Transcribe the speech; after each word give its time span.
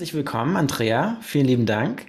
herzlich 0.00 0.14
willkommen, 0.14 0.56
Andrea. 0.56 1.18
Vielen 1.20 1.44
lieben 1.44 1.66
Dank. 1.66 2.06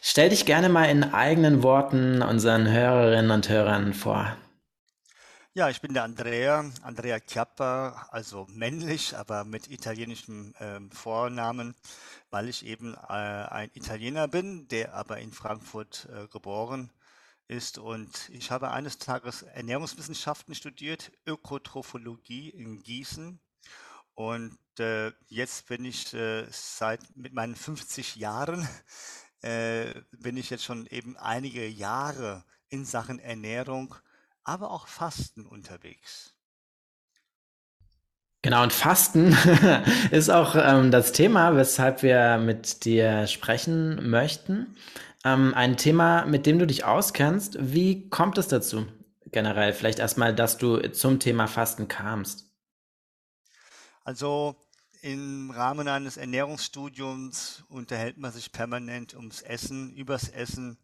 Stell 0.00 0.28
dich 0.28 0.46
gerne 0.46 0.68
mal 0.68 0.84
in 0.84 1.02
eigenen 1.02 1.64
Worten 1.64 2.22
unseren 2.22 2.70
Hörerinnen 2.70 3.32
und 3.32 3.48
Hörern 3.48 3.94
vor. 3.94 4.36
Ja, 5.52 5.68
ich 5.68 5.80
bin 5.80 5.92
der 5.92 6.04
Andrea, 6.04 6.70
Andrea 6.82 7.18
Chiappa, 7.18 8.06
also 8.12 8.46
männlich, 8.48 9.16
aber 9.16 9.42
mit 9.42 9.68
italienischem 9.68 10.54
ähm, 10.60 10.92
Vornamen, 10.92 11.74
weil 12.30 12.48
ich 12.48 12.64
eben 12.64 12.94
äh, 12.94 13.12
ein 13.12 13.72
Italiener 13.74 14.28
bin, 14.28 14.68
der 14.68 14.94
aber 14.94 15.18
in 15.18 15.32
Frankfurt 15.32 16.08
äh, 16.14 16.28
geboren 16.28 16.90
ist. 17.48 17.76
Und 17.76 18.28
ich 18.30 18.52
habe 18.52 18.70
eines 18.70 18.98
Tages 18.98 19.42
Ernährungswissenschaften 19.42 20.54
studiert, 20.54 21.10
Ökotrophologie 21.26 22.50
in 22.50 22.84
Gießen. 22.84 23.40
Und 24.30 24.58
äh, 24.78 25.12
jetzt 25.28 25.66
bin 25.68 25.84
ich 25.84 26.12
äh, 26.14 26.46
seit 26.50 27.00
mit 27.16 27.32
meinen 27.32 27.56
50 27.56 28.16
Jahren, 28.16 28.68
äh, 29.42 29.86
bin 30.12 30.36
ich 30.36 30.50
jetzt 30.50 30.64
schon 30.64 30.86
eben 30.86 31.16
einige 31.16 31.66
Jahre 31.66 32.44
in 32.68 32.84
Sachen 32.84 33.18
Ernährung 33.18 33.94
aber 34.44 34.70
auch 34.70 34.86
Fasten 34.86 35.46
unterwegs. 35.46 36.34
Genau, 38.42 38.64
und 38.64 38.72
Fasten 38.72 39.36
ist 40.10 40.30
auch 40.30 40.56
ähm, 40.56 40.90
das 40.90 41.12
Thema, 41.12 41.54
weshalb 41.56 42.02
wir 42.02 42.38
mit 42.38 42.84
dir 42.84 43.28
sprechen 43.28 44.10
möchten. 44.10 44.76
Ähm, 45.24 45.54
ein 45.54 45.76
Thema, 45.76 46.26
mit 46.26 46.46
dem 46.46 46.58
du 46.58 46.66
dich 46.66 46.84
auskennst. 46.84 47.56
Wie 47.60 48.08
kommt 48.10 48.38
es 48.38 48.48
dazu 48.48 48.86
generell? 49.26 49.72
Vielleicht 49.72 50.00
erstmal, 50.00 50.34
dass 50.34 50.58
du 50.58 50.78
zum 50.90 51.20
Thema 51.20 51.46
Fasten 51.46 51.86
kamst. 51.86 52.51
Also 54.04 54.56
im 55.02 55.50
Rahmen 55.50 55.88
eines 55.88 56.16
Ernährungsstudiums 56.16 57.64
unterhält 57.68 58.18
man 58.18 58.32
sich 58.32 58.52
permanent 58.52 59.14
ums 59.14 59.42
Essen, 59.42 59.94
übers 59.94 60.28
Essen 60.28 60.78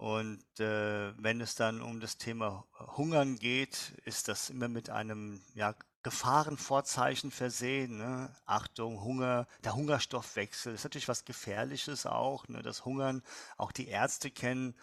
und 0.00 0.42
äh, 0.60 1.12
wenn 1.22 1.42
es 1.42 1.56
dann 1.56 1.82
um 1.82 2.00
das 2.00 2.16
Thema 2.16 2.64
Hungern 2.96 3.36
geht, 3.36 3.92
ist 4.06 4.28
das 4.28 4.48
immer 4.48 4.66
mit 4.66 4.88
einem 4.88 5.42
ja, 5.54 5.74
Gefahrenvorzeichen 6.02 7.30
versehen. 7.30 7.98
Ne? 7.98 8.34
Achtung, 8.46 9.02
Hunger, 9.02 9.46
der 9.62 9.74
Hungerstoffwechsel 9.74 10.72
ist 10.72 10.84
natürlich 10.84 11.08
was 11.08 11.26
Gefährliches 11.26 12.06
auch. 12.06 12.48
Ne? 12.48 12.62
Das 12.62 12.86
Hungern, 12.86 13.22
auch 13.58 13.72
die 13.72 13.88
Ärzte 13.88 14.30
kennen 14.30 14.74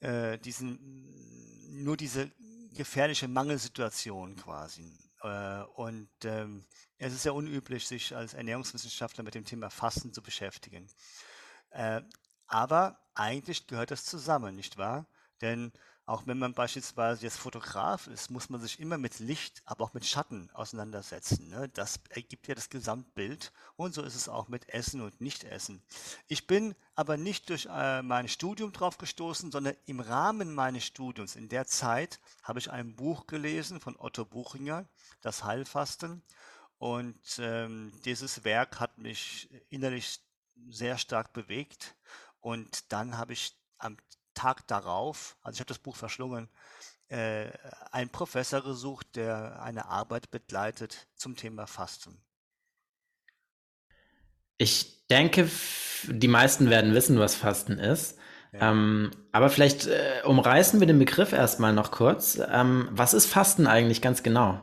äh, 0.00 0.36
diesen, 0.36 1.82
nur 1.82 1.96
diese 1.96 2.30
gefährliche 2.74 3.28
Mangelsituation 3.28 4.36
quasi. 4.36 4.92
Äh, 5.22 5.62
und 5.74 6.10
ähm, 6.24 6.64
es 6.98 7.12
ist 7.12 7.24
ja 7.24 7.32
unüblich, 7.32 7.86
sich 7.86 8.14
als 8.14 8.34
Ernährungswissenschaftler 8.34 9.24
mit 9.24 9.34
dem 9.34 9.44
Thema 9.44 9.70
Fasten 9.70 10.12
zu 10.12 10.22
beschäftigen. 10.22 10.86
Äh, 11.70 12.02
aber 12.46 12.98
eigentlich 13.14 13.66
gehört 13.66 13.90
das 13.90 14.04
zusammen, 14.04 14.54
nicht 14.54 14.78
wahr? 14.78 15.06
Denn 15.40 15.72
auch 16.08 16.26
wenn 16.26 16.38
man 16.38 16.54
beispielsweise 16.54 17.24
jetzt 17.24 17.36
Fotograf 17.36 18.06
ist, 18.06 18.30
muss 18.30 18.48
man 18.48 18.62
sich 18.62 18.80
immer 18.80 18.96
mit 18.96 19.18
Licht, 19.18 19.60
aber 19.66 19.84
auch 19.84 19.92
mit 19.92 20.06
Schatten 20.06 20.48
auseinandersetzen. 20.54 21.50
Ne? 21.50 21.68
Das 21.74 22.00
ergibt 22.08 22.48
ja 22.48 22.54
das 22.54 22.70
Gesamtbild 22.70 23.52
und 23.76 23.92
so 23.92 24.02
ist 24.02 24.14
es 24.14 24.26
auch 24.26 24.48
mit 24.48 24.70
Essen 24.70 25.02
und 25.02 25.20
Nichtessen. 25.20 25.82
Ich 26.26 26.46
bin 26.46 26.74
aber 26.94 27.18
nicht 27.18 27.50
durch 27.50 27.68
äh, 27.70 28.00
mein 28.00 28.26
Studium 28.26 28.72
drauf 28.72 28.96
gestoßen, 28.96 29.52
sondern 29.52 29.76
im 29.84 30.00
Rahmen 30.00 30.54
meines 30.54 30.84
Studiums, 30.84 31.36
in 31.36 31.50
der 31.50 31.66
Zeit, 31.66 32.20
habe 32.42 32.58
ich 32.58 32.70
ein 32.70 32.96
Buch 32.96 33.26
gelesen 33.26 33.78
von 33.78 33.94
Otto 33.98 34.24
Buchinger, 34.24 34.86
Das 35.20 35.44
Heilfasten. 35.44 36.22
Und 36.78 37.38
ähm, 37.38 37.92
dieses 38.06 38.44
Werk 38.44 38.80
hat 38.80 38.96
mich 38.96 39.50
innerlich 39.68 40.20
sehr 40.70 40.96
stark 40.96 41.34
bewegt 41.34 41.96
und 42.40 42.92
dann 42.92 43.18
habe 43.18 43.34
ich 43.34 43.54
am 43.78 43.96
Tag 44.38 44.66
darauf, 44.68 45.36
also 45.42 45.56
ich 45.56 45.60
habe 45.60 45.68
das 45.68 45.78
Buch 45.78 45.96
verschlungen, 45.96 46.48
äh, 47.08 47.50
einen 47.90 48.10
Professor 48.10 48.62
gesucht, 48.62 49.16
der 49.16 49.60
eine 49.60 49.86
Arbeit 49.86 50.30
begleitet 50.30 51.08
zum 51.16 51.34
Thema 51.36 51.66
Fasten. 51.66 52.22
Ich 54.58 55.06
denke, 55.08 55.50
die 56.04 56.28
meisten 56.28 56.70
werden 56.70 56.94
wissen, 56.94 57.18
was 57.18 57.34
Fasten 57.34 57.78
ist. 57.78 58.18
Ja. 58.52 58.70
Ähm, 58.70 59.10
aber 59.32 59.50
vielleicht 59.50 59.86
äh, 59.86 60.22
umreißen 60.24 60.80
wir 60.80 60.86
den 60.86 60.98
Begriff 60.98 61.32
erstmal 61.32 61.72
noch 61.72 61.90
kurz. 61.90 62.40
Ähm, 62.50 62.88
was 62.92 63.14
ist 63.14 63.26
Fasten 63.26 63.66
eigentlich 63.66 64.00
ganz 64.00 64.22
genau? 64.22 64.60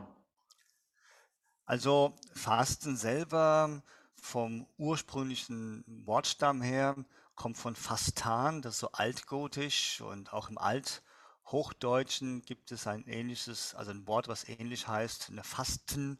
Also 1.66 2.14
Fasten 2.32 2.96
selber 2.96 3.82
vom 4.14 4.66
ursprünglichen 4.76 5.84
Wortstamm 5.86 6.62
her 6.62 6.96
kommt 7.36 7.58
von 7.58 7.76
Fastan, 7.76 8.62
das 8.62 8.74
ist 8.74 8.80
so 8.80 8.92
altgotisch 8.92 10.00
und 10.00 10.32
auch 10.32 10.48
im 10.48 10.58
Althochdeutschen 10.58 12.42
gibt 12.42 12.72
es 12.72 12.86
ein 12.86 13.06
ähnliches, 13.06 13.74
also 13.74 13.92
ein 13.92 14.06
Wort, 14.06 14.26
was 14.26 14.48
ähnlich 14.48 14.88
heißt, 14.88 15.30
eine 15.30 15.44
Fasten, 15.44 16.18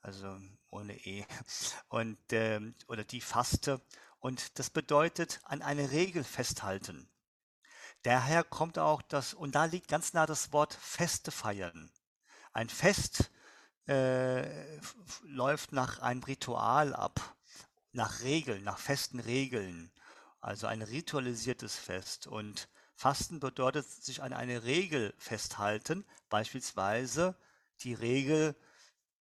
also 0.00 0.36
ohne 0.70 0.96
E, 1.06 1.24
und, 1.88 2.18
ähm, 2.32 2.74
oder 2.88 3.04
die 3.04 3.20
Faste. 3.20 3.80
Und 4.18 4.58
das 4.58 4.70
bedeutet 4.70 5.40
an 5.44 5.62
eine 5.62 5.90
Regel 5.92 6.24
festhalten. 6.24 7.08
Daher 8.02 8.42
kommt 8.42 8.78
auch 8.78 9.02
das, 9.02 9.34
und 9.34 9.54
da 9.54 9.66
liegt 9.66 9.88
ganz 9.88 10.14
nah 10.14 10.26
das 10.26 10.52
Wort 10.52 10.74
Feste 10.74 11.30
feiern. 11.30 11.90
Ein 12.52 12.68
Fest 12.68 13.30
äh, 13.88 14.78
läuft 15.22 15.72
nach 15.72 15.98
einem 16.00 16.22
Ritual 16.22 16.94
ab, 16.94 17.36
nach 17.92 18.22
Regeln, 18.22 18.64
nach 18.64 18.78
festen 18.78 19.20
Regeln 19.20 19.92
also 20.46 20.68
ein 20.68 20.82
ritualisiertes 20.82 21.74
Fest. 21.76 22.28
Und 22.28 22.68
Fasten 22.94 23.40
bedeutet 23.40 23.84
sich 23.84 24.22
an 24.22 24.32
eine 24.32 24.62
Regel 24.62 25.12
festhalten, 25.18 26.04
beispielsweise 26.28 27.36
die 27.80 27.94
Regel, 27.94 28.54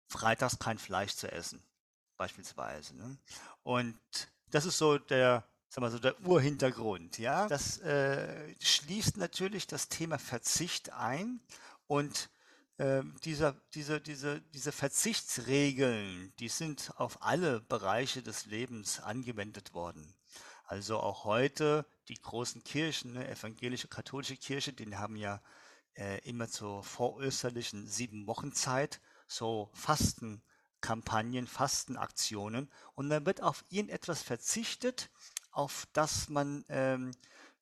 freitags 0.08 0.58
kein 0.58 0.76
Fleisch 0.76 1.14
zu 1.14 1.30
essen, 1.30 1.62
beispielsweise. 2.16 2.96
Ne? 2.96 3.16
Und 3.62 3.96
das 4.50 4.66
ist 4.66 4.76
so 4.76 4.98
der, 4.98 5.44
sag 5.68 5.82
mal 5.82 5.90
so 5.92 6.00
der 6.00 6.20
Urhintergrund. 6.26 7.18
Ja, 7.18 7.46
das 7.46 7.78
äh, 7.78 8.54
schließt 8.60 9.16
natürlich 9.16 9.68
das 9.68 9.88
Thema 9.88 10.18
Verzicht 10.18 10.92
ein 10.92 11.40
und 11.86 12.28
äh, 12.78 13.02
dieser, 13.24 13.54
diese, 13.72 14.00
diese, 14.00 14.40
diese 14.52 14.72
Verzichtsregeln, 14.72 16.32
die 16.40 16.48
sind 16.48 16.92
auf 16.96 17.22
alle 17.22 17.60
Bereiche 17.60 18.22
des 18.22 18.46
Lebens 18.46 18.98
angewendet 18.98 19.74
worden. 19.74 20.14
Also 20.64 20.98
auch 20.98 21.24
heute 21.24 21.86
die 22.08 22.20
großen 22.20 22.64
Kirchen, 22.64 23.12
ne, 23.12 23.28
evangelische, 23.28 23.88
katholische 23.88 24.36
Kirche, 24.36 24.72
die 24.72 24.96
haben 24.96 25.16
ja 25.16 25.42
äh, 25.94 26.18
immer 26.28 26.48
zur 26.48 26.82
vorösterlichen 26.82 27.86
sieben 27.86 28.26
Wochen 28.26 28.52
Zeit 28.52 29.00
so 29.26 29.70
Fastenkampagnen, 29.74 31.46
Fastenaktionen. 31.46 32.70
Und 32.94 33.10
dann 33.10 33.26
wird 33.26 33.42
auf 33.42 33.64
irgendetwas 33.68 34.22
verzichtet, 34.22 35.10
auf 35.50 35.86
das 35.92 36.28
man 36.28 36.64
ähm, 36.68 37.12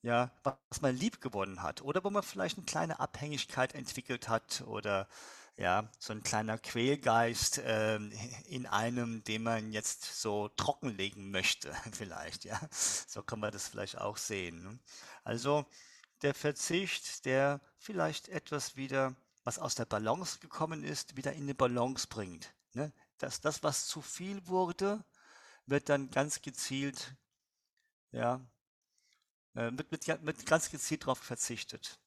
ja, 0.02 0.30
was 0.42 0.80
man 0.80 0.96
lieb 0.96 1.20
gewonnen 1.20 1.62
hat. 1.62 1.82
Oder 1.82 2.02
wo 2.04 2.10
man 2.10 2.22
vielleicht 2.22 2.58
eine 2.58 2.66
kleine 2.66 3.00
Abhängigkeit 3.00 3.74
entwickelt 3.74 4.28
hat 4.28 4.62
oder 4.66 5.08
ja, 5.56 5.90
so 5.98 6.12
ein 6.12 6.22
kleiner 6.22 6.58
Quälgeist 6.58 7.60
ähm, 7.64 8.12
in 8.46 8.66
einem, 8.66 9.22
den 9.24 9.42
man 9.42 9.72
jetzt 9.72 10.20
so 10.20 10.48
trockenlegen 10.48 11.30
möchte, 11.30 11.72
vielleicht, 11.92 12.44
ja. 12.44 12.60
So 12.70 13.22
kann 13.22 13.40
man 13.40 13.52
das 13.52 13.68
vielleicht 13.68 13.98
auch 13.98 14.16
sehen. 14.16 14.62
Ne? 14.62 14.78
Also 15.24 15.66
der 16.22 16.34
Verzicht, 16.34 17.24
der 17.26 17.60
vielleicht 17.78 18.28
etwas 18.28 18.76
wieder, 18.76 19.14
was 19.44 19.58
aus 19.58 19.74
der 19.74 19.84
Balance 19.84 20.38
gekommen 20.38 20.84
ist, 20.84 21.16
wieder 21.16 21.32
in 21.32 21.42
eine 21.42 21.54
Balance 21.54 22.06
bringt. 22.06 22.54
Ne? 22.72 22.92
Dass 23.18 23.40
das, 23.40 23.62
was 23.62 23.86
zu 23.86 24.00
viel 24.00 24.46
wurde, 24.46 25.04
wird 25.66 25.88
dann 25.88 26.10
ganz 26.10 26.42
gezielt, 26.42 27.14
ja, 28.10 28.40
äh, 29.54 29.70
wird, 29.72 29.90
mit, 29.92 30.22
mit 30.22 30.46
ganz 30.46 30.70
gezielt 30.70 31.02
darauf 31.02 31.18
verzichtet. 31.18 31.98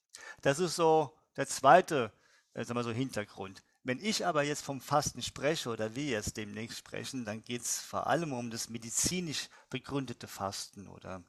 Das 0.41 0.59
ist 0.59 0.75
so 0.75 1.17
der 1.35 1.47
zweite 1.47 2.11
äh, 2.55 2.65
sagen 2.65 2.79
wir 2.79 2.83
so 2.83 2.91
Hintergrund. 2.91 3.63
Wenn 3.83 4.03
ich 4.03 4.25
aber 4.25 4.41
jetzt 4.41 4.63
vom 4.63 4.81
Fasten 4.81 5.21
spreche 5.21 5.69
oder 5.69 5.93
wir 5.93 6.05
jetzt 6.05 6.37
demnächst 6.37 6.79
sprechen, 6.79 7.23
dann 7.23 7.43
geht 7.43 7.61
es 7.61 7.79
vor 7.79 8.07
allem 8.07 8.33
um 8.33 8.49
das 8.49 8.69
medizinisch 8.69 9.49
begründete 9.69 10.27
Fasten 10.27 10.87
oder 10.87 11.23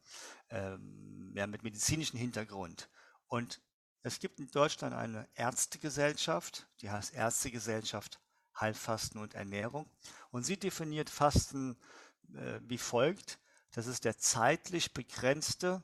ähm, 0.48 1.32
ja, 1.36 1.46
mit 1.46 1.62
medizinischem 1.62 2.18
Hintergrund. 2.18 2.88
Und 3.26 3.60
es 4.02 4.20
gibt 4.20 4.40
in 4.40 4.50
Deutschland 4.50 4.94
eine 4.94 5.28
Ärztegesellschaft, 5.34 6.66
die 6.80 6.90
heißt 6.90 7.12
Ärztegesellschaft 7.12 8.20
Heilfasten 8.58 9.20
und 9.20 9.34
Ernährung. 9.34 9.90
Und 10.30 10.44
sie 10.44 10.56
definiert 10.56 11.10
Fasten 11.10 11.76
äh, 12.34 12.60
wie 12.62 12.78
folgt. 12.78 13.38
Das 13.72 13.86
ist 13.86 14.04
der 14.04 14.16
zeitlich 14.16 14.94
begrenzte, 14.94 15.82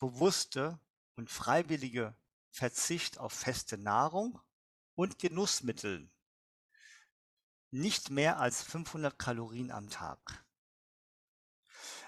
bewusste 0.00 0.80
und 1.14 1.30
freiwillige 1.30 2.14
Verzicht 2.54 3.18
auf 3.18 3.32
feste 3.32 3.76
Nahrung 3.76 4.38
und 4.94 5.18
Genussmittel. 5.18 6.08
Nicht 7.72 8.10
mehr 8.10 8.38
als 8.38 8.62
500 8.62 9.18
Kalorien 9.18 9.72
am 9.72 9.90
Tag. 9.90 10.46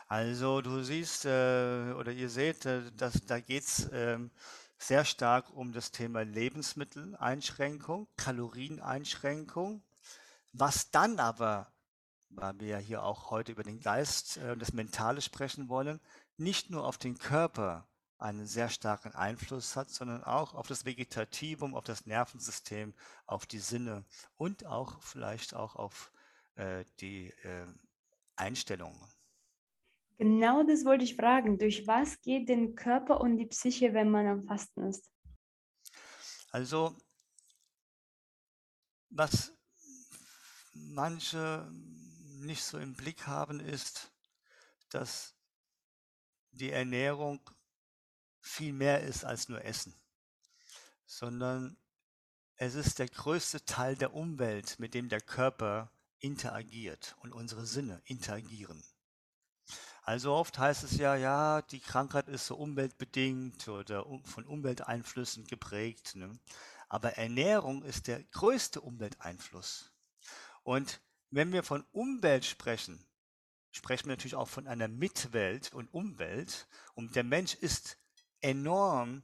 Also 0.07 0.61
du 0.61 0.85
siehst 0.85 1.25
äh, 1.25 1.93
oder 1.99 2.13
ihr 2.13 2.31
seht, 2.31 2.65
äh, 2.65 2.93
dass, 2.93 3.27
da 3.27 3.41
geht 3.41 3.65
es 3.65 3.91
ähm, 3.93 4.31
sehr 4.79 5.05
stark 5.05 5.51
um 5.51 5.73
das 5.73 5.91
Thema 5.91 6.23
Lebensmitteleinschränkung, 6.23 8.07
Kalorieneinschränkung, 8.17 9.83
was 10.53 10.93
dann 10.93 11.19
aber, 11.19 11.73
weil 12.29 12.61
wir 12.61 12.69
ja 12.69 12.79
hier 12.79 13.03
auch 13.03 13.33
heute 13.33 13.51
über 13.51 13.65
den 13.65 13.81
Geist 13.81 14.37
äh, 14.37 14.53
und 14.53 14.61
das 14.61 14.73
Mentale 14.73 15.23
sprechen 15.23 15.69
wollen, 15.69 16.01
nicht 16.37 16.71
nur 16.71 16.87
auf 16.87 16.99
den 16.99 17.19
Körper 17.19 17.89
einen 18.19 18.47
sehr 18.47 18.69
starken 18.69 19.15
Einfluss 19.15 19.77
hat, 19.77 19.91
sondern 19.91 20.25
auch 20.25 20.55
auf 20.55 20.67
das 20.67 20.85
Vegetativum, 20.85 21.75
auf 21.75 21.85
das 21.85 22.07
Nervensystem, 22.07 22.95
auf 23.27 23.47
die 23.47 23.59
Sinne 23.59 24.05
und 24.37 24.65
auch 24.67 25.03
vielleicht 25.03 25.55
auch 25.55 25.77
auf 25.77 26.13
äh, 26.55 26.85
die 27.01 27.29
äh, 27.43 27.67
Einstellungen. 28.37 29.01
Genau 30.19 30.63
das 30.63 30.85
wollte 30.87 31.05
ich 31.05 31.17
fragen. 31.17 31.59
Durch 31.59 31.87
was 31.87 32.21
geht 32.23 32.49
den 32.49 32.75
Körper 32.75 33.21
und 33.21 33.37
die 33.37 33.47
Psyche, 33.47 33.93
wenn 33.93 34.11
man 34.11 34.27
am 34.27 34.45
Fasten 34.45 34.89
ist? 34.89 35.11
Also, 36.51 36.97
was 39.11 39.53
manche 40.73 41.71
nicht 42.41 42.63
so 42.63 42.79
im 42.79 42.95
Blick 42.95 43.27
haben, 43.27 43.61
ist, 43.61 44.11
dass 44.89 45.37
die 46.53 46.71
Ernährung 46.71 47.41
viel 48.47 48.73
mehr 48.73 49.03
ist 49.03 49.25
als 49.25 49.49
nur 49.49 49.65
Essen, 49.65 49.95
sondern 51.05 51.77
es 52.57 52.75
ist 52.75 52.99
der 52.99 53.09
größte 53.09 53.65
Teil 53.65 53.97
der 53.97 54.15
Umwelt, 54.15 54.79
mit 54.79 54.95
dem 54.95 55.09
der 55.09 55.21
Körper 55.21 55.91
interagiert 56.21 57.17
und 57.21 57.33
unsere 57.33 57.67
Sinne 57.67 58.01
interagieren. 58.07 58.83
Also 60.03 60.33
oft 60.33 60.59
heißt 60.59 60.85
es 60.85 60.97
ja, 60.97 61.17
ja, 61.17 61.63
die 61.63 61.81
Krankheit 61.81 62.29
ist 62.29 62.47
so 62.47 62.57
umweltbedingt 62.57 63.67
oder 63.67 64.07
von 64.25 64.47
Umwelteinflüssen 64.47 65.47
geprägt. 65.47 66.15
Ne? 66.15 66.39
Aber 66.89 67.15
Ernährung 67.19 67.83
ist 67.83 68.07
der 68.07 68.23
größte 68.23 68.81
Umwelteinfluss. 68.81 69.93
Und 70.63 71.01
wenn 71.31 71.53
wir 71.53 71.65
von 71.65 71.85
Umwelt 71.91 72.45
sprechen, 72.45 73.05
sprechen 73.73 74.07
wir 74.07 74.13
natürlich 74.13 74.37
auch 74.37 74.49
von 74.49 74.69
einer 74.69 74.89
Mitwelt 74.89 75.73
und 75.73 75.93
Umwelt. 75.93 76.69
Und 76.95 77.17
der 77.17 77.25
Mensch 77.25 77.55
ist 77.55 77.99
enorm 78.41 79.23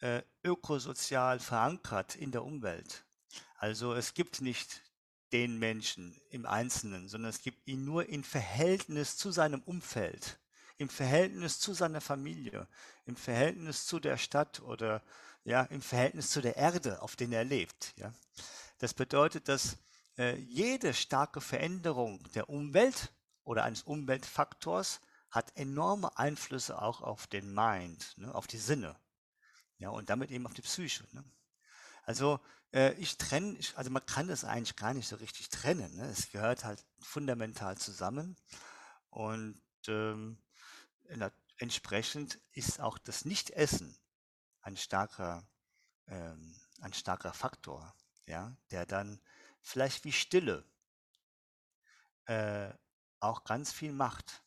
äh, 0.00 0.22
ökosozial 0.44 1.38
verankert 1.38 2.16
in 2.16 2.30
der 2.30 2.44
Umwelt. 2.44 3.04
Also 3.56 3.94
es 3.94 4.14
gibt 4.14 4.40
nicht 4.40 4.82
den 5.32 5.58
Menschen 5.58 6.20
im 6.30 6.46
Einzelnen, 6.46 7.08
sondern 7.08 7.30
es 7.30 7.42
gibt 7.42 7.66
ihn 7.66 7.84
nur 7.84 8.08
in 8.08 8.24
Verhältnis 8.24 9.16
zu 9.16 9.30
seinem 9.30 9.62
Umfeld, 9.62 10.38
im 10.78 10.88
Verhältnis 10.88 11.60
zu 11.60 11.72
seiner 11.72 12.00
Familie, 12.00 12.66
im 13.04 13.16
Verhältnis 13.16 13.86
zu 13.86 14.00
der 14.00 14.16
Stadt 14.16 14.60
oder 14.60 15.02
ja, 15.44 15.62
im 15.64 15.82
Verhältnis 15.82 16.30
zu 16.30 16.40
der 16.40 16.56
Erde, 16.56 17.02
auf 17.02 17.16
der 17.16 17.28
er 17.30 17.44
lebt. 17.44 17.94
Ja. 17.96 18.12
Das 18.78 18.94
bedeutet, 18.94 19.48
dass 19.48 19.76
äh, 20.18 20.36
jede 20.36 20.94
starke 20.94 21.40
Veränderung 21.40 22.22
der 22.34 22.48
Umwelt 22.48 23.12
oder 23.44 23.64
eines 23.64 23.82
Umweltfaktors 23.82 25.00
hat 25.30 25.56
enorme 25.56 26.16
Einflüsse 26.18 26.80
auch 26.80 27.02
auf 27.02 27.26
den 27.26 27.54
Mind, 27.54 28.16
ne, 28.18 28.34
auf 28.34 28.46
die 28.46 28.58
Sinne. 28.58 28.98
Ja, 29.78 29.90
und 29.90 30.10
damit 30.10 30.30
eben 30.30 30.46
auf 30.46 30.54
die 30.54 30.62
Psyche. 30.62 31.06
Ne. 31.12 31.24
Also 32.04 32.40
äh, 32.72 32.92
ich 32.94 33.16
trenne, 33.16 33.58
also 33.74 33.90
man 33.90 34.04
kann 34.04 34.28
das 34.28 34.44
eigentlich 34.44 34.76
gar 34.76 34.94
nicht 34.94 35.08
so 35.08 35.16
richtig 35.16 35.48
trennen. 35.48 35.94
Ne? 35.96 36.06
Es 36.06 36.30
gehört 36.30 36.64
halt 36.64 36.84
fundamental 37.00 37.78
zusammen 37.78 38.36
und 39.10 39.60
ähm, 39.88 40.42
entsprechend 41.56 42.40
ist 42.52 42.80
auch 42.80 42.98
das 42.98 43.24
Nichtessen 43.24 43.96
ein 44.62 44.76
starker, 44.76 45.46
ähm, 46.06 46.54
ein 46.80 46.92
starker 46.92 47.32
Faktor, 47.32 47.94
ja, 48.26 48.56
der 48.70 48.86
dann 48.86 49.20
vielleicht 49.62 50.04
wie 50.04 50.12
Stille 50.12 50.64
äh, 52.26 52.72
auch 53.18 53.44
ganz 53.44 53.72
viel 53.72 53.92
macht. 53.92 54.42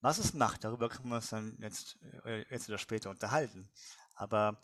Was 0.00 0.18
es 0.18 0.32
macht, 0.32 0.64
darüber 0.64 0.88
können 0.88 1.08
wir 1.08 1.16
uns 1.16 1.30
dann 1.30 1.56
jetzt, 1.60 1.98
äh, 2.24 2.44
jetzt 2.50 2.68
oder 2.68 2.78
später 2.78 3.10
unterhalten. 3.10 3.70
Aber 4.14 4.60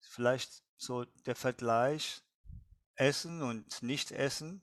vielleicht 0.00 0.64
so 0.76 1.04
der 1.04 1.36
Vergleich 1.36 2.22
Essen 2.96 3.42
und 3.42 3.82
Nicht-Essen, 3.82 4.62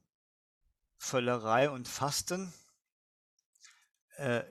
Völlerei 0.97 1.69
und 1.69 1.87
Fasten, 1.87 2.53
äh, 4.17 4.43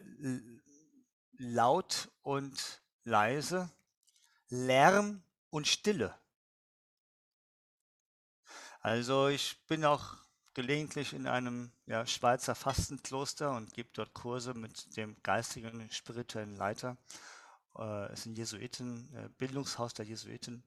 laut 1.38 2.11
und 2.23 2.82
leise, 3.05 3.70
Lärm 4.49 5.23
und 5.50 5.67
Stille. 5.67 6.19
Also 8.81 9.28
ich 9.28 9.67
bin 9.67 9.84
auch 9.84 10.25
gelegentlich 10.56 11.12
in 11.12 11.26
einem 11.26 11.70
ja, 11.84 12.06
Schweizer 12.06 12.54
Fastenkloster 12.54 13.54
und 13.54 13.74
gebe 13.74 13.90
dort 13.92 14.14
Kurse 14.14 14.54
mit 14.54 14.96
dem 14.96 15.14
geistigen, 15.22 15.86
spirituellen 15.90 16.56
Leiter. 16.56 16.96
Äh, 17.76 18.06
es 18.06 18.20
ist 18.20 18.26
ein 18.26 18.36
Jesuiten, 18.36 19.14
äh, 19.14 19.28
Bildungshaus 19.36 19.92
der 19.92 20.06
Jesuiten. 20.06 20.64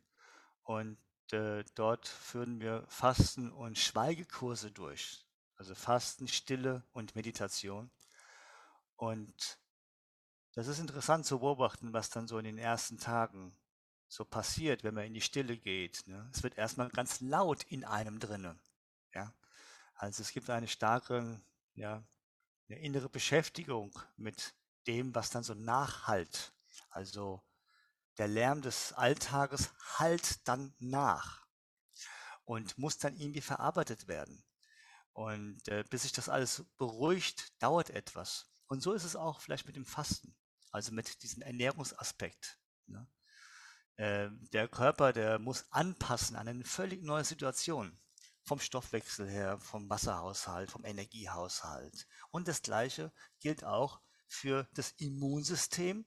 Und 0.61 0.99
äh, 1.31 1.63
dort 1.73 2.07
führen 2.07 2.61
wir 2.61 2.85
Fasten- 2.87 3.51
und 3.51 3.79
Schweigekurse 3.79 4.69
durch. 4.69 5.25
Also 5.55 5.73
Fasten, 5.73 6.27
Stille 6.27 6.83
und 6.93 7.15
Meditation. 7.15 7.89
Und 8.95 9.57
das 10.53 10.67
ist 10.67 10.77
interessant 10.77 11.25
zu 11.25 11.39
beobachten, 11.39 11.93
was 11.93 12.11
dann 12.11 12.27
so 12.27 12.37
in 12.37 12.45
den 12.45 12.59
ersten 12.59 12.99
Tagen 12.99 13.57
so 14.07 14.23
passiert, 14.23 14.83
wenn 14.83 14.93
man 14.93 15.05
in 15.05 15.15
die 15.15 15.21
Stille 15.21 15.57
geht. 15.57 16.03
Ne? 16.05 16.29
Es 16.31 16.43
wird 16.43 16.59
erstmal 16.59 16.89
ganz 16.89 17.21
laut 17.21 17.63
in 17.63 17.83
einem 17.85 18.19
drinne. 18.19 18.55
Ja? 19.15 19.33
Also 19.99 20.21
es 20.21 20.31
gibt 20.31 20.49
eine 20.49 20.69
starke, 20.69 21.41
ja, 21.75 22.01
eine 22.69 22.79
innere 22.79 23.09
Beschäftigung 23.09 23.91
mit 24.15 24.55
dem, 24.87 25.13
was 25.13 25.29
dann 25.29 25.43
so 25.43 25.53
nachhalt. 25.53 26.53
Also 26.89 27.43
der 28.17 28.29
Lärm 28.29 28.61
des 28.61 28.93
Alltages 28.93 29.71
halt 29.97 30.47
dann 30.47 30.73
nach 30.79 31.45
und 32.45 32.77
muss 32.77 32.97
dann 32.97 33.17
irgendwie 33.17 33.41
verarbeitet 33.41 34.07
werden. 34.07 34.41
Und 35.11 35.67
äh, 35.67 35.83
bis 35.89 36.03
sich 36.03 36.13
das 36.13 36.29
alles 36.29 36.63
beruhigt, 36.77 37.61
dauert 37.61 37.89
etwas. 37.89 38.49
Und 38.67 38.81
so 38.81 38.93
ist 38.93 39.03
es 39.03 39.17
auch 39.17 39.41
vielleicht 39.41 39.67
mit 39.67 39.75
dem 39.75 39.85
Fasten, 39.85 40.33
also 40.71 40.93
mit 40.93 41.23
diesem 41.23 41.41
Ernährungsaspekt. 41.41 42.57
Ne? 42.85 43.05
Äh, 43.97 44.29
der 44.53 44.69
Körper, 44.69 45.11
der 45.11 45.39
muss 45.39 45.69
anpassen 45.71 46.37
an 46.37 46.47
eine 46.47 46.63
völlig 46.63 47.03
neue 47.03 47.25
Situation. 47.25 47.99
Vom 48.49 48.59
Stoffwechsel 48.59 49.29
her, 49.29 49.59
vom 49.59 49.87
Wasserhaushalt, 49.91 50.71
vom 50.71 50.83
Energiehaushalt. 50.83 52.07
Und 52.31 52.47
das 52.47 52.63
Gleiche 52.63 53.13
gilt 53.39 53.63
auch 53.63 54.01
für 54.27 54.67
das 54.73 54.89
Immunsystem 54.97 56.03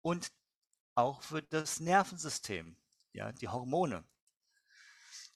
und 0.00 0.32
auch 0.94 1.20
für 1.20 1.42
das 1.42 1.80
Nervensystem, 1.80 2.78
ja, 3.12 3.30
die 3.32 3.48
Hormone. 3.48 4.04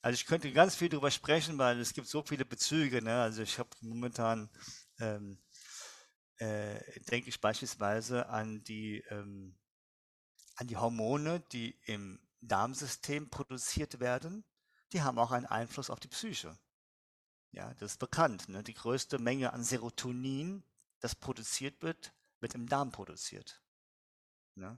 Also 0.01 0.15
ich 0.15 0.25
könnte 0.25 0.51
ganz 0.51 0.75
viel 0.75 0.89
darüber 0.89 1.11
sprechen, 1.11 1.59
weil 1.59 1.79
es 1.79 1.93
gibt 1.93 2.07
so 2.07 2.23
viele 2.23 2.43
Bezüge. 2.43 3.03
Ne? 3.03 3.21
Also 3.21 3.43
ich 3.43 3.59
habe 3.59 3.69
momentan, 3.81 4.49
ähm, 4.97 5.37
äh, 6.37 6.79
denke 7.01 7.29
ich 7.29 7.39
beispielsweise 7.39 8.29
an 8.29 8.63
die, 8.63 9.03
ähm, 9.11 9.55
an 10.55 10.65
die 10.65 10.77
Hormone, 10.77 11.39
die 11.51 11.79
im 11.85 12.19
Darmsystem 12.41 13.29
produziert 13.29 13.99
werden. 13.99 14.43
Die 14.93 15.01
haben 15.01 15.19
auch 15.19 15.31
einen 15.31 15.45
Einfluss 15.45 15.89
auf 15.89 15.99
die 15.99 16.07
Psyche. 16.07 16.57
Ja, 17.51 17.73
das 17.75 17.93
ist 17.93 17.99
bekannt. 17.99 18.49
Ne? 18.49 18.63
Die 18.63 18.73
größte 18.73 19.19
Menge 19.19 19.53
an 19.53 19.63
Serotonin, 19.63 20.63
das 20.99 21.15
produziert 21.15 21.81
wird, 21.81 22.13
wird 22.39 22.55
im 22.55 22.67
Darm 22.67 22.91
produziert. 22.91 23.61
Ne? 24.55 24.77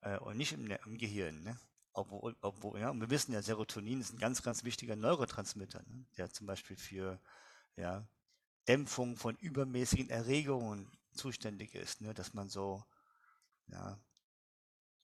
äh, 0.00 0.18
und 0.18 0.36
nicht 0.36 0.52
im, 0.52 0.70
im 0.70 0.98
Gehirn. 0.98 1.42
Ne? 1.42 1.58
Obwohl, 1.92 2.36
obwohl, 2.40 2.80
ja, 2.80 2.90
und 2.90 3.00
wir 3.00 3.10
wissen 3.10 3.32
ja, 3.32 3.42
Serotonin 3.42 4.00
ist 4.00 4.12
ein 4.12 4.18
ganz, 4.18 4.42
ganz 4.42 4.64
wichtiger 4.64 4.96
Neurotransmitter, 4.96 5.82
ne? 5.86 6.06
der 6.16 6.30
zum 6.30 6.46
Beispiel 6.46 6.76
für 6.76 7.20
ja, 7.76 8.06
Dämpfung 8.66 9.16
von 9.16 9.36
übermäßigen 9.36 10.10
Erregungen 10.10 10.90
zuständig 11.12 11.74
ist, 11.74 12.00
ne? 12.00 12.14
dass 12.14 12.34
man 12.34 12.48
so, 12.48 12.84
ja, 13.66 13.98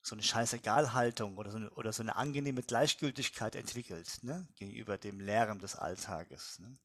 so 0.04 0.14
eine 0.14 0.22
Scheißegalhaltung 0.22 1.38
oder 1.38 1.50
so 1.50 1.56
eine, 1.56 1.70
oder 1.70 1.92
so 1.92 2.02
eine 2.02 2.16
angenehme 2.16 2.62
Gleichgültigkeit 2.62 3.56
entwickelt 3.56 4.18
ne? 4.22 4.46
gegenüber 4.56 4.98
dem 4.98 5.18
Lärm 5.18 5.60
des 5.60 5.76
Alltages. 5.76 6.58
Ne? 6.58 6.76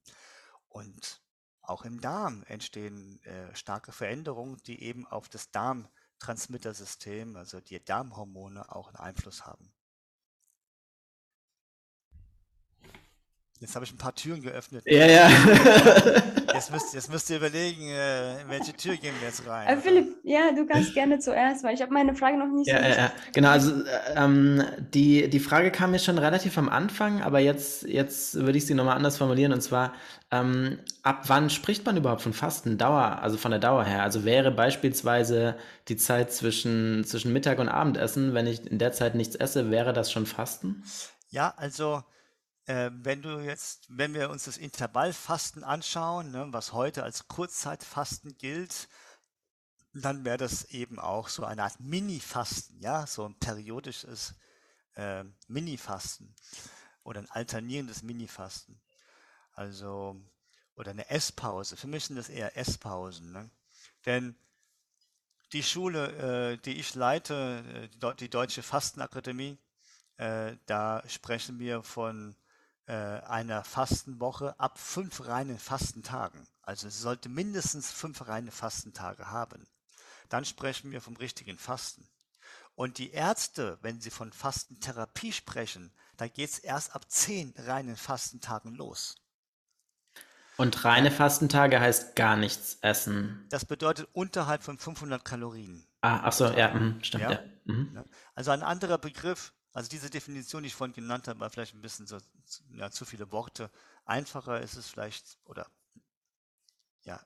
Und 0.70 1.22
auch 1.62 1.84
im 1.84 2.00
Darm 2.00 2.44
entstehen 2.48 3.22
äh, 3.24 3.54
starke 3.54 3.92
Veränderungen, 3.92 4.58
die 4.66 4.82
eben 4.82 5.06
auf 5.06 5.28
das 5.28 5.52
Darm 5.52 5.90
Transmittersystem, 6.20 7.36
also 7.36 7.60
die 7.60 7.84
Darmhormone, 7.84 8.74
auch 8.74 8.88
einen 8.88 8.98
Einfluss 8.98 9.46
haben. 9.46 9.70
Jetzt 13.60 13.76
habe 13.76 13.84
ich 13.84 13.92
ein 13.92 13.98
paar 13.98 14.16
Türen 14.16 14.42
geöffnet. 14.42 14.84
Ja, 14.86 15.06
ja. 15.06 15.30
Jetzt 16.54 16.72
müsst, 16.72 16.94
jetzt 16.94 17.10
müsst 17.10 17.30
ihr 17.30 17.38
überlegen, 17.38 17.88
äh, 17.88 18.42
in 18.42 18.50
welche 18.50 18.74
Tür 18.74 18.98
gehen 18.98 19.14
wir 19.20 19.28
jetzt 19.28 19.48
rein. 19.48 19.68
Äh, 19.68 19.78
Philipp, 19.78 20.18
ja, 20.24 20.52
du 20.52 20.66
kannst 20.66 20.94
gerne 20.94 21.20
zuerst, 21.20 21.64
weil 21.64 21.74
ich 21.74 21.82
habe 21.82 21.94
meine 21.94 22.16
Frage 22.16 22.38
noch 22.38 22.48
nicht 22.48 22.68
Ja, 22.68 22.80
so 22.80 22.84
ja, 22.84 22.96
ja. 22.96 23.12
Genau, 23.34 23.50
also 23.50 23.72
äh, 23.84 24.16
ähm, 24.16 24.64
die, 24.94 25.30
die 25.30 25.40
Frage 25.40 25.72
kam 25.72 25.92
mir 25.92 26.00
schon 26.00 26.18
relativ 26.18 26.58
am 26.58 26.68
Anfang, 26.68 27.22
aber 27.22 27.40
jetzt, 27.40 27.84
jetzt 27.84 28.36
würde 28.36 28.58
ich 28.58 28.66
sie 28.66 28.74
nochmal 28.74 28.98
anders 28.98 29.18
formulieren 29.18 29.54
und 29.54 29.62
zwar, 29.62 29.94
ähm, 30.32 30.80
ab 31.02 31.24
wann 31.28 31.50
spricht 31.50 31.86
man 31.86 31.96
überhaupt 31.96 32.22
von 32.22 32.34
Fasten? 32.34 32.78
Dauer, 32.78 33.20
also 33.22 33.38
von 33.38 33.52
der 33.52 33.62
Dauer 33.62 33.86
her. 33.86 34.04
Also 34.04 34.26
wäre 34.26 34.52
beispielsweise 34.52 35.56
die 35.88 35.96
Zeit 35.96 36.34
zwischen, 36.34 37.06
zwischen 37.06 37.32
Mittag 37.32 37.60
und 37.60 37.70
Abendessen, 37.70 38.34
wenn 38.34 38.48
ich 38.48 38.70
in 38.70 38.80
der 38.80 38.92
Zeit 38.92 39.16
nichts 39.16 39.36
esse, 39.36 39.72
wäre 39.72 39.94
das 39.94 40.12
schon 40.12 40.26
Fasten? 40.26 40.84
Ja, 41.30 41.54
also 41.56 42.04
wenn 42.74 43.22
du 43.22 43.40
jetzt, 43.40 43.88
wenn 43.90 44.14
wir 44.14 44.30
uns 44.30 44.44
das 44.44 44.58
Intervallfasten 44.58 45.64
anschauen, 45.64 46.32
ne, 46.32 46.48
was 46.52 46.72
heute 46.74 47.04
als 47.04 47.28
Kurzzeitfasten 47.28 48.38
gilt, 48.38 48.88
dann 49.94 50.24
wäre 50.24 50.38
das 50.38 50.66
eben 50.66 51.00
auch 51.00 51.30
so 51.30 51.44
eine 51.46 51.64
Art 51.64 51.80
Mini-Fasten, 51.80 52.80
ja, 52.80 53.08
so 53.08 53.26
ein 53.26 53.40
periodisches 53.40 54.36
äh, 54.96 55.24
Mini-Fasten 55.48 56.36
oder 57.04 57.22
ein 57.22 57.32
alternierendes 57.32 58.04
Mini-Fasten. 58.04 58.80
Also, 59.54 60.16
oder 60.76 60.92
eine 60.92 61.10
Esspause. 61.10 61.76
Für 61.76 61.88
mich 61.88 62.06
sind 62.06 62.18
das 62.18 62.30
eher 62.30 62.56
Esspausen. 62.56 63.32
Ne? 63.32 63.50
Denn 64.06 64.36
die 65.54 65.64
Schule, 65.64 66.54
äh, 66.54 66.58
die 66.58 66.80
ich 66.80 66.94
leite, 66.94 67.64
äh, 67.74 67.88
die, 67.90 68.00
Deu- 68.00 68.14
die 68.14 68.30
Deutsche 68.30 68.62
Fastenakademie, 68.62 69.58
äh, 70.18 70.56
da 70.68 71.04
sprechen 71.08 71.58
wir 71.58 71.82
von 71.82 72.36
einer 72.94 73.64
Fastenwoche 73.64 74.60
ab 74.60 74.80
fünf 74.80 75.28
reinen 75.28 75.60
Fastentagen. 75.60 76.48
Also 76.62 76.88
es 76.88 77.00
sollte 77.00 77.30
mindestens 77.30 77.92
fünf 77.92 78.28
reine 78.28 78.52
Fastentage 78.52 79.30
haben. 79.30 79.68
Dann 80.30 80.46
sprechen 80.46 80.92
wir 80.92 81.02
vom 81.02 81.16
richtigen 81.16 81.58
Fasten. 81.58 82.08
Und 82.76 82.98
die 82.98 83.12
Ärzte, 83.12 83.78
wenn 83.82 84.00
sie 84.00 84.10
von 84.10 84.32
Fastentherapie 84.32 85.34
sprechen, 85.34 85.92
da 86.18 86.28
geht 86.28 86.50
es 86.50 86.60
erst 86.60 86.96
ab 86.96 87.10
zehn 87.12 87.54
reinen 87.58 87.96
Fastentagen 87.96 88.74
los. 88.76 89.16
Und 90.58 90.84
reine 90.84 91.12
Fastentage 91.12 91.80
heißt 91.80 92.16
gar 92.16 92.36
nichts 92.36 92.78
essen. 92.82 93.46
Das 93.50 93.66
bedeutet 93.66 94.10
unterhalb 94.14 94.64
von 94.64 94.78
500 94.78 95.24
Kalorien. 95.24 95.86
Ah, 96.02 96.22
ach 96.24 96.34
so, 96.34 96.46
ja, 96.48 96.74
mhm, 96.74 97.04
stimmt, 97.04 97.24
Ja. 97.24 97.32
ja. 97.32 97.40
Mhm. 97.66 98.04
Also 98.36 98.52
ein 98.52 98.64
anderer 98.64 98.98
Begriff, 98.98 99.54
also 99.74 99.90
diese 99.90 100.10
Definition, 100.10 100.64
die 100.64 100.68
ich 100.68 100.76
vorhin 100.76 100.94
genannt 100.96 101.28
habe, 101.28 101.40
war 101.40 101.50
vielleicht 101.50 101.74
ein 101.76 101.82
bisschen 101.82 102.08
so, 102.08 102.20
zu- 102.46 102.64
ja, 102.74 102.92
zu 102.92 103.06
viele 103.06 103.32
Worte. 103.32 103.72
Einfacher 104.06 104.62
ist 104.62 104.76
es 104.76 104.88
vielleicht, 104.88 105.38
oder 105.46 105.70
ja, 107.04 107.20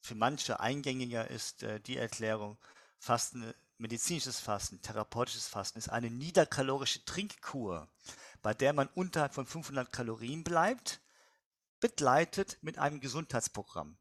für 0.00 0.14
manche 0.14 0.60
eingängiger 0.60 1.28
ist 1.28 1.62
äh, 1.62 1.80
die 1.80 1.96
Erklärung, 1.96 2.58
Fasten, 2.98 3.52
medizinisches 3.78 4.40
Fasten, 4.40 4.80
therapeutisches 4.82 5.48
Fasten 5.48 5.78
ist 5.78 5.88
eine 5.88 6.10
niederkalorische 6.10 7.04
Trinkkur, 7.04 7.88
bei 8.42 8.54
der 8.54 8.72
man 8.72 8.88
unterhalb 8.88 9.34
von 9.34 9.46
500 9.46 9.92
Kalorien 9.92 10.44
bleibt, 10.44 11.00
begleitet 11.80 12.58
mit 12.62 12.78
einem 12.78 13.00
Gesundheitsprogramm. 13.00 13.98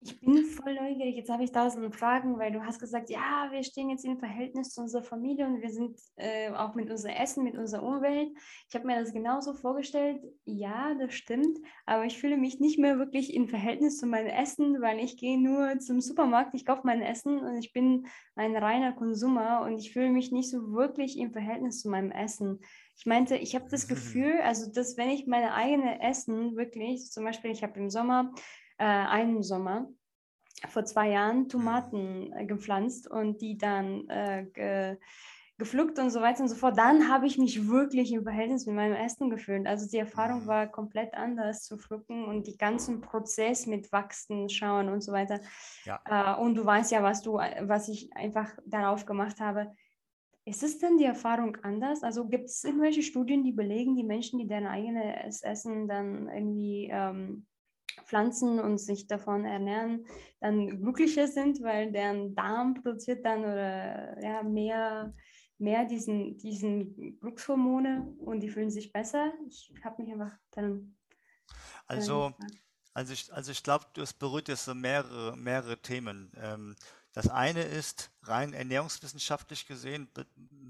Ich 0.00 0.20
bin 0.20 0.44
voll 0.44 0.74
neugierig. 0.74 1.16
Jetzt 1.16 1.30
habe 1.30 1.42
ich 1.42 1.52
tausend 1.52 1.94
Fragen, 1.94 2.38
weil 2.38 2.52
du 2.52 2.64
hast 2.64 2.78
gesagt, 2.78 3.10
ja, 3.10 3.48
wir 3.50 3.62
stehen 3.62 3.90
jetzt 3.90 4.04
im 4.04 4.18
Verhältnis 4.18 4.74
zu 4.74 4.82
unserer 4.82 5.02
Familie 5.02 5.46
und 5.46 5.62
wir 5.62 5.70
sind 5.70 5.98
äh, 6.16 6.50
auch 6.50 6.74
mit 6.74 6.90
unserem 6.90 7.16
Essen, 7.16 7.44
mit 7.44 7.56
unserer 7.56 7.82
Umwelt. 7.82 8.30
Ich 8.68 8.74
habe 8.74 8.86
mir 8.86 9.00
das 9.00 9.12
genauso 9.12 9.54
vorgestellt. 9.54 10.22
Ja, 10.44 10.94
das 10.94 11.14
stimmt, 11.14 11.58
aber 11.86 12.04
ich 12.04 12.18
fühle 12.18 12.36
mich 12.36 12.60
nicht 12.60 12.78
mehr 12.78 12.98
wirklich 12.98 13.34
im 13.34 13.48
Verhältnis 13.48 13.98
zu 13.98 14.06
meinem 14.06 14.28
Essen, 14.28 14.80
weil 14.80 15.00
ich 15.00 15.16
gehe 15.16 15.40
nur 15.40 15.78
zum 15.78 16.00
Supermarkt, 16.00 16.54
ich 16.54 16.66
kaufe 16.66 16.82
mein 16.84 17.02
Essen 17.02 17.38
und 17.38 17.56
ich 17.56 17.72
bin 17.72 18.06
ein 18.36 18.54
reiner 18.54 18.92
Konsumer 18.92 19.62
und 19.62 19.78
ich 19.78 19.92
fühle 19.92 20.10
mich 20.10 20.30
nicht 20.30 20.50
so 20.50 20.72
wirklich 20.72 21.18
im 21.18 21.32
Verhältnis 21.32 21.80
zu 21.80 21.88
meinem 21.88 22.10
Essen. 22.10 22.60
Ich 22.96 23.06
meinte, 23.06 23.36
ich 23.36 23.54
habe 23.54 23.66
das 23.70 23.88
Gefühl, 23.88 24.40
also 24.42 24.70
dass 24.70 24.96
wenn 24.96 25.10
ich 25.10 25.26
meine 25.26 25.54
eigene 25.54 26.00
Essen 26.00 26.56
wirklich, 26.56 27.10
zum 27.10 27.24
Beispiel, 27.24 27.50
ich 27.50 27.62
habe 27.62 27.78
im 27.80 27.90
Sommer 27.90 28.32
äh, 28.78 28.84
einen 28.84 29.42
Sommer 29.42 29.88
vor 30.68 30.84
zwei 30.84 31.10
Jahren 31.10 31.48
Tomaten 31.48 32.32
äh, 32.32 32.46
gepflanzt 32.46 33.10
und 33.10 33.40
die 33.40 33.58
dann 33.58 34.08
äh, 34.08 34.46
ge, 34.52 34.96
gepflückt 35.58 35.98
und 35.98 36.10
so 36.10 36.20
weiter 36.20 36.42
und 36.42 36.48
so 36.48 36.54
fort. 36.54 36.76
Dann 36.78 37.08
habe 37.08 37.26
ich 37.26 37.38
mich 37.38 37.68
wirklich 37.68 38.12
im 38.12 38.24
Verhältnis 38.24 38.66
mit 38.66 38.74
meinem 38.76 38.94
Essen 38.94 39.30
gefühlt. 39.30 39.66
Also 39.66 39.88
die 39.88 39.98
Erfahrung 39.98 40.42
Mhm. 40.42 40.46
war 40.46 40.66
komplett 40.66 41.14
anders 41.14 41.64
zu 41.64 41.78
pflücken 41.78 42.24
und 42.26 42.46
die 42.46 42.56
ganzen 42.58 43.00
Prozess 43.00 43.66
mit 43.66 43.90
Wachsen, 43.92 44.48
Schauen 44.48 44.88
und 44.88 45.02
so 45.02 45.12
weiter. 45.12 45.40
Ja. 45.84 46.00
Äh, 46.04 46.40
und 46.40 46.54
du 46.56 46.64
weißt 46.64 46.92
ja, 46.92 47.02
was 47.02 47.22
du, 47.22 47.34
was 47.34 47.88
ich 47.88 48.14
einfach 48.14 48.56
darauf 48.66 49.06
gemacht 49.06 49.40
habe. 49.40 49.72
Ist 50.44 50.62
es 50.62 50.78
denn 50.78 50.96
die 50.98 51.04
Erfahrung 51.04 51.56
anders? 51.62 52.02
Also 52.02 52.28
gibt 52.28 52.46
es 52.46 52.62
irgendwelche 52.62 53.02
Studien, 53.02 53.42
die 53.42 53.52
belegen, 53.52 53.96
die 53.96 54.04
Menschen, 54.04 54.38
die 54.38 54.46
deren 54.46 54.66
eigenes 54.66 55.42
Essen 55.42 55.88
dann 55.88 56.28
irgendwie 56.28 56.88
ähm, 56.92 57.46
pflanzen 58.04 58.58
und 58.60 58.78
sich 58.78 59.06
davon 59.06 59.44
ernähren, 59.44 60.06
dann 60.40 60.80
glücklicher 60.80 61.26
sind, 61.26 61.62
weil 61.62 61.92
deren 61.92 62.34
Darm 62.34 62.74
produziert 62.74 63.24
dann 63.24 63.40
oder 63.40 64.20
ja, 64.22 64.42
mehr, 64.42 65.14
mehr 65.58 65.84
diesen, 65.84 66.36
diesen 66.38 67.18
Glückshormone 67.20 68.14
und 68.18 68.40
die 68.40 68.48
fühlen 68.48 68.70
sich 68.70 68.92
besser. 68.92 69.32
Ich 69.48 69.72
habe 69.84 70.02
mich 70.02 70.12
einfach 70.12 70.32
dann 70.52 70.96
Also, 71.86 72.32
also 72.94 73.12
ich, 73.12 73.32
also 73.32 73.52
ich 73.52 73.62
glaube, 73.62 73.86
das 73.94 74.12
berührt 74.12 74.48
jetzt 74.48 74.64
so 74.64 74.74
mehrere, 74.74 75.36
mehrere 75.36 75.80
Themen. 75.80 76.32
Ähm, 76.36 76.76
das 77.16 77.28
eine 77.28 77.62
ist 77.62 78.10
rein 78.24 78.52
ernährungswissenschaftlich 78.52 79.66
gesehen, 79.66 80.06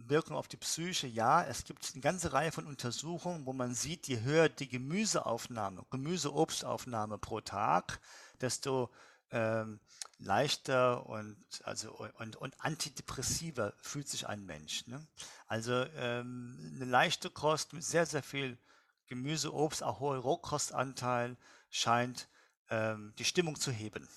Wirkung 0.07 0.37
auf 0.37 0.47
die 0.47 0.57
Psyche. 0.57 1.09
Ja, 1.09 1.43
es 1.43 1.65
gibt 1.65 1.91
eine 1.93 2.01
ganze 2.01 2.33
Reihe 2.33 2.53
von 2.53 2.69
Untersuchungen, 2.69 3.47
wo 3.47 3.53
man 3.53 3.75
sieht, 3.75 4.07
je 4.07 4.21
höher 4.21 4.49
die 4.49 4.69
Gemüseaufnahme, 4.69 5.85
Gemüse-Obstaufnahme 5.91 7.19
pro 7.19 7.41
Tag, 7.41 8.01
desto 8.41 8.93
ähm, 9.33 9.81
leichter 10.19 11.07
und, 11.07 11.37
also, 11.65 11.91
und, 12.19 12.37
und 12.37 12.61
antidepressiver 12.61 13.73
fühlt 13.83 14.09
sich 14.09 14.29
ein 14.29 14.47
Mensch. 14.47 14.87
Ne? 14.87 15.05
Also 15.49 15.73
ähm, 15.97 16.75
eine 16.77 16.85
leichte 16.85 17.29
Kost 17.29 17.73
mit 17.73 17.83
sehr, 17.83 18.07
sehr 18.07 18.23
viel 18.23 18.57
Gemüse, 19.09 19.53
Obst, 19.53 19.83
auch 19.83 19.99
hoher 19.99 20.19
Rohkostanteil 20.19 21.37
scheint 21.71 22.29
ähm, 22.71 23.15
die 23.19 23.25
Stimmung 23.25 23.59
zu 23.59 23.73
heben. 23.73 24.09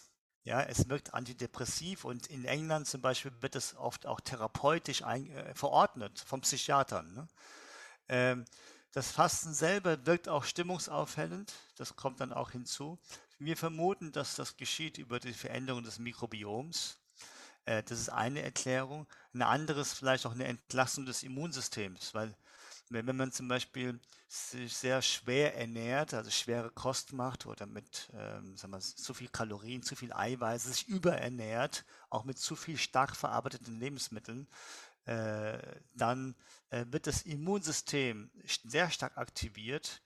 Ja, 0.50 0.64
es 0.64 0.90
wirkt 0.90 1.14
antidepressiv 1.14 2.06
und 2.06 2.26
in 2.26 2.44
England 2.44 2.88
zum 2.88 3.02
Beispiel 3.02 3.32
wird 3.40 3.56
es 3.56 3.76
oft 3.76 4.08
auch 4.08 4.20
therapeutisch 4.20 5.04
ein, 5.04 5.30
äh, 5.30 5.54
verordnet 5.54 6.24
vom 6.26 6.42
Psychiatern. 6.42 7.14
Ne? 7.14 7.28
Ähm, 8.08 8.46
das 8.92 9.12
Fasten 9.12 9.54
selber 9.54 10.08
wirkt 10.08 10.28
auch 10.28 10.46
stimmungsaufhellend, 10.46 11.54
das 11.78 11.96
kommt 11.96 12.20
dann 12.20 12.34
auch 12.34 12.50
hinzu. 12.50 12.98
Wir 13.38 13.58
vermuten, 13.58 14.12
dass 14.12 14.34
das 14.38 14.58
geschieht 14.58 14.98
über 14.98 15.20
die 15.20 15.34
Veränderung 15.34 15.84
des 15.84 16.00
Mikrobioms. 16.00 16.98
Äh, 17.66 17.84
das 17.84 18.00
ist 18.00 18.10
eine 18.10 18.42
Erklärung. 18.42 19.06
Eine 19.36 19.46
andere 19.46 19.82
ist 19.82 19.94
vielleicht 19.94 20.26
auch 20.26 20.34
eine 20.34 20.46
Entlastung 20.46 21.06
des 21.06 21.22
Immunsystems, 21.22 22.16
weil 22.16 22.36
wenn 22.90 23.08
wenn 23.08 23.18
man 23.18 23.32
zum 23.32 23.48
Beispiel 23.48 24.00
sich 24.28 24.76
sehr 24.76 25.02
schwer 25.02 25.56
ernährt, 25.58 26.14
also 26.14 26.30
schwere 26.32 26.70
Kost 26.72 27.14
macht 27.14 27.46
oder 27.46 27.66
mit 27.66 28.10
ähm, 28.14 28.56
sagen 28.58 28.74
wir, 28.74 28.80
zu 28.80 29.14
viel 29.14 29.30
Kalorien, 29.30 29.84
zu 29.84 29.96
viel 29.96 30.14
Eiweiß, 30.14 30.64
sich 30.66 30.88
überernährt, 30.88 31.86
auch 32.10 32.24
mit 32.26 32.38
zu 32.38 32.56
viel 32.56 32.78
stark 32.78 33.16
verarbeiteten 33.16 33.80
Lebensmitteln, 33.80 34.48
äh, 35.06 35.60
dann 35.94 36.36
äh, 36.70 36.86
wird 36.90 37.08
das 37.08 37.24
Immunsystem 37.24 38.32
st- 38.46 38.70
sehr 38.70 38.90
stark 38.92 39.18
aktiviert. 39.18 40.02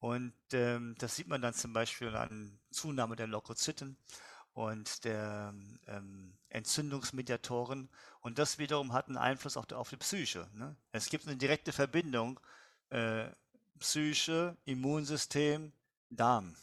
Und 0.00 0.32
ähm, 0.52 0.94
das 0.98 1.16
sieht 1.16 1.28
man 1.28 1.42
dann 1.42 1.54
zum 1.54 1.72
Beispiel 1.72 2.14
an 2.14 2.58
Zunahme 2.70 3.16
der 3.16 3.26
Leukozyten 3.26 3.96
und 4.58 5.04
der 5.04 5.54
ähm, 5.86 6.32
Entzündungsmediatoren 6.48 7.88
und 8.22 8.40
das 8.40 8.58
wiederum 8.58 8.92
hat 8.92 9.06
einen 9.06 9.16
Einfluss 9.16 9.56
auf 9.56 9.66
die, 9.66 9.76
auf 9.76 9.90
die 9.90 9.96
Psyche. 9.96 10.48
Ne? 10.52 10.74
Es 10.90 11.10
gibt 11.10 11.28
eine 11.28 11.36
direkte 11.36 11.72
Verbindung 11.72 12.40
äh, 12.90 13.28
Psyche, 13.78 14.56
Immunsystem, 14.64 15.72
Darm 16.10 16.56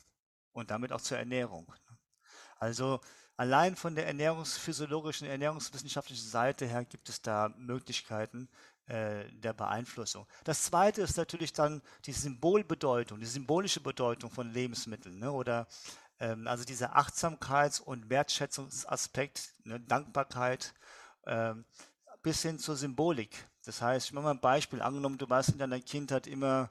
und 0.52 0.72
damit 0.72 0.92
auch 0.92 1.00
zur 1.00 1.20
Ernährung. 1.20 1.68
Ne? 1.68 1.98
Also 2.58 3.00
allein 3.38 3.78
von 3.78 3.96
der 3.96 4.08
ernährungsphysiologischen, 4.08 5.30
ernährungswissenschaftlichen 5.30 6.28
Seite 6.28 6.66
her 6.66 6.84
gibt 6.84 7.08
es 7.08 7.22
da 7.22 7.54
Möglichkeiten 7.56 8.50
äh, 8.88 9.24
der 9.32 9.54
Beeinflussung. 9.54 10.28
Das 10.44 10.64
zweite 10.64 11.02
ist 11.02 11.16
natürlich 11.16 11.54
dann 11.54 11.82
die 12.06 12.12
Symbolbedeutung, 12.12 13.22
die 13.22 13.26
symbolische 13.26 13.80
Bedeutung 13.80 14.30
von 14.30 14.52
Lebensmitteln 14.52 15.18
ne? 15.18 15.32
oder 15.32 15.66
also 16.20 16.64
dieser 16.64 16.96
Achtsamkeits- 16.98 17.82
und 17.82 18.10
Wertschätzungsaspekt, 18.10 19.54
ne? 19.64 19.80
Dankbarkeit 19.80 20.74
ähm, 21.26 21.66
bis 22.22 22.42
hin 22.42 22.60
zur 22.60 22.76
Symbolik. 22.76 23.48
Das 23.66 23.82
heißt, 23.82 24.08
ich 24.08 24.14
mache 24.14 24.26
mal 24.26 24.32
ein 24.32 24.40
Beispiel. 24.40 24.82
Angenommen, 24.82 25.18
du 25.18 25.30
warst 25.30 25.50
in 25.50 25.58
deiner 25.58 25.80
Kindheit 25.80 26.28
immer 26.28 26.70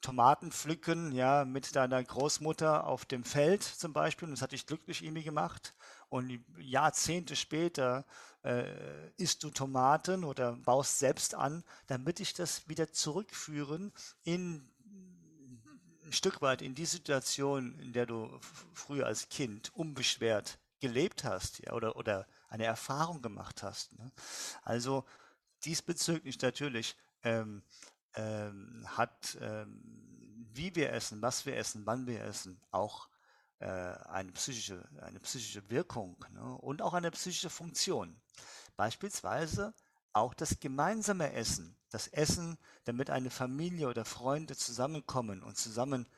Tomaten 0.00 0.52
pflücken, 0.52 1.12
ja, 1.12 1.46
mit 1.46 1.74
deiner 1.74 2.02
Großmutter 2.04 2.86
auf 2.86 3.06
dem 3.06 3.24
Feld 3.24 3.62
zum 3.62 3.92
Beispiel. 3.92 4.28
Und 4.28 4.32
das 4.32 4.42
hat 4.42 4.52
dich 4.52 4.66
glücklich 4.66 5.02
irgendwie 5.02 5.22
gemacht. 5.22 5.74
Und 6.10 6.44
Jahrzehnte 6.58 7.36
später 7.36 8.04
äh, 8.42 9.10
isst 9.16 9.42
du 9.42 9.50
Tomaten 9.50 10.24
oder 10.24 10.52
baust 10.52 10.98
selbst 10.98 11.34
an, 11.34 11.64
dann 11.86 12.04
wird 12.04 12.18
dich 12.18 12.34
das 12.34 12.68
wieder 12.68 12.92
zurückführen 12.92 13.92
in 14.22 14.70
Stück 16.14 16.40
weit 16.40 16.62
in 16.62 16.74
die 16.74 16.86
Situation, 16.86 17.78
in 17.78 17.92
der 17.92 18.06
du 18.06 18.30
früher 18.72 19.06
als 19.06 19.28
Kind 19.28 19.74
unbeschwert 19.74 20.58
gelebt 20.80 21.24
hast 21.24 21.60
ja, 21.60 21.72
oder, 21.72 21.96
oder 21.96 22.26
eine 22.48 22.64
Erfahrung 22.64 23.22
gemacht 23.22 23.62
hast. 23.62 23.92
Ne? 23.98 24.10
Also 24.62 25.04
diesbezüglich 25.64 26.40
natürlich 26.42 26.96
ähm, 27.22 27.62
ähm, 28.14 28.84
hat, 28.86 29.38
ähm, 29.40 29.80
wie 30.52 30.74
wir 30.74 30.92
essen, 30.92 31.22
was 31.22 31.46
wir 31.46 31.56
essen, 31.56 31.86
wann 31.86 32.06
wir 32.06 32.22
essen, 32.22 32.60
auch 32.70 33.08
äh, 33.60 33.66
eine, 33.66 34.32
psychische, 34.32 34.86
eine 35.00 35.20
psychische 35.20 35.68
Wirkung 35.70 36.22
ne? 36.32 36.56
und 36.58 36.82
auch 36.82 36.94
eine 36.94 37.10
psychische 37.10 37.50
Funktion. 37.50 38.20
Beispielsweise 38.76 39.74
auch 40.12 40.34
das 40.34 40.60
gemeinsame 40.60 41.32
Essen, 41.32 41.76
das 41.94 42.08
Essen, 42.08 42.58
damit 42.84 43.08
eine 43.08 43.30
Familie 43.30 43.88
oder 43.88 44.04
Freunde 44.04 44.56
zusammenkommen 44.56 45.44
und 45.44 45.56
zusammen 45.56 46.08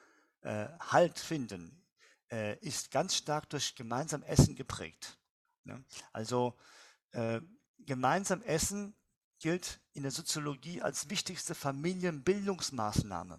äh, 0.40 0.68
Halt 0.80 1.18
finden, 1.18 1.82
äh, 2.30 2.58
ist 2.60 2.90
ganz 2.90 3.14
stark 3.14 3.50
durch 3.50 3.74
gemeinsam 3.74 4.22
Essen 4.22 4.56
geprägt. 4.56 5.18
Ne? 5.64 5.84
Also 6.14 6.56
äh, 7.12 7.42
gemeinsam 7.78 8.40
Essen 8.42 8.94
gilt 9.38 9.80
in 9.92 10.02
der 10.02 10.12
Soziologie 10.12 10.80
als 10.80 11.10
wichtigste 11.10 11.54
Familienbildungsmaßnahme. 11.54 13.34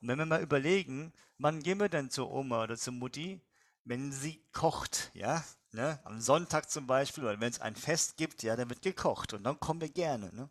Und 0.00 0.08
wenn 0.08 0.18
wir 0.18 0.26
mal 0.26 0.42
überlegen, 0.42 1.12
wann 1.38 1.62
gehen 1.62 1.78
wir 1.78 1.88
denn 1.88 2.10
zur 2.10 2.32
Oma 2.32 2.64
oder 2.64 2.76
zur 2.76 2.94
Mutti, 2.94 3.40
wenn 3.84 4.10
sie 4.10 4.44
kocht, 4.52 5.12
ja, 5.14 5.44
ne? 5.70 6.00
am 6.04 6.20
Sonntag 6.20 6.70
zum 6.70 6.88
Beispiel, 6.88 7.24
oder 7.24 7.40
wenn 7.40 7.52
es 7.52 7.60
ein 7.60 7.76
Fest 7.76 8.16
gibt, 8.16 8.42
ja, 8.42 8.56
dann 8.56 8.68
wird 8.68 8.82
gekocht 8.82 9.32
und 9.32 9.44
dann 9.44 9.60
kommen 9.60 9.80
wir 9.80 9.88
gerne. 9.88 10.34
Ne? 10.34 10.48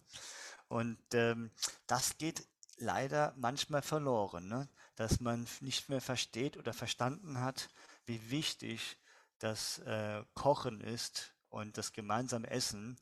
Und 0.67 0.97
ähm, 1.13 1.51
das 1.87 2.17
geht 2.17 2.45
leider 2.77 3.33
manchmal 3.37 3.81
verloren, 3.81 4.47
ne? 4.47 4.69
dass 4.95 5.19
man 5.19 5.47
nicht 5.61 5.89
mehr 5.89 6.01
versteht 6.01 6.57
oder 6.57 6.73
verstanden 6.73 7.39
hat, 7.39 7.69
wie 8.05 8.29
wichtig 8.29 8.97
das 9.39 9.79
äh, 9.79 10.23
Kochen 10.33 10.81
ist 10.81 11.33
und 11.49 11.77
das 11.77 11.93
gemeinsame 11.93 12.49
Essen 12.49 12.99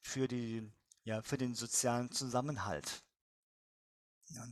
für, 0.00 0.28
die, 0.28 0.70
ja, 1.04 1.22
für 1.22 1.38
den 1.38 1.54
sozialen 1.54 2.10
Zusammenhalt. 2.10 3.02
Ja. 4.30 4.44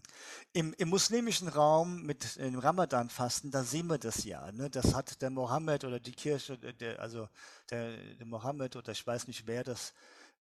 Im, 0.52 0.72
Im 0.74 0.88
muslimischen 0.88 1.48
Raum 1.48 2.02
mit 2.02 2.36
dem 2.36 2.58
Ramadan-Fasten, 2.58 3.50
da 3.50 3.64
sehen 3.64 3.88
wir 3.88 3.98
das 3.98 4.22
ja. 4.22 4.52
Ne? 4.52 4.70
Das 4.70 4.94
hat 4.94 5.20
der 5.20 5.30
Mohammed 5.30 5.84
oder 5.84 5.98
die 5.98 6.12
Kirche, 6.12 6.56
der, 6.58 7.00
also 7.00 7.28
der, 7.70 7.96
der 8.14 8.26
Mohammed 8.26 8.76
oder 8.76 8.92
ich 8.92 9.04
weiß 9.04 9.26
nicht, 9.26 9.46
wer 9.46 9.64
das, 9.64 9.92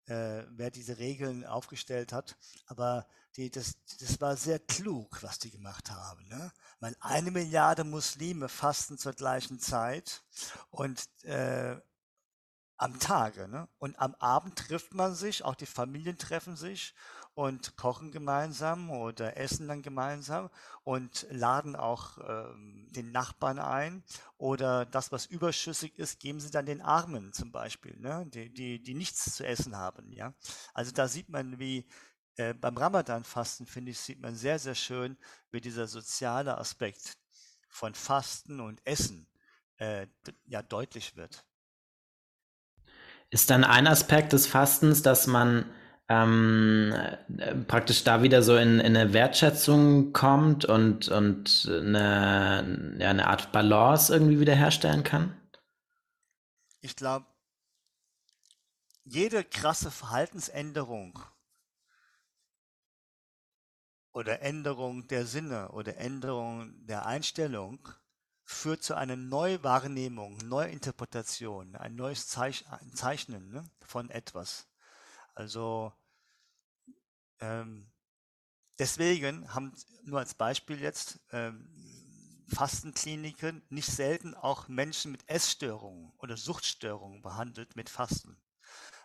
äh, 0.07 0.43
wer 0.49 0.71
diese 0.71 0.97
Regeln 0.97 1.45
aufgestellt 1.45 2.13
hat, 2.13 2.37
aber 2.65 3.07
die, 3.35 3.49
das, 3.49 3.77
das 3.99 4.21
war 4.21 4.37
sehr 4.37 4.59
klug, 4.59 5.23
was 5.23 5.39
die 5.39 5.51
gemacht 5.51 5.89
haben. 5.89 6.27
Ne? 6.27 6.51
Weil 6.79 6.95
eine 6.99 7.31
Milliarde 7.31 7.83
Muslime 7.83 8.49
fasten 8.49 8.97
zur 8.97 9.13
gleichen 9.13 9.59
Zeit 9.59 10.23
und 10.69 11.07
äh, 11.23 11.77
am 12.77 12.99
Tage. 12.99 13.47
Ne? 13.47 13.67
Und 13.79 13.97
am 13.99 14.13
Abend 14.15 14.57
trifft 14.57 14.93
man 14.93 15.15
sich, 15.15 15.43
auch 15.43 15.55
die 15.55 15.65
Familien 15.65 16.17
treffen 16.17 16.55
sich 16.55 16.93
und 17.35 17.75
kochen 17.77 18.11
gemeinsam 18.11 18.91
oder 18.91 19.37
essen 19.37 19.67
dann 19.67 19.81
gemeinsam 19.81 20.49
und 20.83 21.25
laden 21.31 21.75
auch 21.75 22.17
ähm, 22.19 22.87
den 22.91 23.11
Nachbarn 23.11 23.59
ein 23.59 24.03
oder 24.37 24.85
das, 24.85 25.11
was 25.11 25.25
überschüssig 25.25 25.97
ist, 25.97 26.19
geben 26.19 26.39
sie 26.39 26.51
dann 26.51 26.65
den 26.65 26.81
Armen 26.81 27.33
zum 27.33 27.51
Beispiel, 27.51 27.97
ne? 27.99 28.25
die, 28.27 28.53
die, 28.53 28.81
die 28.81 28.93
nichts 28.93 29.35
zu 29.35 29.45
essen 29.45 29.77
haben. 29.77 30.11
Ja? 30.11 30.33
Also 30.73 30.91
da 30.91 31.07
sieht 31.07 31.29
man, 31.29 31.59
wie 31.59 31.87
äh, 32.37 32.53
beim 32.53 32.77
Ramadan-Fasten, 32.77 33.65
finde 33.65 33.91
ich, 33.91 33.99
sieht 33.99 34.21
man 34.21 34.35
sehr, 34.35 34.59
sehr 34.59 34.75
schön, 34.75 35.17
wie 35.51 35.61
dieser 35.61 35.87
soziale 35.87 36.57
Aspekt 36.57 37.17
von 37.69 37.95
Fasten 37.95 38.59
und 38.59 38.79
Essen 38.85 39.27
äh, 39.77 40.07
ja 40.45 40.61
deutlich 40.61 41.15
wird. 41.15 41.45
Ist 43.31 43.49
dann 43.49 43.63
ein 43.63 43.87
Aspekt 43.87 44.33
des 44.33 44.45
Fastens, 44.45 45.01
dass 45.01 45.25
man 45.25 45.73
ähm, 46.09 46.93
äh, 47.37 47.55
praktisch 47.55 48.03
da 48.03 48.21
wieder 48.23 48.43
so 48.43 48.55
in, 48.55 48.79
in 48.79 48.95
eine 48.97 49.13
Wertschätzung 49.13 50.13
kommt 50.13 50.65
und, 50.65 51.07
und 51.07 51.69
eine, 51.69 52.97
ja, 52.99 53.09
eine 53.09 53.27
Art 53.27 53.51
Balance 53.51 54.13
irgendwie 54.13 54.39
wiederherstellen 54.39 55.03
kann? 55.03 55.35
Ich 56.81 56.95
glaube, 56.95 57.25
jede 59.05 59.43
krasse 59.43 59.91
Verhaltensänderung 59.91 61.19
oder 64.13 64.41
Änderung 64.41 65.07
der 65.07 65.25
Sinne 65.25 65.69
oder 65.69 65.97
Änderung 65.97 66.73
der 66.85 67.05
Einstellung 67.05 67.87
führt 68.43 68.83
zu 68.83 68.95
einer 68.95 69.15
Neuwahrnehmung, 69.15 70.37
Neuinterpretation, 70.45 71.75
ein 71.75 71.95
neues 71.95 72.27
Zeichnen 72.27 73.49
ne, 73.51 73.63
von 73.81 74.09
etwas. 74.09 74.67
Also 75.33 75.93
ähm, 77.39 77.91
deswegen 78.79 79.53
haben 79.53 79.73
nur 80.03 80.19
als 80.19 80.33
Beispiel 80.33 80.79
jetzt 80.79 81.19
ähm, 81.31 81.69
Fastenkliniken 82.53 83.63
nicht 83.69 83.89
selten 83.89 84.35
auch 84.35 84.67
Menschen 84.67 85.11
mit 85.11 85.27
Essstörungen 85.27 86.13
oder 86.17 86.37
Suchtstörungen 86.37 87.21
behandelt 87.21 87.75
mit 87.75 87.89
Fasten. 87.89 88.37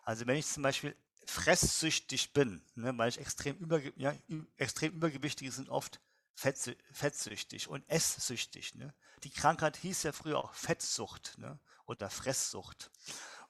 Also 0.02 0.26
wenn 0.26 0.36
ich 0.36 0.46
zum 0.46 0.62
Beispiel 0.62 0.96
fresssüchtig 1.26 2.32
bin, 2.32 2.64
ne, 2.74 2.96
weil 2.96 3.10
ich 3.10 3.18
extrem, 3.18 3.56
überge 3.58 3.92
ja, 3.96 4.14
extrem 4.56 4.94
übergewichtige 4.94 5.52
sind 5.52 5.68
oft 5.68 6.00
fettsüchtig 6.34 7.68
und 7.68 7.88
esssüchtig. 7.88 8.74
Ne? 8.76 8.94
Die 9.24 9.30
Krankheit 9.30 9.76
hieß 9.76 10.04
ja 10.04 10.12
früher 10.12 10.38
auch 10.38 10.54
Fettsucht 10.54 11.36
ne? 11.38 11.58
oder 11.84 12.10
Fresssucht. 12.10 12.90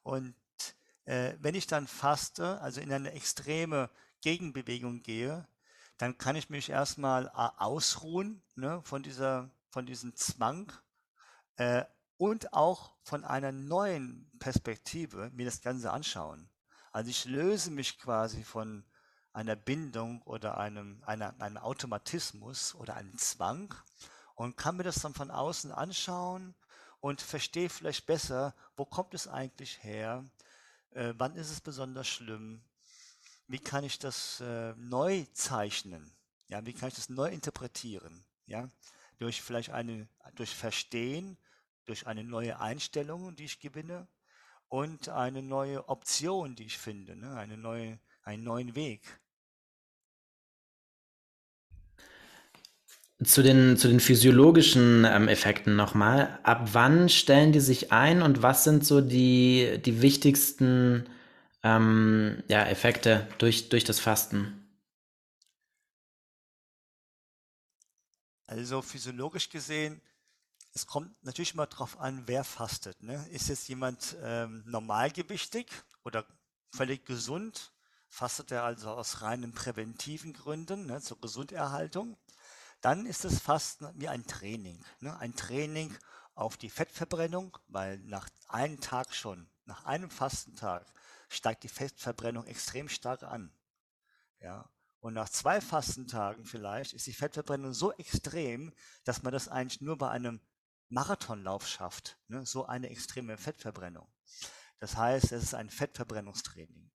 Und 0.02 0.34
äh, 1.09 1.38
wenn 1.40 1.55
ich 1.55 1.66
dann 1.66 1.87
faste, 1.87 2.61
also 2.61 2.83
in 2.83 2.92
eine 2.92 3.12
extreme 3.12 3.88
Gegenbewegung 4.21 5.03
gehe, 5.03 5.49
dann 5.97 6.18
kann 6.18 6.37
ich 6.37 6.51
mich 6.51 6.68
erstmal 6.68 7.29
äh, 7.29 7.49
ausruhen 7.57 8.42
ne, 8.57 8.83
von, 8.85 9.03
dieser, 9.03 9.51
von 9.71 9.87
diesem 9.87 10.14
Zwang 10.16 10.71
äh, 11.57 11.85
und 12.18 12.53
auch 12.53 12.92
von 13.03 13.25
einer 13.25 13.53
neuen 13.53 14.31
Perspektive 14.38 15.31
mir 15.33 15.47
das 15.47 15.62
Ganze 15.62 15.90
anschauen. 15.92 16.51
Also 16.92 17.09
ich 17.09 17.25
löse 17.25 17.71
mich 17.71 17.99
quasi 17.99 18.44
von 18.44 18.85
einer 19.33 19.57
Bindung 19.57 20.21
oder 20.23 20.59
einem, 20.59 21.03
einer, 21.07 21.40
einem 21.40 21.57
Automatismus 21.57 22.75
oder 22.75 22.97
einem 22.97 23.16
Zwang 23.16 23.75
und 24.35 24.59
kann 24.59 24.77
mir 24.77 24.85
das 24.85 25.01
dann 25.01 25.14
von 25.14 25.31
außen 25.31 25.73
anschauen 25.73 26.55
und 27.01 27.23
verstehe 27.23 27.71
vielleicht 27.71 28.05
besser, 28.05 28.55
wo 28.77 28.85
kommt 28.85 29.14
es 29.14 29.27
eigentlich 29.27 29.83
her, 29.83 30.23
äh, 30.90 31.14
wann 31.16 31.35
ist 31.37 31.51
es 31.51 31.61
besonders 31.61 32.09
schlimm, 32.09 32.62
wie 33.46 33.59
kann 33.59 33.85
ich 33.85 33.98
das 33.98 34.40
äh, 34.40 34.74
neu 34.77 35.24
zeichnen, 35.33 36.11
ja, 36.48 36.64
wie 36.66 36.74
kann 36.74 36.88
ich 36.88 36.94
das 36.94 37.09
neu 37.09 37.31
interpretieren, 37.31 38.24
ja, 38.46 38.70
durch 39.18 39.42
vielleicht 39.42 39.70
eine, 39.70 40.09
durch 40.35 40.55
Verstehen, 40.55 41.38
durch 41.87 42.07
eine 42.07 42.24
neue 42.24 42.61
Einstellung, 42.61 43.35
die 43.37 43.44
ich 43.44 43.61
gewinne 43.61 44.07
und 44.68 45.09
eine 45.09 45.42
neue 45.42 45.88
Option, 45.88 46.55
die 46.55 46.64
ich 46.64 46.79
finde, 46.79 47.16
ne, 47.16 47.37
eine 47.37 47.57
neue, 47.57 47.98
einen 48.22 48.44
neuen 48.44 48.74
Weg. 48.74 49.20
Zu 53.24 53.42
den, 53.42 53.76
zu 53.76 53.88
den 53.88 53.98
physiologischen 53.98 55.04
ähm, 55.04 55.26
Effekten 55.26 55.74
nochmal. 55.74 56.38
Ab 56.44 56.68
wann 56.72 57.09
stellen 57.09 57.50
die 57.50 57.59
sich 57.59 57.90
ein 57.90 58.22
und 58.22 58.42
was 58.42 58.62
sind 58.62 58.87
so 58.87 59.00
die, 59.00 59.81
die 59.85 60.02
wichtigsten 60.02 61.09
ähm, 61.64 62.44
ja, 62.46 62.64
Effekte 62.64 63.26
durch, 63.38 63.70
durch 63.70 63.83
das 63.83 63.98
Fasten? 63.98 64.68
Also 68.46 68.83
physiologisch 68.83 69.50
gesehen, 69.50 70.00
es 70.72 70.87
kommt 70.87 71.11
natürlich 71.24 71.54
immer 71.54 71.66
darauf 71.66 71.98
an, 71.98 72.22
wer 72.26 72.44
fastet. 72.44 73.02
Ne? 73.02 73.26
Ist 73.33 73.48
jetzt 73.48 73.68
jemand 73.68 74.16
ähm, 74.22 74.62
normalgewichtig 74.64 75.66
oder 76.04 76.24
völlig 76.72 77.04
gesund? 77.04 77.72
Fastet 78.09 78.52
er 78.52 78.62
also 78.62 78.90
aus 78.90 79.22
reinen 79.22 79.52
präventiven 79.52 80.33
Gründen 80.33 80.87
ne, 80.87 81.00
zur 81.00 81.20
Gesunderhaltung? 81.20 82.16
Dann 82.80 83.06
ist 83.06 83.24
das 83.24 83.38
Fasten 83.40 83.88
wie 83.94 84.08
ein 84.08 84.26
Training. 84.26 84.84
Ne? 85.00 85.16
Ein 85.18 85.34
Training 85.34 85.96
auf 86.34 86.56
die 86.56 86.70
Fettverbrennung, 86.70 87.56
weil 87.68 87.98
nach 87.98 88.28
einem 88.48 88.80
Tag 88.80 89.14
schon, 89.14 89.48
nach 89.64 89.84
einem 89.84 90.10
Fastentag, 90.10 90.86
steigt 91.28 91.64
die 91.64 91.68
Fettverbrennung 91.68 92.46
extrem 92.46 92.88
stark 92.88 93.22
an. 93.24 93.52
Ja? 94.40 94.68
Und 95.00 95.14
nach 95.14 95.28
zwei 95.28 95.60
Fastentagen 95.60 96.44
vielleicht 96.44 96.92
ist 96.92 97.06
die 97.06 97.12
Fettverbrennung 97.12 97.72
so 97.72 97.92
extrem, 97.92 98.72
dass 99.04 99.22
man 99.22 99.32
das 99.32 99.48
eigentlich 99.48 99.80
nur 99.80 99.98
bei 99.98 100.10
einem 100.10 100.40
Marathonlauf 100.88 101.66
schafft. 101.66 102.18
Ne? 102.28 102.46
So 102.46 102.66
eine 102.66 102.88
extreme 102.88 103.36
Fettverbrennung. 103.36 104.08
Das 104.78 104.96
heißt, 104.96 105.32
es 105.32 105.42
ist 105.42 105.54
ein 105.54 105.70
Fettverbrennungstraining. 105.70 106.90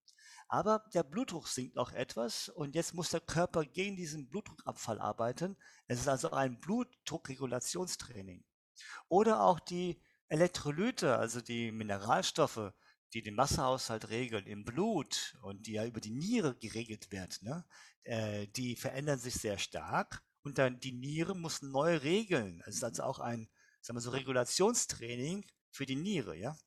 Aber 0.48 0.86
der 0.94 1.04
Blutdruck 1.04 1.48
sinkt 1.48 1.78
auch 1.78 1.92
etwas 1.92 2.50
und 2.50 2.76
jetzt 2.76 2.94
muss 2.94 3.10
der 3.10 3.22
Körper 3.22 3.64
gegen 3.66 3.96
diesen 3.96 4.30
Blutdruckabfall 4.30 5.00
arbeiten. 5.00 5.58
Es 5.88 6.00
ist 6.00 6.08
also 6.08 6.32
ein 6.32 6.60
Blutdruckregulationstraining. 6.60 8.44
Oder 9.08 9.42
auch 9.42 9.60
die 9.60 10.02
Elektrolyte, 10.28 11.18
also 11.18 11.42
die 11.42 11.72
Mineralstoffe, 11.72 12.74
die 13.14 13.22
den 13.22 13.38
Wasserhaushalt 13.38 14.10
regeln 14.10 14.48
im 14.48 14.66
Blut 14.66 15.38
und 15.42 15.68
die 15.68 15.74
ja 15.74 15.86
über 15.86 16.02
die 16.02 16.12
Niere 16.12 16.56
geregelt 16.56 17.12
werden, 17.12 17.38
ne? 17.42 17.66
äh, 18.04 18.48
die 18.48 18.76
verändern 18.76 19.20
sich 19.20 19.36
sehr 19.36 19.58
stark 19.58 20.24
und 20.44 20.58
dann 20.58 20.80
die 20.80 20.92
Niere 20.92 21.36
muss 21.36 21.62
neu 21.62 21.98
regeln. 21.98 22.64
Es 22.66 22.76
ist 22.76 22.84
also 22.84 23.04
auch 23.04 23.20
ein, 23.20 23.48
sagen 23.82 23.98
wir 23.98 24.02
so, 24.02 24.12
Regulationstraining 24.12 25.46
für 25.72 25.86
die 25.86 25.96
Niere, 25.96 26.36
ja. 26.36 26.58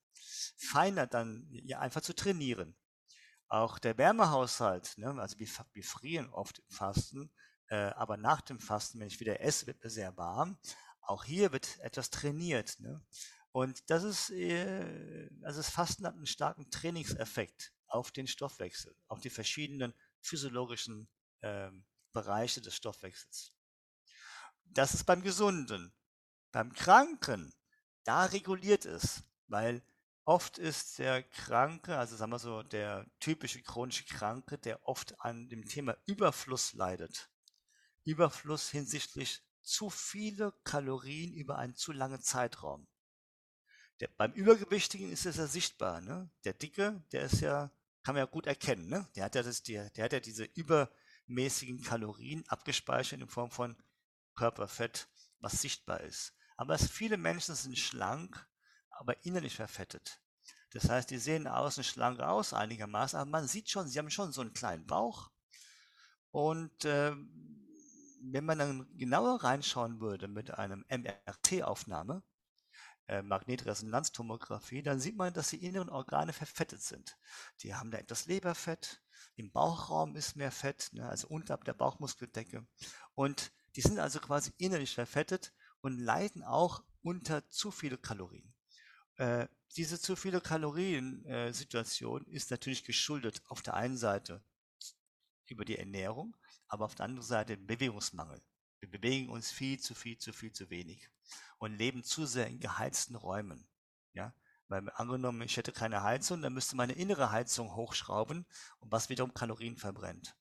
Feiner 0.56 1.06
dann 1.06 1.46
ja 1.50 1.80
einfach 1.80 2.00
zu 2.00 2.14
trainieren. 2.14 2.74
Auch 3.48 3.78
der 3.78 3.96
Wärmehaushalt, 3.96 4.98
ne? 4.98 5.14
also 5.20 5.38
wir, 5.38 5.48
wir 5.72 5.84
frieren 5.84 6.30
oft 6.30 6.58
im 6.58 6.68
Fasten, 6.68 7.30
äh, 7.68 7.76
aber 7.76 8.16
nach 8.16 8.40
dem 8.40 8.58
Fasten, 8.58 8.98
wenn 8.98 9.06
ich 9.06 9.20
wieder 9.20 9.40
esse, 9.40 9.66
wird 9.66 9.82
mir 9.82 9.90
sehr 9.90 10.16
warm. 10.16 10.58
Auch 11.00 11.24
hier 11.24 11.52
wird 11.52 11.78
etwas 11.80 12.10
trainiert. 12.10 12.78
Ne? 12.80 13.04
Und 13.52 13.88
das 13.88 14.02
ist, 14.02 14.30
äh, 14.30 15.30
also 15.42 15.60
das 15.60 15.70
Fasten 15.70 16.06
hat 16.06 16.14
einen 16.14 16.26
starken 16.26 16.70
Trainingseffekt 16.70 17.72
auf 17.86 18.10
den 18.10 18.26
Stoffwechsel, 18.26 18.94
auf 19.08 19.20
die 19.20 19.30
verschiedenen 19.30 19.94
physiologischen 20.20 21.08
ähm, 21.42 21.84
Bereiche 22.12 22.60
des 22.60 22.74
Stoffwechsels. 22.74 23.52
Das 24.64 24.94
ist 24.94 25.04
beim 25.04 25.22
Gesunden. 25.22 25.94
Beim 26.50 26.72
Kranken, 26.72 27.54
da 28.04 28.24
reguliert 28.24 28.84
es, 28.84 29.22
weil 29.46 29.82
oft 30.26 30.58
ist 30.58 30.98
der 30.98 31.22
Kranke, 31.22 31.96
also 31.96 32.16
sagen 32.16 32.32
wir 32.32 32.38
so, 32.38 32.62
der 32.62 33.06
typische 33.20 33.62
chronische 33.62 34.04
Kranke, 34.04 34.58
der 34.58 34.86
oft 34.86 35.18
an 35.20 35.48
dem 35.48 35.64
Thema 35.64 35.96
Überfluss 36.04 36.74
leidet. 36.74 37.30
Überfluss 38.04 38.70
hinsichtlich 38.70 39.42
zu 39.62 39.88
viele 39.88 40.52
Kalorien 40.64 41.32
über 41.32 41.58
einen 41.58 41.76
zu 41.76 41.92
langen 41.92 42.20
Zeitraum. 42.20 42.86
Der, 44.00 44.08
beim 44.08 44.32
Übergewichtigen 44.32 45.10
ist 45.10 45.26
es 45.26 45.36
ja 45.36 45.46
sichtbar. 45.46 46.00
Ne? 46.00 46.30
Der 46.44 46.52
Dicke, 46.52 47.02
der 47.12 47.22
ist 47.22 47.40
ja, 47.40 47.70
kann 48.02 48.14
man 48.14 48.22
ja 48.22 48.26
gut 48.26 48.46
erkennen. 48.46 48.88
Ne? 48.88 49.08
Der, 49.16 49.24
hat 49.24 49.34
ja 49.34 49.42
das, 49.42 49.62
der, 49.62 49.90
der 49.90 50.04
hat 50.04 50.12
ja 50.12 50.20
diese 50.20 50.44
übermäßigen 50.44 51.82
Kalorien 51.82 52.44
abgespeichert 52.48 53.20
in 53.20 53.28
Form 53.28 53.50
von 53.50 53.76
Körperfett, 54.34 55.08
was 55.38 55.60
sichtbar 55.62 56.00
ist. 56.02 56.34
Aber 56.56 56.78
viele 56.78 57.16
Menschen 57.16 57.54
sind 57.54 57.78
schlank, 57.78 58.46
aber 58.98 59.24
innerlich 59.24 59.54
verfettet. 59.54 60.20
Das 60.72 60.88
heißt, 60.88 61.10
die 61.10 61.18
sehen 61.18 61.46
außen 61.46 61.84
schlank 61.84 62.20
aus 62.20 62.52
einigermaßen, 62.52 63.18
aber 63.18 63.30
man 63.30 63.48
sieht 63.48 63.70
schon, 63.70 63.88
sie 63.88 63.98
haben 63.98 64.10
schon 64.10 64.32
so 64.32 64.40
einen 64.40 64.52
kleinen 64.52 64.86
Bauch. 64.86 65.30
Und 66.30 66.84
äh, 66.84 67.14
wenn 68.20 68.44
man 68.44 68.58
dann 68.58 68.98
genauer 68.98 69.42
reinschauen 69.42 70.00
würde 70.00 70.28
mit 70.28 70.50
einem 70.50 70.84
MRT-Aufnahme, 70.88 72.22
äh, 73.08 73.22
Magnetresonanztomographie, 73.22 74.82
dann 74.82 75.00
sieht 75.00 75.16
man, 75.16 75.32
dass 75.32 75.50
die 75.50 75.64
inneren 75.64 75.88
Organe 75.88 76.32
verfettet 76.32 76.82
sind. 76.82 77.16
Die 77.60 77.74
haben 77.74 77.90
da 77.90 77.98
etwas 77.98 78.26
Leberfett, 78.26 79.00
im 79.36 79.52
Bauchraum 79.52 80.16
ist 80.16 80.34
mehr 80.34 80.50
Fett, 80.50 80.90
ne, 80.92 81.08
also 81.08 81.28
unterhalb 81.28 81.64
der 81.64 81.74
Bauchmuskeldecke. 81.74 82.66
Und 83.14 83.52
die 83.76 83.82
sind 83.82 83.98
also 83.98 84.18
quasi 84.18 84.52
innerlich 84.58 84.94
verfettet 84.94 85.52
und 85.82 85.98
leiden 85.98 86.42
auch 86.42 86.82
unter 87.02 87.48
zu 87.50 87.70
viele 87.70 87.98
Kalorien. 87.98 88.55
Äh, 89.16 89.48
diese 89.76 90.00
zu 90.00 90.16
viele 90.16 90.40
Kalorien-Situation 90.40 92.26
äh, 92.26 92.30
ist 92.30 92.50
natürlich 92.50 92.84
geschuldet 92.84 93.42
auf 93.46 93.62
der 93.62 93.74
einen 93.74 93.96
Seite 93.96 94.42
über 95.46 95.64
die 95.64 95.78
Ernährung, 95.78 96.36
aber 96.68 96.84
auf 96.84 96.94
der 96.94 97.06
anderen 97.06 97.26
Seite 97.26 97.56
Bewegungsmangel. 97.56 98.42
Wir 98.80 98.90
bewegen 98.90 99.30
uns 99.30 99.50
viel 99.50 99.80
zu 99.80 99.94
viel, 99.94 100.18
zu 100.18 100.32
viel, 100.32 100.52
zu 100.52 100.70
wenig 100.70 101.08
und 101.58 101.76
leben 101.76 102.04
zu 102.04 102.26
sehr 102.26 102.46
in 102.46 102.60
geheizten 102.60 103.16
Räumen. 103.16 103.66
Ja, 104.12 104.34
weil 104.68 104.88
angenommen, 104.94 105.42
ich 105.42 105.56
hätte 105.56 105.72
keine 105.72 106.02
Heizung, 106.02 106.42
dann 106.42 106.54
müsste 106.54 106.76
meine 106.76 106.94
innere 106.94 107.30
Heizung 107.30 107.74
hochschrauben 107.74 108.46
und 108.78 108.92
was 108.92 109.08
wiederum 109.08 109.34
Kalorien 109.34 109.76
verbrennt. 109.76 110.36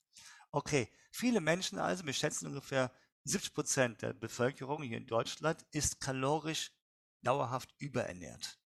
Okay, 0.52 0.90
viele 1.12 1.42
Menschen 1.42 1.80
also, 1.80 2.06
wir 2.06 2.14
schätzen 2.14 2.48
ungefähr 2.48 2.92
70 3.26 3.54
Prozent 3.54 4.02
der 4.02 4.14
Bevölkerung 4.14 4.84
hier 4.84 4.98
in 4.98 5.08
Deutschland 5.08 5.66
ist 5.72 6.00
kalorisch 6.00 6.72
dauerhaft 7.22 7.74
überernährt. 7.80 8.60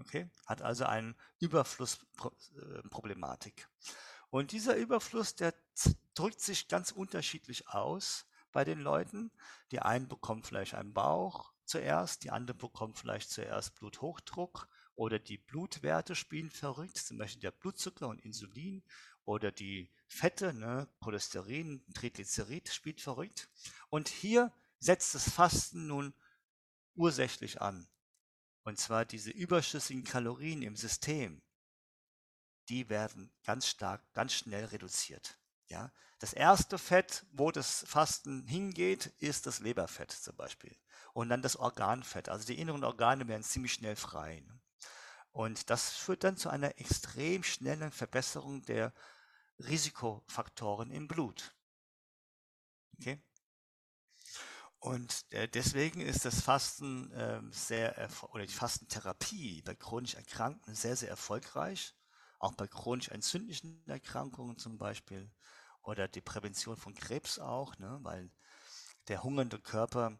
Okay, 0.00 0.28
hat 0.46 0.62
also 0.62 0.86
eine 0.86 1.14
Überflussproblematik. 1.38 3.68
Und 4.30 4.52
dieser 4.52 4.76
Überfluss, 4.76 5.34
der 5.36 5.54
drückt 6.14 6.40
sich 6.40 6.68
ganz 6.68 6.90
unterschiedlich 6.90 7.68
aus 7.68 8.26
bei 8.50 8.64
den 8.64 8.80
Leuten. 8.80 9.30
Die 9.70 9.80
einen 9.80 10.08
bekommen 10.08 10.42
vielleicht 10.42 10.74
einen 10.74 10.92
Bauch 10.92 11.52
zuerst, 11.64 12.24
die 12.24 12.30
anderen 12.30 12.58
bekommen 12.58 12.94
vielleicht 12.94 13.30
zuerst 13.30 13.76
Bluthochdruck 13.76 14.68
oder 14.96 15.18
die 15.18 15.38
Blutwerte 15.38 16.14
spielen 16.14 16.50
verrückt, 16.50 16.98
zum 16.98 17.18
Beispiel 17.18 17.42
der 17.42 17.50
Blutzucker 17.52 18.08
und 18.08 18.20
Insulin 18.20 18.82
oder 19.24 19.50
die 19.50 19.90
Fette, 20.06 20.52
ne, 20.52 20.88
Cholesterin, 21.00 21.84
Triglycerid 21.94 22.68
spielt 22.68 23.00
verrückt. 23.00 23.48
Und 23.88 24.08
hier 24.08 24.52
setzt 24.78 25.14
das 25.14 25.30
Fasten 25.30 25.86
nun 25.86 26.14
ursächlich 26.94 27.60
an. 27.60 27.88
Und 28.64 28.78
zwar 28.78 29.04
diese 29.04 29.30
überschüssigen 29.30 30.04
Kalorien 30.04 30.62
im 30.62 30.76
System, 30.76 31.42
die 32.68 32.88
werden 32.88 33.30
ganz 33.44 33.68
stark, 33.68 34.02
ganz 34.14 34.32
schnell 34.32 34.64
reduziert. 34.64 35.38
Ja, 35.68 35.92
das 36.18 36.32
erste 36.32 36.78
Fett, 36.78 37.26
wo 37.32 37.50
das 37.50 37.84
Fasten 37.86 38.46
hingeht, 38.46 39.06
ist 39.18 39.46
das 39.46 39.60
Leberfett 39.60 40.10
zum 40.10 40.36
Beispiel. 40.36 40.74
Und 41.12 41.28
dann 41.28 41.42
das 41.42 41.56
Organfett. 41.56 42.28
Also 42.28 42.46
die 42.46 42.58
inneren 42.58 42.84
Organe 42.84 43.28
werden 43.28 43.42
ziemlich 43.42 43.74
schnell 43.74 43.96
frei. 43.96 44.40
Ne? 44.40 44.60
Und 45.32 45.68
das 45.68 45.90
führt 45.90 46.24
dann 46.24 46.36
zu 46.36 46.48
einer 46.48 46.78
extrem 46.78 47.42
schnellen 47.42 47.90
Verbesserung 47.90 48.62
der 48.62 48.92
Risikofaktoren 49.58 50.90
im 50.90 51.08
Blut. 51.08 51.54
Okay? 52.98 53.20
Und 54.84 55.24
äh, 55.30 55.48
deswegen 55.48 56.02
ist 56.02 56.26
das 56.26 56.42
Fasten 56.42 57.10
äh, 57.12 57.40
sehr, 57.50 57.96
oder 58.32 58.44
die 58.44 58.52
Fastentherapie 58.52 59.62
bei 59.62 59.74
chronisch 59.74 60.14
Erkrankten 60.14 60.74
sehr, 60.74 60.94
sehr 60.94 61.08
erfolgreich. 61.08 61.94
Auch 62.38 62.52
bei 62.52 62.66
chronisch 62.66 63.08
entzündlichen 63.08 63.82
Erkrankungen 63.86 64.58
zum 64.58 64.76
Beispiel 64.76 65.30
oder 65.80 66.06
die 66.06 66.20
Prävention 66.20 66.76
von 66.76 66.94
Krebs 66.94 67.38
auch, 67.38 67.78
ne? 67.78 67.98
weil 68.02 68.30
der 69.08 69.22
hungernde 69.22 69.58
Körper, 69.58 70.18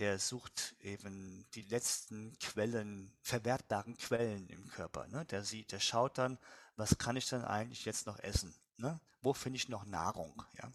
der 0.00 0.18
sucht 0.18 0.74
eben 0.80 1.46
die 1.54 1.62
letzten 1.62 2.36
Quellen, 2.40 3.16
verwertbaren 3.22 3.96
Quellen 3.96 4.48
im 4.48 4.66
Körper. 4.70 5.06
Ne? 5.06 5.24
Der 5.26 5.44
sieht, 5.44 5.70
der 5.70 5.78
schaut 5.78 6.18
dann, 6.18 6.40
was 6.74 6.98
kann 6.98 7.14
ich 7.14 7.28
denn 7.28 7.44
eigentlich 7.44 7.84
jetzt 7.84 8.06
noch 8.06 8.18
essen? 8.18 8.52
Ne? 8.76 9.00
Wo 9.20 9.34
finde 9.34 9.58
ich 9.58 9.68
noch 9.68 9.84
Nahrung? 9.84 10.42
Ja? 10.54 10.72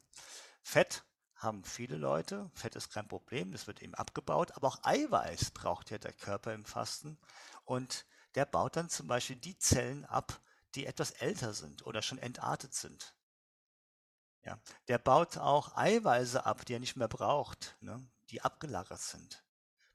Fett 0.62 1.04
haben 1.36 1.64
viele 1.64 1.98
Leute. 1.98 2.50
Fett 2.54 2.76
ist 2.76 2.92
kein 2.92 3.08
Problem, 3.08 3.52
das 3.52 3.68
wird 3.68 3.82
eben 3.82 3.94
abgebaut. 3.96 4.54
Aber 4.56 4.68
auch 4.68 4.80
Eiweiß 4.84 5.52
braucht 5.52 5.92
ja 5.92 5.98
der 5.98 6.14
Körper 6.14 6.54
im 6.54 6.66
Fasten. 6.66 7.18
Und 7.66 8.06
der 8.36 8.46
baut 8.46 8.76
dann 8.76 8.90
zum 8.90 9.08
Beispiel 9.08 9.36
die 9.36 9.58
Zellen 9.58 10.06
ab, 10.06 10.40
die 10.76 10.86
etwas 10.86 11.12
älter 11.12 11.54
sind 11.54 11.86
oder 11.86 12.02
schon 12.02 12.18
entartet 12.18 12.74
sind. 12.74 13.16
Ja, 14.44 14.60
der 14.88 15.00
baut 15.00 15.38
auch 15.38 15.76
Eiweiße 15.76 16.46
ab, 16.46 16.66
die 16.66 16.74
er 16.74 16.80
nicht 16.80 16.96
mehr 16.96 17.08
braucht, 17.08 17.76
ne, 17.82 18.06
die 18.30 18.42
abgelagert 18.42 19.02
sind. 19.02 19.44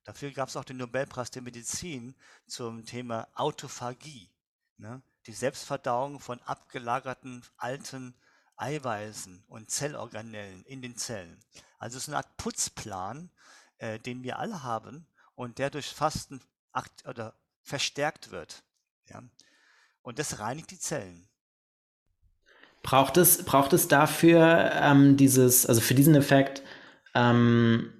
Dafür 0.02 0.32
gab 0.32 0.48
es 0.48 0.56
auch 0.56 0.64
den 0.64 0.78
Nobelpreis 0.78 1.30
der 1.30 1.42
Medizin 1.42 2.16
zum 2.46 2.84
Thema 2.84 3.28
Autophagie, 3.34 4.28
ne, 4.76 5.02
die 5.26 5.34
Selbstverdauung 5.34 6.18
von 6.18 6.42
abgelagerten 6.42 7.44
alten 7.58 8.16
Eiweißen 8.60 9.44
und 9.48 9.70
Zellorganellen 9.70 10.64
in 10.64 10.82
den 10.82 10.96
Zellen. 10.96 11.38
Also 11.78 11.96
es 11.96 12.04
ist 12.04 12.08
eine 12.08 12.18
Art 12.18 12.36
Putzplan, 12.36 13.30
äh, 13.78 13.98
den 13.98 14.22
wir 14.22 14.38
alle 14.38 14.62
haben 14.62 15.06
und 15.34 15.58
der 15.58 15.70
durch 15.70 15.88
Fasten 15.88 16.40
oder 17.06 17.34
verstärkt 17.62 18.30
wird. 18.30 18.62
Ja. 19.08 19.22
Und 20.02 20.18
das 20.18 20.38
reinigt 20.38 20.70
die 20.70 20.78
Zellen. 20.78 21.26
Braucht 22.82 23.16
es, 23.16 23.44
braucht 23.44 23.72
es 23.72 23.88
dafür 23.88 24.72
ähm, 24.74 25.16
dieses, 25.16 25.66
also 25.66 25.80
für 25.80 25.94
diesen 25.94 26.14
Effekt, 26.14 26.62
ähm, 27.14 27.92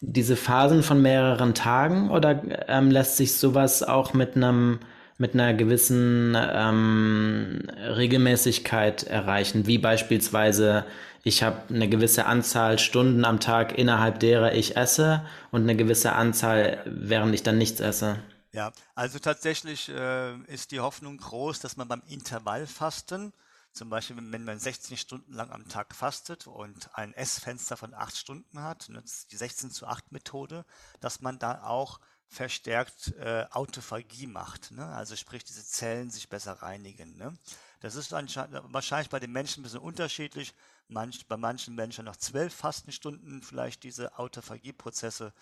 diese 0.00 0.36
Phasen 0.36 0.82
von 0.82 1.00
mehreren 1.00 1.54
Tagen 1.54 2.10
oder 2.10 2.68
ähm, 2.68 2.90
lässt 2.90 3.16
sich 3.16 3.36
sowas 3.36 3.82
auch 3.82 4.12
mit 4.12 4.36
einem 4.36 4.80
mit 5.18 5.34
einer 5.34 5.54
gewissen 5.54 6.36
ähm, 6.36 7.62
Regelmäßigkeit 7.76 9.04
erreichen, 9.04 9.66
wie 9.66 9.78
beispielsweise 9.78 10.84
ich 11.22 11.42
habe 11.42 11.74
eine 11.74 11.88
gewisse 11.88 12.26
Anzahl 12.26 12.78
Stunden 12.78 13.24
am 13.24 13.40
Tag, 13.40 13.76
innerhalb 13.76 14.20
derer 14.20 14.54
ich 14.54 14.76
esse 14.76 15.26
und 15.50 15.62
eine 15.62 15.74
gewisse 15.74 16.12
Anzahl, 16.12 16.82
während 16.86 17.34
ich 17.34 17.42
dann 17.42 17.58
nichts 17.58 17.80
esse. 17.80 18.22
Ja, 18.52 18.72
also 18.94 19.18
tatsächlich 19.18 19.88
äh, 19.88 20.36
ist 20.44 20.70
die 20.70 20.78
Hoffnung 20.78 21.16
groß, 21.16 21.58
dass 21.58 21.76
man 21.76 21.88
beim 21.88 22.02
Intervallfasten, 22.06 23.32
zum 23.72 23.90
Beispiel 23.90 24.16
wenn 24.18 24.44
man 24.44 24.58
16 24.58 24.96
Stunden 24.96 25.32
lang 25.32 25.50
am 25.50 25.68
Tag 25.68 25.96
fastet 25.96 26.46
und 26.46 26.88
ein 26.94 27.12
Essfenster 27.12 27.76
von 27.76 27.92
8 27.92 28.16
Stunden 28.16 28.62
hat, 28.62 28.88
ne, 28.88 29.02
die 29.30 29.36
16 29.36 29.72
zu 29.72 29.86
8 29.86 30.12
Methode, 30.12 30.64
dass 31.00 31.20
man 31.20 31.40
da 31.40 31.64
auch 31.64 31.98
verstärkt 32.28 33.14
äh, 33.18 33.46
Autophagie 33.50 34.26
macht. 34.26 34.70
Ne? 34.72 34.86
Also 34.86 35.16
sprich, 35.16 35.44
diese 35.44 35.64
Zellen 35.64 36.10
sich 36.10 36.28
besser 36.28 36.52
reinigen. 36.54 37.16
Ne? 37.16 37.36
Das 37.80 37.94
ist 37.94 38.12
wahrscheinlich 38.12 39.10
bei 39.10 39.20
den 39.20 39.32
Menschen 39.32 39.60
ein 39.60 39.64
bisschen 39.64 39.80
unterschiedlich. 39.80 40.54
Manch, 40.88 41.26
bei 41.26 41.36
manchen 41.36 41.74
Menschen 41.74 42.04
nach 42.04 42.16
zwölf 42.16 42.54
Fastenstunden 42.54 43.42
vielleicht 43.42 43.82
diese 43.82 44.18
Autophagieprozesse 44.18 45.32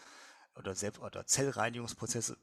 oder, 0.57 0.75
Selbst 0.75 1.01
oder 1.01 1.27
Zellreinigungsprozesse 1.27 2.37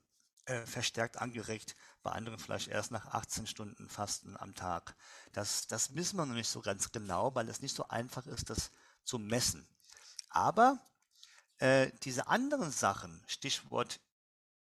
äh, 0.46 0.66
verstärkt 0.66 1.18
angeregt, 1.18 1.76
bei 2.04 2.12
anderen 2.12 2.40
vielleicht 2.40 2.68
erst 2.68 2.92
nach 2.92 3.06
18 3.08 3.48
Stunden 3.48 3.90
Fasten 3.90 4.36
am 4.38 4.56
Tag. 4.56 4.96
Das, 5.34 5.68
das 5.68 5.96
wissen 5.96 6.18
wir 6.18 6.26
noch 6.26 6.36
nicht 6.36 6.50
so 6.50 6.62
ganz 6.62 6.92
genau, 6.92 7.34
weil 7.36 7.48
es 7.48 7.62
nicht 7.62 7.76
so 7.76 7.88
einfach 7.88 8.26
ist, 8.26 8.50
das 8.50 8.72
zu 9.04 9.20
messen. 9.20 9.68
Aber 10.30 10.80
äh, 11.60 11.92
diese 12.04 12.28
anderen 12.28 12.72
Sachen, 12.72 13.24
Stichwort 13.28 14.00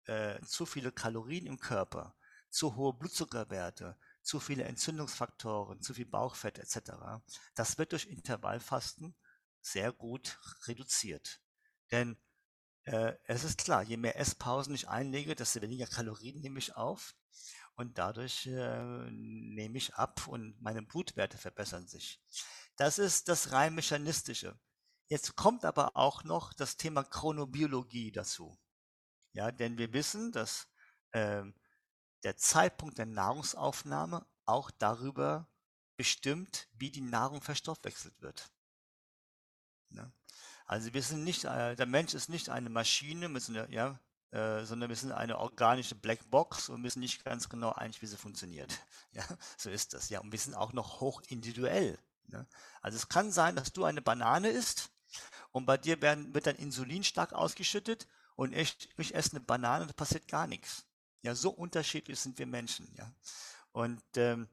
äh, 0.06 0.42
zu 0.42 0.66
viele 0.66 0.92
Kalorien 0.92 1.46
im 1.46 1.60
Körper, 1.60 2.16
zu 2.50 2.76
hohe 2.76 2.94
Blutzuckerwerte, 2.94 3.98
zu 4.22 4.40
viele 4.40 4.64
Entzündungsfaktoren, 4.64 5.82
zu 5.82 5.94
viel 5.94 6.06
Bauchfett 6.06 6.60
etc., 6.60 6.92
das 7.56 7.78
wird 7.78 7.92
durch 7.92 8.08
Intervallfasten 8.08 9.16
sehr 9.62 9.92
gut 9.92 10.40
reduziert. 10.68 11.42
Denn 11.92 12.18
äh, 12.84 13.14
es 13.26 13.44
ist 13.44 13.60
klar, 13.60 13.84
je 13.84 13.98
mehr 13.98 14.18
Esspausen 14.18 14.74
ich 14.74 14.90
einlege, 14.90 15.36
desto 15.36 15.62
weniger 15.62 15.88
Kalorien 15.88 16.42
nehme 16.42 16.60
ich 16.60 16.76
auf 16.76 17.16
und 17.76 17.98
dadurch 17.98 18.48
äh, 18.48 19.12
nehme 19.12 19.78
ich 19.78 19.96
ab 19.96 20.28
und 20.28 20.60
meine 20.62 20.82
Blutwerte 20.82 21.38
verbessern 21.38 21.88
sich. 21.88 22.22
Das 22.76 22.98
ist 23.00 23.28
das 23.28 23.52
rein 23.52 23.76
mechanistische. 23.76 24.60
Jetzt 25.08 25.36
kommt 25.36 25.66
aber 25.66 25.98
auch 25.98 26.24
noch 26.24 26.54
das 26.54 26.78
Thema 26.78 27.04
Chronobiologie 27.04 28.12
dazu. 28.12 28.58
Ja, 29.34 29.52
denn 29.52 29.78
wir 29.78 29.94
wissen, 29.94 30.32
dass 30.32 30.68
äh, 31.12 31.44
der 32.24 32.38
Zeitpunkt 32.38 32.98
der 32.98 33.06
Nahrungsaufnahme 33.06 34.26
auch 34.46 34.72
darüber 34.72 35.48
bestimmt, 35.96 36.68
wie 36.74 36.92
die 36.92 37.02
Nahrung 37.02 37.42
verstoffwechselt 37.42 38.20
wird. 38.22 38.52
Ne? 39.90 40.12
Also 40.66 40.94
wir 40.94 41.04
sind 41.04 41.24
nicht, 41.24 41.46
äh, 41.46 41.76
der 41.76 41.86
Mensch 41.86 42.14
ist 42.14 42.30
nicht 42.30 42.50
eine 42.50 42.70
Maschine, 42.70 43.30
mit 43.30 43.44
so 43.44 43.54
einer, 43.54 43.70
ja, 43.70 44.00
äh, 44.32 44.64
sondern 44.66 44.90
wir 44.90 44.96
sind 44.96 45.12
eine 45.12 45.38
organische 45.38 45.96
Blackbox 45.96 46.70
und 46.70 46.84
wissen 46.84 47.02
nicht 47.02 47.24
ganz 47.26 47.50
genau 47.50 47.74
eigentlich, 47.74 48.02
wie 48.02 48.08
sie 48.08 48.18
funktioniert. 48.18 48.72
Ja, 49.14 49.26
so 49.58 49.70
ist 49.70 49.94
das. 49.94 50.08
Ja, 50.08 50.22
und 50.22 50.32
wir 50.32 50.40
sind 50.40 50.56
auch 50.56 50.72
noch 50.72 51.02
hoch 51.02 51.22
individuell. 51.28 52.00
Ne? 52.28 52.48
Also 52.82 52.96
es 52.96 53.10
kann 53.10 53.30
sein, 53.30 53.58
dass 53.58 53.74
du 53.74 53.84
eine 53.84 54.02
Banane 54.02 54.48
isst 54.48 54.90
und 55.52 55.66
bei 55.66 55.78
dir 55.78 56.02
werden, 56.02 56.34
wird 56.34 56.48
dann 56.48 56.56
Insulin 56.56 57.04
stark 57.04 57.34
ausgeschüttet 57.34 58.08
und 58.42 58.56
ich, 58.56 58.90
ich 58.98 59.14
esse 59.14 59.34
eine 59.34 59.42
Banane 59.42 59.84
und 59.84 59.90
da 59.90 59.94
passiert 59.94 60.28
gar 60.28 60.48
nichts. 60.48 60.84
Ja, 61.22 61.36
so 61.36 61.52
unterschiedlich 61.52 62.20
sind 62.20 62.40
wir 62.40 62.48
Menschen. 62.48 62.92
Ja, 62.98 63.14
und 63.72 64.02
ähm, 64.16 64.50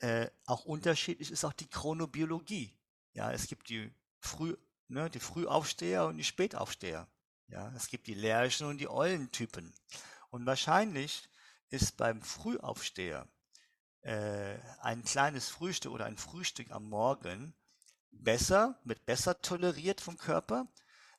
äh, 0.00 0.28
auch 0.44 0.66
unterschiedlich 0.66 1.30
ist 1.30 1.42
auch 1.46 1.54
die 1.54 1.66
Chronobiologie. 1.66 2.76
Ja, 3.14 3.32
es 3.32 3.46
gibt 3.46 3.70
die 3.70 3.90
Früh, 4.20 4.54
ne, 4.88 5.08
die 5.08 5.20
Frühaufsteher 5.20 6.04
und 6.04 6.18
die 6.18 6.24
Spätaufsteher. 6.24 7.08
Ja, 7.48 7.72
es 7.74 7.88
gibt 7.88 8.06
die 8.06 8.12
Lerchen 8.12 8.66
und 8.66 8.82
die 8.82 8.90
Eulentypen. 8.90 9.72
Und 10.28 10.44
wahrscheinlich 10.44 11.30
ist 11.70 11.96
beim 11.96 12.20
Frühaufsteher 12.20 13.26
äh, 14.02 14.58
ein 14.82 15.02
kleines 15.04 15.48
Frühstück 15.48 15.92
oder 15.92 16.04
ein 16.04 16.18
Frühstück 16.18 16.70
am 16.70 16.90
Morgen 16.90 17.54
besser, 18.10 18.78
wird 18.84 19.06
besser 19.06 19.40
toleriert 19.40 20.02
vom 20.02 20.18
Körper, 20.18 20.68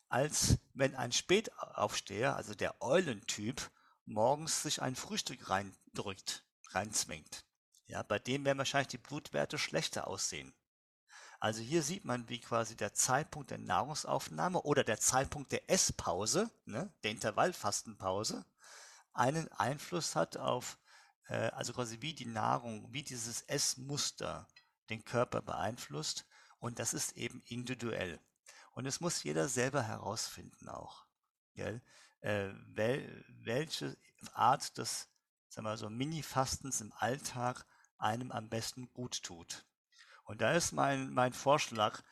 als 0.09 0.57
wenn 0.73 0.95
ein 0.95 1.11
Spätaufsteher, 1.11 2.35
also 2.35 2.53
der 2.53 2.81
Eulentyp, 2.81 3.71
morgens 4.05 4.63
sich 4.63 4.81
ein 4.81 4.95
Frühstück 4.95 5.49
reindrückt, 5.49 6.45
reinzwingt. 6.69 7.45
Ja, 7.87 8.03
bei 8.03 8.19
dem 8.19 8.45
werden 8.45 8.57
wahrscheinlich 8.57 8.89
die 8.89 8.97
Blutwerte 8.97 9.57
schlechter 9.57 10.07
aussehen. 10.07 10.53
Also 11.39 11.61
hier 11.61 11.83
sieht 11.83 12.03
man, 12.03 12.27
wie 12.29 12.39
quasi 12.39 12.75
der 12.75 12.93
Zeitpunkt 12.93 13.51
der 13.51 13.59
Nahrungsaufnahme 13.59 14.61
oder 14.63 14.83
der 14.83 14.99
Zeitpunkt 14.99 15.51
der 15.51 15.69
Esspause, 15.69 16.49
ne, 16.65 16.91
der 17.03 17.11
Intervallfastenpause, 17.11 18.45
einen 19.13 19.51
Einfluss 19.51 20.15
hat 20.15 20.37
auf, 20.37 20.77
äh, 21.27 21.49
also 21.51 21.73
quasi 21.73 22.01
wie 22.01 22.13
die 22.13 22.25
Nahrung, 22.25 22.91
wie 22.91 23.03
dieses 23.03 23.41
Essmuster 23.43 24.47
den 24.89 25.05
Körper 25.05 25.41
beeinflusst. 25.41 26.25
Und 26.59 26.79
das 26.79 26.93
ist 26.93 27.15
eben 27.17 27.43
individuell. 27.45 28.19
Und 28.77 28.85
es 28.85 28.99
muss 28.99 29.23
jeder 29.23 29.47
selber 29.47 29.81
herausfinden 29.81 30.69
auch, 30.69 31.07
gell? 31.55 31.81
Äh, 32.19 32.49
wel, 32.67 33.25
welche 33.27 33.97
Art 34.33 34.77
des 34.77 35.09
sagen 35.49 35.65
wir 35.65 35.77
so, 35.77 35.89
Mini-Fastens 35.89 36.81
im 36.81 36.93
Alltag 36.93 37.65
einem 37.97 38.31
am 38.31 38.49
besten 38.49 38.93
gut 38.93 39.23
tut. 39.23 39.65
Und 40.25 40.41
da 40.41 40.51
ist 40.51 40.73
mein, 40.73 41.11
mein 41.11 41.33
Vorschlag, 41.33 42.03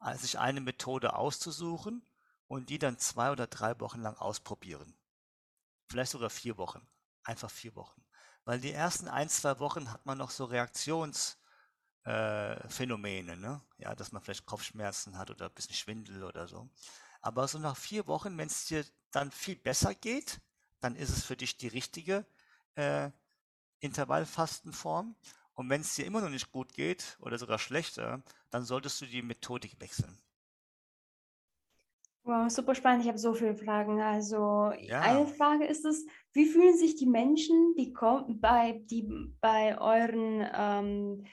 äh, 0.00 0.16
sich 0.16 0.38
eine 0.38 0.62
Methode 0.62 1.14
auszusuchen 1.14 2.08
und 2.46 2.70
die 2.70 2.78
dann 2.78 2.98
zwei 2.98 3.30
oder 3.30 3.46
drei 3.46 3.78
Wochen 3.78 4.00
lang 4.00 4.16
ausprobieren. 4.16 4.96
Vielleicht 5.90 6.12
sogar 6.12 6.30
vier 6.30 6.56
Wochen. 6.56 6.88
Einfach 7.22 7.50
vier 7.50 7.74
Wochen. 7.74 8.02
Weil 8.46 8.60
die 8.60 8.72
ersten 8.72 9.08
ein, 9.08 9.28
zwei 9.28 9.58
Wochen 9.58 9.92
hat 9.92 10.06
man 10.06 10.16
noch 10.16 10.30
so 10.30 10.46
Reaktionsphänomene, 10.46 11.43
äh, 12.04 12.86
ne? 12.86 13.60
Ja, 13.78 13.94
dass 13.94 14.12
man 14.12 14.22
vielleicht 14.22 14.46
Kopfschmerzen 14.46 15.18
hat 15.18 15.30
oder 15.30 15.46
ein 15.46 15.54
bisschen 15.54 15.74
Schwindel 15.74 16.22
oder 16.22 16.46
so. 16.46 16.68
Aber 17.20 17.48
so 17.48 17.58
nach 17.58 17.76
vier 17.76 18.06
Wochen, 18.06 18.36
wenn 18.36 18.48
es 18.48 18.66
dir 18.66 18.84
dann 19.10 19.30
viel 19.30 19.56
besser 19.56 19.94
geht, 19.94 20.40
dann 20.80 20.96
ist 20.96 21.10
es 21.10 21.24
für 21.24 21.36
dich 21.36 21.56
die 21.56 21.68
richtige 21.68 22.26
äh, 22.74 23.10
Intervallfastenform. 23.80 25.16
Und 25.54 25.70
wenn 25.70 25.80
es 25.80 25.94
dir 25.94 26.04
immer 26.04 26.20
noch 26.20 26.28
nicht 26.28 26.50
gut 26.52 26.74
geht 26.74 27.16
oder 27.20 27.38
sogar 27.38 27.58
schlechter, 27.58 28.22
dann 28.50 28.64
solltest 28.64 29.00
du 29.00 29.06
die 29.06 29.22
Methodik 29.22 29.80
wechseln. 29.80 30.18
Wow, 32.24 32.50
super 32.50 32.74
spannend. 32.74 33.02
Ich 33.02 33.08
habe 33.08 33.18
so 33.18 33.34
viele 33.34 33.54
Fragen. 33.54 34.00
Also 34.00 34.72
ja. 34.80 35.00
eine 35.00 35.26
Frage 35.26 35.66
ist 35.66 35.84
es, 35.84 36.06
wie 36.32 36.46
fühlen 36.46 36.76
sich 36.76 36.96
die 36.96 37.06
Menschen, 37.06 37.74
die 37.76 37.92
bei, 37.92 38.82
die 38.90 39.06
bei 39.40 39.78
euren 39.78 40.46
ähm, 40.54 41.26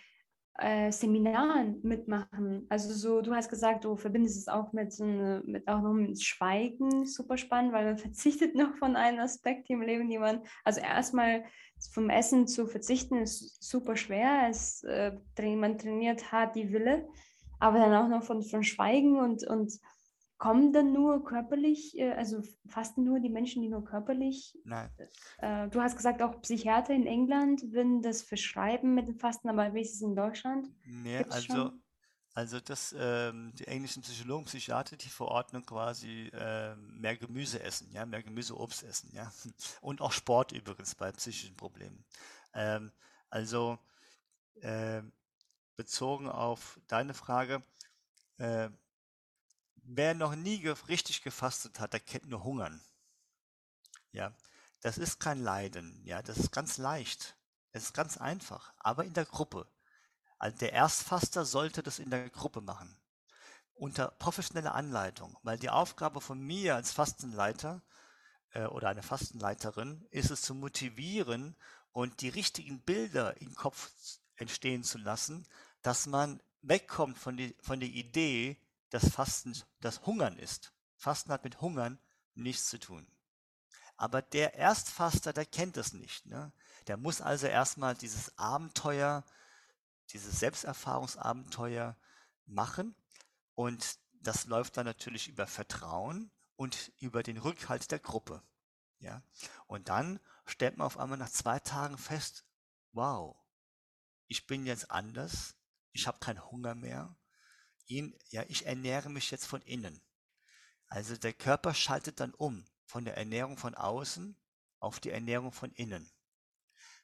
äh, 0.57 0.91
Seminaren 0.91 1.79
mitmachen? 1.83 2.65
Also 2.69 2.93
so, 2.93 3.21
du 3.21 3.33
hast 3.33 3.49
gesagt, 3.49 3.85
du 3.85 3.95
verbindest 3.95 4.37
es 4.37 4.47
auch 4.47 4.73
mit, 4.73 4.97
mit 4.99 5.67
auch 5.67 5.81
noch 5.81 5.93
mit 5.93 6.21
Schweigen, 6.21 7.05
super 7.05 7.37
spannend, 7.37 7.73
weil 7.73 7.85
man 7.85 7.97
verzichtet 7.99 8.55
noch 8.55 8.75
von 8.77 8.95
einem 8.95 9.19
Aspekt 9.19 9.69
im 9.69 9.81
Leben, 9.81 10.09
die 10.09 10.17
man, 10.17 10.41
also 10.63 10.81
erstmal 10.81 11.43
vom 11.91 12.09
Essen 12.09 12.47
zu 12.47 12.67
verzichten, 12.67 13.17
ist 13.17 13.63
super 13.63 13.95
schwer. 13.95 14.47
Es, 14.49 14.83
äh, 14.83 15.13
man 15.55 15.77
trainiert 15.77 16.31
hart 16.31 16.55
die 16.55 16.71
Wille, 16.71 17.07
aber 17.59 17.79
dann 17.79 17.93
auch 17.93 18.07
noch 18.07 18.23
von, 18.23 18.43
von 18.43 18.63
Schweigen 18.63 19.19
und, 19.19 19.45
und 19.47 19.73
kommen 20.41 20.73
dann 20.73 20.91
nur 20.91 21.23
körperlich, 21.23 21.95
äh, 21.99 22.13
also 22.13 22.41
fasten 22.65 23.03
nur 23.03 23.19
die 23.19 23.29
Menschen, 23.29 23.61
die 23.61 23.69
nur 23.69 23.85
körperlich. 23.85 24.57
Nein. 24.63 24.89
Äh, 25.37 25.69
du 25.69 25.79
hast 25.81 25.95
gesagt, 25.95 26.19
auch 26.23 26.41
Psychiater 26.41 26.95
in 26.95 27.05
England 27.05 27.61
würden 27.71 28.01
das 28.01 28.23
verschreiben 28.23 28.95
mit 28.95 29.07
dem 29.07 29.19
Fasten, 29.19 29.49
aber 29.49 29.75
wie 29.75 29.81
ist 29.81 29.93
es 29.93 30.01
in 30.01 30.15
Deutschland? 30.15 30.67
Nee, 30.83 31.23
also, 31.29 31.73
also 32.33 32.59
das, 32.59 32.95
ähm, 32.97 33.53
die 33.53 33.67
englischen 33.67 34.01
Psychologen, 34.01 34.45
Psychiater, 34.45 34.97
die 34.97 35.09
verordnen 35.09 35.63
quasi 35.63 36.31
äh, 36.33 36.75
mehr 36.75 37.17
Gemüse 37.17 37.61
essen, 37.61 37.91
ja, 37.91 38.03
mehr 38.07 38.23
Gemüse, 38.23 38.59
Obst 38.59 38.81
essen, 38.81 39.11
ja. 39.13 39.31
Und 39.81 40.01
auch 40.01 40.11
Sport 40.11 40.53
übrigens 40.53 40.95
bei 40.95 41.11
psychischen 41.11 41.55
Problemen. 41.55 42.03
Ähm, 42.55 42.91
also 43.29 43.77
äh, 44.61 45.03
bezogen 45.75 46.27
auf 46.27 46.79
deine 46.87 47.13
Frage, 47.13 47.61
äh, 48.39 48.71
wer 49.81 50.13
noch 50.13 50.35
nie 50.35 50.59
ge 50.59 50.75
richtig 50.87 51.23
gefastet 51.23 51.79
hat, 51.79 51.93
der 51.93 51.99
kennt 51.99 52.27
nur 52.27 52.43
Hungern. 52.43 52.81
Ja, 54.11 54.33
das 54.81 54.97
ist 54.97 55.19
kein 55.19 55.39
Leiden, 55.39 56.01
ja, 56.03 56.21
das 56.21 56.37
ist 56.37 56.51
ganz 56.51 56.77
leicht. 56.77 57.37
Es 57.71 57.83
ist 57.83 57.93
ganz 57.93 58.17
einfach, 58.17 58.73
aber 58.79 59.05
in 59.05 59.13
der 59.13 59.25
Gruppe. 59.25 59.67
Also 60.37 60.57
der 60.57 60.73
Erstfaster 60.73 61.45
sollte 61.45 61.83
das 61.83 61.99
in 61.99 62.09
der 62.09 62.29
Gruppe 62.29 62.61
machen. 62.61 62.97
Unter 63.73 64.09
professioneller 64.09 64.75
Anleitung, 64.75 65.37
weil 65.43 65.57
die 65.57 65.69
Aufgabe 65.69 66.19
von 66.19 66.39
mir 66.39 66.75
als 66.75 66.91
Fastenleiter 66.91 67.81
äh, 68.53 68.65
oder 68.65 68.89
eine 68.89 69.03
Fastenleiterin 69.03 70.05
ist 70.11 70.31
es 70.31 70.41
zu 70.41 70.53
motivieren 70.53 71.55
und 71.91 72.21
die 72.21 72.29
richtigen 72.29 72.81
Bilder 72.81 73.39
im 73.39 73.55
Kopf 73.55 73.91
entstehen 74.35 74.83
zu 74.83 74.97
lassen, 74.97 75.47
dass 75.81 76.05
man 76.05 76.41
wegkommt 76.61 77.17
von, 77.17 77.37
die, 77.37 77.55
von 77.61 77.79
der 77.79 77.89
Idee, 77.89 78.57
dass 78.91 79.09
Fasten 79.09 79.57
das 79.79 80.05
Hungern 80.05 80.37
ist. 80.37 80.73
Fasten 80.95 81.31
hat 81.31 81.43
mit 81.43 81.59
Hungern 81.61 81.99
nichts 82.35 82.69
zu 82.69 82.79
tun. 82.79 83.07
Aber 83.97 84.21
der 84.21 84.53
Erstfaster, 84.55 85.33
der 85.33 85.45
kennt 85.45 85.77
das 85.77 85.93
nicht. 85.93 86.25
Ne? 86.25 86.51
Der 86.87 86.97
muss 86.97 87.21
also 87.21 87.47
erstmal 87.47 87.95
dieses 87.95 88.37
Abenteuer, 88.37 89.23
dieses 90.11 90.39
Selbsterfahrungsabenteuer 90.39 91.97
machen. 92.45 92.95
Und 93.55 93.99
das 94.13 94.45
läuft 94.45 94.77
dann 94.77 94.85
natürlich 94.85 95.27
über 95.27 95.47
Vertrauen 95.47 96.31
und 96.55 96.91
über 96.97 97.23
den 97.23 97.37
Rückhalt 97.37 97.89
der 97.91 97.99
Gruppe. 97.99 98.43
Ja? 98.99 99.23
Und 99.67 99.89
dann 99.89 100.19
stellt 100.45 100.77
man 100.77 100.85
auf 100.85 100.97
einmal 100.97 101.17
nach 101.17 101.31
zwei 101.31 101.59
Tagen 101.59 101.97
fest, 101.97 102.45
wow, 102.91 103.37
ich 104.27 104.47
bin 104.47 104.65
jetzt 104.65 104.91
anders, 104.91 105.55
ich 105.91 106.07
habe 106.07 106.19
keinen 106.19 106.43
Hunger 106.51 106.75
mehr, 106.75 107.15
ihn, 107.91 108.17
ja, 108.29 108.43
ich 108.47 108.65
ernähre 108.65 109.09
mich 109.09 109.29
jetzt 109.31 109.45
von 109.45 109.61
innen. 109.63 110.01
Also 110.87 111.17
der 111.17 111.33
Körper 111.33 111.73
schaltet 111.73 112.19
dann 112.19 112.33
um 112.33 112.65
von 112.85 113.05
der 113.05 113.17
Ernährung 113.17 113.57
von 113.57 113.75
außen 113.75 114.35
auf 114.79 114.99
die 114.99 115.11
Ernährung 115.11 115.51
von 115.51 115.71
innen. 115.73 116.09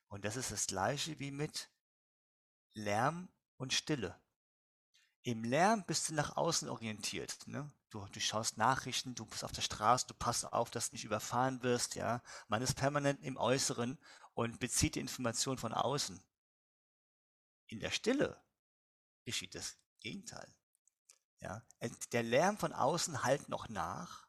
Und 0.07 0.25
das 0.25 0.35
ist 0.35 0.51
das 0.51 0.67
gleiche 0.67 1.19
wie 1.19 1.31
mit 1.31 1.69
Lärm 2.73 3.29
und 3.57 3.73
Stille. 3.73 4.19
Im 5.23 5.43
Lärm 5.43 5.83
bist 5.85 6.09
du 6.09 6.13
nach 6.13 6.37
außen 6.37 6.69
orientiert. 6.69 7.47
Ne? 7.47 7.69
Du, 7.89 8.05
du 8.07 8.19
schaust 8.19 8.57
Nachrichten, 8.57 9.13
du 9.13 9.25
bist 9.25 9.43
auf 9.43 9.51
der 9.51 9.61
Straße, 9.61 10.07
du 10.07 10.13
passt 10.13 10.45
auf, 10.45 10.71
dass 10.71 10.89
du 10.89 10.95
nicht 10.95 11.03
überfahren 11.03 11.63
wirst. 11.63 11.95
Ja? 11.95 12.23
Man 12.47 12.61
ist 12.61 12.75
permanent 12.75 13.21
im 13.23 13.35
Äußeren 13.35 13.97
und 14.33 14.59
bezieht 14.59 14.95
die 14.95 15.01
Information 15.01 15.57
von 15.57 15.73
außen. 15.73 16.23
In 17.67 17.81
der 17.81 17.91
Stille 17.91 18.41
geschieht 19.25 19.55
das 19.55 19.77
Gegenteil. 19.99 20.56
Ja? 21.39 21.63
Der 22.11 22.23
Lärm 22.23 22.57
von 22.57 22.73
außen 22.73 23.23
halt 23.23 23.49
noch 23.49 23.69
nach. 23.69 24.27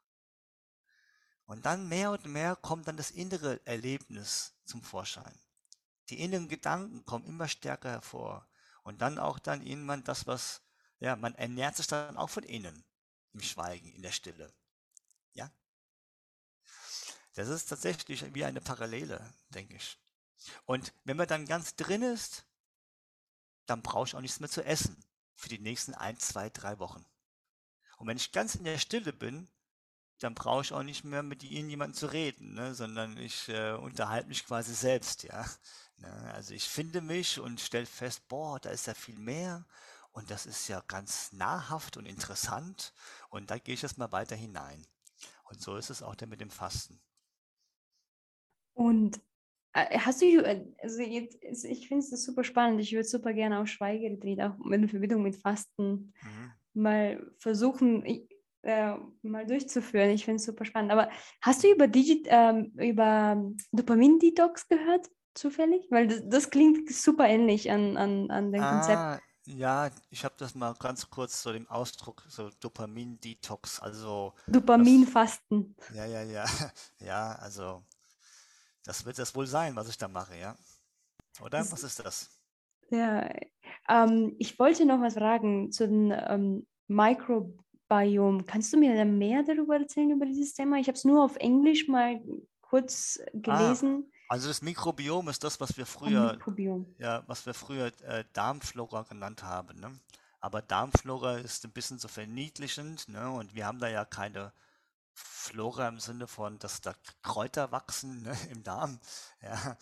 Und 1.44 1.64
dann 1.64 1.88
mehr 1.88 2.10
und 2.10 2.26
mehr 2.26 2.56
kommt 2.56 2.88
dann 2.88 2.96
das 2.96 3.10
innere 3.10 3.64
Erlebnis 3.66 4.54
zum 4.64 4.82
Vorschein. 4.82 5.38
Die 6.10 6.20
inneren 6.20 6.48
Gedanken 6.48 7.04
kommen 7.04 7.26
immer 7.26 7.48
stärker 7.48 7.90
hervor. 7.90 8.46
Und 8.82 9.00
dann 9.00 9.18
auch 9.18 9.38
dann 9.38 9.62
irgendwann 9.62 10.04
das, 10.04 10.26
was, 10.26 10.62
ja, 10.98 11.16
man 11.16 11.34
ernährt 11.34 11.76
sich 11.76 11.86
dann 11.86 12.16
auch 12.16 12.30
von 12.30 12.44
innen, 12.44 12.84
im 13.32 13.40
Schweigen, 13.40 13.92
in 13.92 14.02
der 14.02 14.12
Stille. 14.12 14.52
Ja? 15.32 15.50
Das 17.34 17.48
ist 17.48 17.66
tatsächlich 17.66 18.34
wie 18.34 18.44
eine 18.44 18.60
Parallele, 18.60 19.34
denke 19.48 19.76
ich. 19.76 19.98
Und 20.64 20.92
wenn 21.04 21.16
man 21.16 21.28
dann 21.28 21.46
ganz 21.46 21.76
drin 21.76 22.02
ist, 22.02 22.44
dann 23.66 23.82
brauche 23.82 24.06
ich 24.06 24.14
auch 24.14 24.20
nichts 24.20 24.40
mehr 24.40 24.48
zu 24.48 24.64
essen 24.64 25.07
für 25.38 25.48
die 25.48 25.60
nächsten 25.60 25.94
ein, 25.94 26.18
zwei, 26.18 26.50
drei 26.50 26.78
Wochen. 26.80 27.04
Und 27.96 28.08
wenn 28.08 28.16
ich 28.16 28.32
ganz 28.32 28.56
in 28.56 28.64
der 28.64 28.78
Stille 28.78 29.12
bin, 29.12 29.48
dann 30.18 30.34
brauche 30.34 30.62
ich 30.62 30.72
auch 30.72 30.82
nicht 30.82 31.04
mehr 31.04 31.22
mit 31.22 31.44
irgendjemandem 31.44 31.94
zu 31.94 32.06
reden, 32.06 32.54
ne? 32.54 32.74
sondern 32.74 33.16
ich 33.16 33.48
äh, 33.48 33.72
unterhalte 33.72 34.28
mich 34.28 34.44
quasi 34.44 34.74
selbst, 34.74 35.22
ja. 35.22 35.46
Ne? 35.98 36.32
Also 36.34 36.54
ich 36.54 36.68
finde 36.68 37.00
mich 37.00 37.38
und 37.38 37.60
stelle 37.60 37.86
fest, 37.86 38.26
boah, 38.26 38.58
da 38.58 38.70
ist 38.70 38.88
ja 38.88 38.94
viel 38.94 39.18
mehr 39.18 39.64
und 40.10 40.28
das 40.30 40.44
ist 40.44 40.66
ja 40.66 40.82
ganz 40.88 41.32
nahrhaft 41.32 41.96
und 41.96 42.06
interessant 42.06 42.92
und 43.30 43.50
da 43.50 43.58
gehe 43.58 43.74
ich 43.74 43.82
jetzt 43.82 43.98
mal 43.98 44.10
weiter 44.10 44.34
hinein. 44.34 44.84
Und 45.44 45.62
so 45.62 45.76
ist 45.76 45.90
es 45.90 46.02
auch 46.02 46.16
dann 46.16 46.30
mit 46.30 46.40
dem 46.40 46.50
Fasten. 46.50 47.00
Und 48.74 49.20
hast 49.86 50.22
du, 50.22 50.26
äh, 50.26 50.64
also 50.82 51.02
jetzt, 51.02 51.64
ich 51.64 51.88
finde 51.88 52.04
es 52.04 52.24
super 52.24 52.44
spannend, 52.44 52.80
ich 52.80 52.92
würde 52.92 53.08
super 53.08 53.32
gerne 53.32 53.60
auch 53.60 53.66
Schweigeretreat, 53.66 54.40
auch 54.40 54.70
in 54.70 54.88
Verbindung 54.88 55.22
mit 55.22 55.36
Fasten, 55.36 56.12
mhm. 56.22 56.52
mal 56.74 57.32
versuchen, 57.38 58.04
äh, 58.62 58.94
mal 59.22 59.46
durchzuführen. 59.46 60.10
Ich 60.10 60.24
finde 60.24 60.36
es 60.36 60.44
super 60.44 60.64
spannend. 60.64 60.92
Aber 60.92 61.08
hast 61.40 61.64
du 61.64 61.68
über, 61.68 61.88
Digit, 61.88 62.26
ähm, 62.28 62.72
über 62.76 63.42
Dopamin-Detox 63.72 64.68
gehört, 64.68 65.08
zufällig? 65.34 65.86
Weil 65.90 66.08
das, 66.08 66.22
das, 66.26 66.50
klingt 66.50 66.90
super 66.92 67.26
ähnlich 67.26 67.70
an, 67.70 67.96
an, 67.96 68.30
an 68.30 68.52
dem 68.52 68.62
ah, 68.62 68.72
Konzept. 68.72 69.22
Ja, 69.46 69.90
ich 70.10 70.24
habe 70.24 70.34
das 70.36 70.54
mal 70.54 70.74
ganz 70.78 71.08
kurz 71.08 71.42
so 71.42 71.52
dem 71.52 71.66
Ausdruck, 71.68 72.24
so 72.28 72.50
Dopamin-Detox, 72.60 73.80
also. 73.80 74.34
Dopaminfasten. 74.46 75.74
Ja, 75.94 76.04
ja, 76.04 76.22
ja. 76.22 76.44
Ja, 77.00 77.32
also 77.40 77.82
das 78.84 79.04
wird 79.04 79.18
das 79.18 79.34
wohl 79.34 79.46
sein, 79.46 79.76
was 79.76 79.88
ich 79.88 79.98
da 79.98 80.08
mache, 80.08 80.36
ja. 80.36 80.56
Oder? 81.40 81.58
Das, 81.58 81.72
was 81.72 81.82
ist 81.82 81.98
das? 82.00 82.30
Ja, 82.90 83.28
ähm, 83.88 84.34
ich 84.38 84.58
wollte 84.58 84.86
noch 84.86 85.00
was 85.00 85.14
fragen 85.14 85.70
zu 85.72 85.86
den 85.86 86.10
ähm, 86.10 86.66
Micro 86.86 87.54
Biom. 87.88 88.46
Kannst 88.46 88.72
du 88.72 88.78
mir 88.78 88.94
da 88.94 89.04
mehr 89.04 89.42
darüber 89.42 89.76
erzählen, 89.76 90.10
über 90.10 90.26
dieses 90.26 90.54
Thema? 90.54 90.78
Ich 90.78 90.88
habe 90.88 90.96
es 90.96 91.04
nur 91.04 91.24
auf 91.24 91.36
Englisch 91.36 91.88
mal 91.88 92.20
kurz 92.60 93.20
ah, 93.20 93.30
gelesen. 93.32 94.04
Ah, 94.06 94.14
also 94.28 94.48
das 94.48 94.60
Mikrobiom 94.60 95.28
ist 95.28 95.42
das, 95.42 95.58
was 95.58 95.76
wir 95.76 95.86
früher, 95.86 96.38
ja, 96.98 97.22
was 97.26 97.46
wir 97.46 97.54
früher 97.54 97.86
äh, 98.02 98.24
Darmflora 98.34 99.02
genannt 99.02 99.42
haben. 99.42 99.80
Ne? 99.80 99.98
Aber 100.40 100.60
Darmflora 100.60 101.38
ist 101.38 101.64
ein 101.64 101.72
bisschen 101.72 101.98
so 101.98 102.08
verniedlichend 102.08 103.08
ne? 103.08 103.30
und 103.30 103.54
wir 103.54 103.66
haben 103.66 103.78
da 103.78 103.88
ja 103.88 104.04
keine 104.04 104.52
Flora 105.18 105.88
im 105.88 105.98
Sinne 105.98 106.26
von, 106.26 106.58
dass 106.58 106.80
da 106.80 106.94
Kräuter 107.22 107.72
wachsen 107.72 108.22
ne, 108.22 108.36
im 108.50 108.62
Darm, 108.62 109.00
ja, 109.42 109.76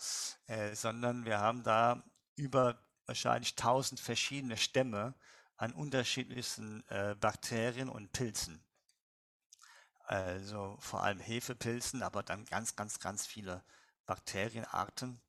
äh, 0.47 0.75
sondern 0.75 1.25
wir 1.25 1.39
haben 1.39 1.63
da 1.63 2.03
über 2.35 2.79
wahrscheinlich 3.05 3.55
tausend 3.55 3.99
verschiedene 3.99 4.57
Stämme, 4.57 5.13
an 5.57 5.73
unterschiedlichsten 5.73 6.83
äh, 6.89 7.15
Bakterien 7.19 7.89
und 7.89 8.11
Pilzen. 8.11 8.63
Also 10.03 10.77
vor 10.79 11.03
allem 11.03 11.19
Hefepilzen, 11.19 12.03
aber 12.03 12.23
dann 12.23 12.45
ganz, 12.45 12.75
ganz, 12.75 12.99
ganz 12.99 13.25
viele 13.25 13.63
Bakterienarten. 14.05 15.19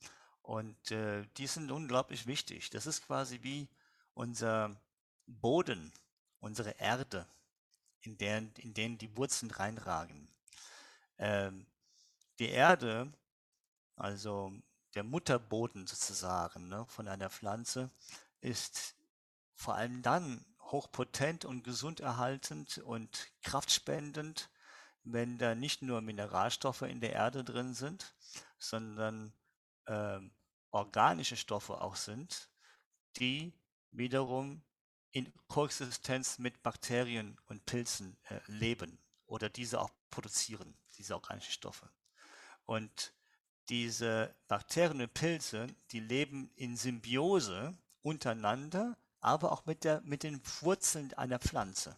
Und 0.43 0.91
äh, 0.91 1.27
die 1.39 1.47
sind 1.47 1.71
unglaublich 1.71 2.27
wichtig. 2.27 2.71
Das 2.71 2.87
ist 2.87 3.07
quasi 3.07 3.43
wie 3.43 3.69
unser 4.15 4.81
Boden, 5.27 5.93
unsere 6.41 6.71
Erde, 6.73 7.27
in, 8.03 8.19
der, 8.19 8.39
in 8.57 8.75
denen 8.75 8.99
die 8.99 9.17
Wurzeln 9.17 9.51
reinragen. 9.51 10.29
Ähm, 11.19 11.67
die 12.39 12.49
Erde, 12.49 13.13
also 13.97 14.53
der 14.95 15.05
Mutterboden 15.05 15.87
sozusagen 15.87 16.69
ne, 16.69 16.87
von 16.89 17.09
einer 17.09 17.31
Pflanze, 17.31 17.91
ist 18.41 18.95
vor 19.55 19.75
allem 19.75 20.03
dann 20.03 20.45
hochpotent 20.61 21.45
und 21.45 21.65
gesunderhaltend 21.65 22.79
und 22.79 23.29
kraftspendend, 23.43 24.51
wenn 25.03 25.39
da 25.39 25.55
nicht 25.55 25.83
nur 25.83 26.01
Mineralstoffe 26.01 26.83
in 26.83 27.01
der 27.01 27.13
Erde 27.13 27.43
drin 27.43 27.75
sind, 27.75 28.15
sondern 28.59 29.33
äh, 29.87 30.21
organische 30.71 31.37
Stoffe 31.37 31.81
auch 31.81 31.97
sind, 31.97 32.49
die 33.17 33.53
wiederum 33.91 34.63
in 35.19 35.33
Koexistenz 35.49 36.39
mit 36.39 36.63
Bakterien 36.63 37.39
und 37.47 37.65
Pilzen 37.67 38.17
äh, 38.29 38.41
leben 38.47 38.99
oder 39.27 39.49
diese 39.49 39.81
auch 39.81 39.91
produzieren, 40.11 40.75
diese 40.97 41.15
organischen 41.15 41.53
Stoffe. 41.53 41.89
Und 42.65 43.13
diese 43.69 44.35
Bakterien 44.49 45.01
und 45.01 45.15
Pilze, 45.15 45.67
die 45.91 46.01
leben 46.01 46.51
in 46.57 46.77
Symbiose 46.77 47.77
untereinander 48.03 48.97
aber 49.21 49.53
auch 49.53 49.67
mit, 49.67 49.85
der, 49.85 50.01
mit 50.03 50.23
den 50.23 50.41
Wurzeln 50.61 51.13
einer 51.15 51.39
Pflanze. 51.39 51.97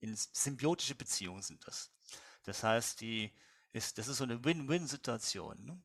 In 0.00 0.14
symbiotische 0.16 0.94
Beziehungen 0.94 1.42
sind 1.42 1.66
das. 1.66 1.90
Das 2.44 2.62
heißt, 2.62 3.00
die 3.00 3.32
ist, 3.72 3.98
das 3.98 4.08
ist 4.08 4.18
so 4.18 4.24
eine 4.24 4.44
Win-Win-Situation. 4.44 5.64
Ne? 5.64 5.82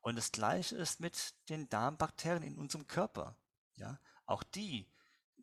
Und 0.00 0.16
das 0.16 0.32
Gleiche 0.32 0.76
ist 0.76 1.00
mit 1.00 1.34
den 1.48 1.68
Darmbakterien 1.68 2.42
in 2.42 2.58
unserem 2.58 2.86
Körper. 2.86 3.36
Ja? 3.76 4.00
Auch 4.26 4.42
die 4.42 4.86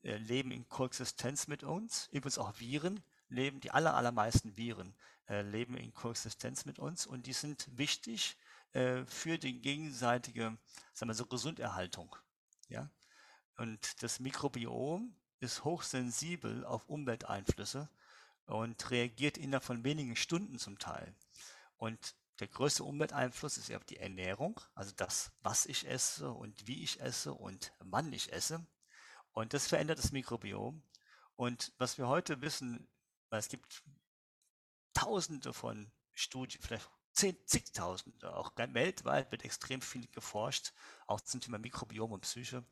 äh, 0.06 0.18
leben 0.18 0.52
in 0.52 0.70
Koexistenz 0.70 1.48
mit 1.48 1.64
uns. 1.64 2.08
Übrigens 2.12 2.38
auch 2.38 2.60
Viren 2.60 3.04
leben, 3.28 3.60
die 3.60 3.72
aller, 3.72 3.96
allermeisten 3.96 4.56
Viren 4.56 4.94
äh, 5.28 5.42
leben 5.42 5.76
in 5.76 5.94
Koexistenz 5.94 6.66
mit 6.66 6.78
uns 6.78 7.08
und 7.08 7.26
die 7.26 7.34
sind 7.34 7.68
wichtig 7.76 8.38
äh, 8.74 9.04
für 9.06 9.40
die 9.40 9.60
gegenseitige, 9.62 10.58
sagen 10.94 11.10
wir 11.10 11.16
so, 11.16 11.26
Gesunderhaltung. 11.26 12.16
Ja? 12.70 12.88
Und 13.58 14.04
das 14.04 14.20
Mikrobiom 14.20 15.16
ist 15.40 15.64
hochsensibel 15.64 16.64
auf 16.66 16.88
Umwelteinflüsse 16.88 17.90
und 18.46 18.92
reagiert 18.92 19.40
innerhalb 19.40 19.64
von 19.64 19.84
wenigen 19.84 20.16
Stunden 20.16 20.60
zum 20.60 20.78
Teil. 20.78 21.16
Und 21.78 22.16
der 22.40 22.48
größte 22.48 22.84
Umwelteinfluss 22.84 23.58
ist 23.58 23.70
ja 23.70 23.80
die 23.80 23.98
Ernährung, 23.98 24.60
also 24.76 24.92
das, 24.96 25.32
was 25.42 25.66
ich 25.66 25.88
esse 25.88 26.30
und 26.32 26.68
wie 26.68 26.84
ich 26.84 27.02
esse 27.02 27.34
und 27.34 27.72
wann 27.80 28.14
ich 28.14 28.32
esse. 28.32 28.66
Und 29.36 29.54
das 29.54 29.68
verändert 29.68 30.00
das 30.00 30.12
Mikrobiom. 30.12 30.82
Und 31.36 31.74
was 31.78 31.98
wir 31.98 32.08
heute 32.08 32.42
wissen, 32.42 32.88
weil 33.30 33.40
es 33.40 33.50
gibt 33.50 33.84
tausende 34.94 35.54
von 35.54 35.92
Studien, 36.14 36.62
vielleicht 36.62 36.90
zehn, 37.12 37.38
zigtausende. 37.46 38.34
Auch 38.34 38.54
weltweit 38.56 39.32
wird 39.32 39.44
extrem 39.44 39.82
viel 39.82 40.08
geforscht, 40.08 40.72
auch 41.06 41.20
zum 41.20 41.42
Thema 41.42 41.58
Mikrobiom 41.58 42.14
und 42.14 42.22
Psyche. 42.22 42.64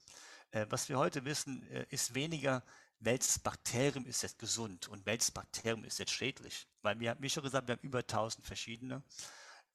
Äh, 0.51 0.65
was 0.69 0.87
wir 0.87 0.97
heute 0.97 1.25
wissen, 1.25 1.63
äh, 1.69 1.85
ist 1.89 2.15
weniger, 2.15 2.63
welches 2.99 3.39
Bakterium 3.39 4.05
ist 4.05 4.23
jetzt 4.23 4.39
gesund 4.39 4.87
und 4.87 5.05
welches 5.05 5.31
Bakterium 5.31 5.83
ist 5.83 5.99
jetzt 5.99 6.13
schädlich. 6.13 6.69
Weil 6.81 6.97
wir, 7.01 7.17
wie 7.19 7.29
schon 7.29 7.43
gesagt, 7.43 7.67
wir 7.67 7.75
haben 7.75 7.83
über 7.83 7.99
1000 7.99 8.45
verschiedene 8.45 9.03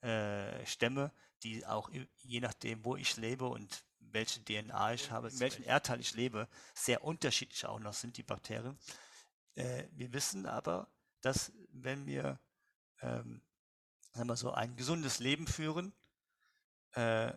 äh, 0.00 0.64
Stämme, 0.64 1.12
die 1.42 1.66
auch 1.66 1.90
je 2.16 2.40
nachdem, 2.40 2.82
wo 2.82 2.96
ich 2.96 3.16
lebe 3.18 3.46
und 3.46 3.84
welche 4.12 4.44
DNA 4.44 4.94
ich 4.94 5.10
habe, 5.10 5.28
in 5.28 5.40
welchem 5.40 5.64
Erdteil 5.64 6.00
ich 6.00 6.14
lebe, 6.14 6.48
sehr 6.74 7.04
unterschiedlich 7.04 7.66
auch 7.66 7.80
noch 7.80 7.94
sind 7.94 8.16
die 8.16 8.22
Bakterien. 8.22 8.78
Äh, 9.54 9.84
wir 9.92 10.12
wissen 10.12 10.46
aber, 10.46 10.88
dass 11.20 11.52
wenn 11.72 12.06
wir 12.06 12.38
ähm, 13.00 13.42
sagen 14.12 14.28
wir 14.28 14.36
so 14.36 14.52
ein 14.52 14.76
gesundes 14.76 15.18
Leben 15.18 15.46
führen, 15.46 15.92
äh, 16.92 17.32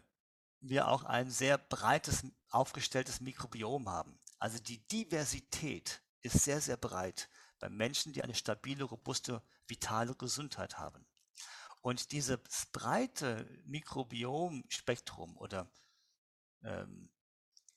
wir 0.62 0.88
auch 0.88 1.04
ein 1.04 1.30
sehr 1.30 1.58
breites 1.58 2.24
aufgestelltes 2.50 3.22
Mikrobiom 3.22 3.90
haben. 3.90 4.20
Also 4.40 4.60
die 4.60 4.86
Diversität 4.88 6.02
ist 6.22 6.44
sehr, 6.44 6.62
sehr 6.62 6.78
breit 6.78 7.30
bei 7.60 7.70
Menschen, 7.70 8.14
die 8.14 8.24
eine 8.24 8.36
stabile, 8.36 8.84
robuste, 8.84 9.42
vitale 9.68 10.16
Gesundheit 10.16 10.78
haben. 10.78 11.06
Und 11.82 12.12
dieses 12.12 12.40
breite 12.72 13.48
Mikrobiomspektrum 13.66 15.38
oder 15.38 15.68
ähm, 16.64 17.10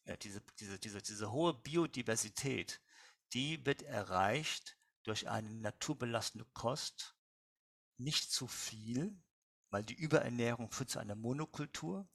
ja, 0.05 0.17
diese, 0.17 0.41
diese, 0.59 0.79
diese, 0.79 1.03
diese 1.03 1.31
hohe 1.33 1.55
Biodiversität, 1.55 2.81
die 3.33 3.65
wird 3.65 3.83
erreicht 3.83 4.77
durch 5.03 5.29
eine 5.29 5.51
naturbelassene 5.55 6.45
Kost, 6.55 7.17
nicht 7.97 8.33
zu 8.33 8.47
viel, 8.47 9.17
weil 9.71 9.83
die 9.83 9.95
Überernährung 9.95 10.71
führt 10.71 10.91
zu 10.91 10.99
einer 10.99 11.15
Monokultur 11.15 12.09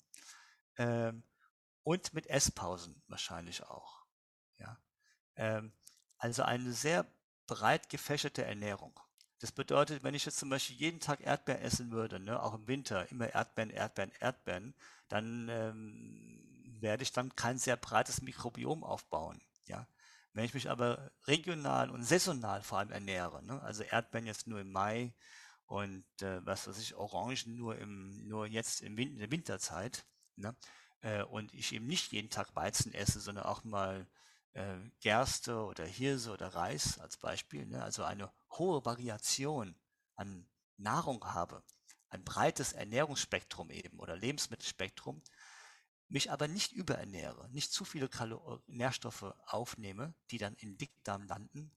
ähm, 0.78 1.24
und 1.84 2.14
mit 2.14 2.28
Esspausen 2.28 3.02
wahrscheinlich 3.08 3.64
auch. 3.64 4.06
Ja? 4.58 4.80
Ähm, 5.36 5.74
also 6.18 6.44
eine 6.44 6.74
sehr 6.74 7.06
breit 7.48 7.90
gefächerte 7.90 8.46
Ernährung. 8.46 9.00
Das 9.40 9.52
bedeutet, 9.54 10.04
wenn 10.04 10.16
ich 10.16 10.26
jetzt 10.26 10.38
zum 10.38 10.50
Beispiel 10.50 10.76
jeden 10.76 11.00
Tag 11.00 11.22
Erdbeeren 11.22 11.62
essen 11.62 11.92
würde, 11.92 12.20
ne, 12.20 12.42
auch 12.42 12.54
im 12.54 12.68
Winter, 12.68 13.10
immer 13.10 13.34
Erdbeeren, 13.34 13.70
Erdbeeren, 13.70 14.12
Erdbeeren, 14.20 14.76
dann 15.08 15.48
ähm, 15.50 16.49
werde 16.82 17.04
ich 17.04 17.12
dann 17.12 17.36
kein 17.36 17.58
sehr 17.58 17.78
breites 17.78 18.22
Mikrobiom 18.22 18.84
aufbauen. 18.84 19.42
Ja? 19.66 19.88
Wenn 20.34 20.46
ich 20.46 20.54
mich 20.54 20.70
aber 20.70 21.12
regional 21.28 21.90
und 21.90 22.04
saisonal 22.04 22.64
vor 22.64 22.80
allem 22.80 22.92
ernähre, 22.92 23.44
ne, 23.44 23.62
also 23.62 23.84
Erdbeeren 23.84 24.28
jetzt 24.28 24.48
nur 24.48 24.60
im 24.60 24.72
Mai 24.72 25.14
und 25.66 26.06
äh, 26.22 26.46
was 26.46 26.68
weiß 26.68 26.78
ich, 26.80 26.96
Orangen 26.96 27.58
nur 27.58 27.78
im, 27.78 28.28
nur 28.28 28.46
jetzt 28.46 28.82
im 28.82 28.98
Win 28.98 29.14
in 29.14 29.20
der 29.20 29.32
Winterzeit, 29.32 30.06
ne, 30.36 30.56
äh, 31.02 31.24
und 31.24 31.54
ich 31.54 31.74
eben 31.74 31.88
nicht 31.88 32.12
jeden 32.12 32.30
Tag 32.30 32.56
Weizen 32.56 32.94
esse, 32.94 33.20
sondern 33.20 33.46
auch 33.46 33.64
mal 33.64 34.08
äh, 34.54 34.78
Gerste 35.00 35.64
oder 35.64 35.86
Hirse 35.86 36.32
oder 36.32 36.54
Reis 36.54 37.00
als 37.00 37.18
Beispiel, 37.18 37.66
ne, 37.66 37.84
also 37.84 38.04
eine 38.04 38.32
hohe 38.52 38.86
Variation 38.86 39.76
an 40.16 40.48
Nahrung 40.78 41.26
habe, 41.26 41.64
ein 42.10 42.24
breites 42.24 42.74
Ernährungsspektrum 42.74 43.72
eben 43.72 44.00
oder 44.00 44.16
Lebensmittelspektrum, 44.16 45.22
mich 46.10 46.32
aber 46.32 46.48
nicht 46.48 46.72
überernähre, 46.72 47.50
nicht 47.52 47.72
zu 47.72 47.86
viele 47.86 48.10
Kalor 48.10 48.62
Nährstoffe 48.68 49.34
aufnehme, 49.46 50.14
die 50.32 50.40
dann 50.40 50.56
im 50.56 50.78
Dickdarm 50.78 51.24
landen, 51.24 51.72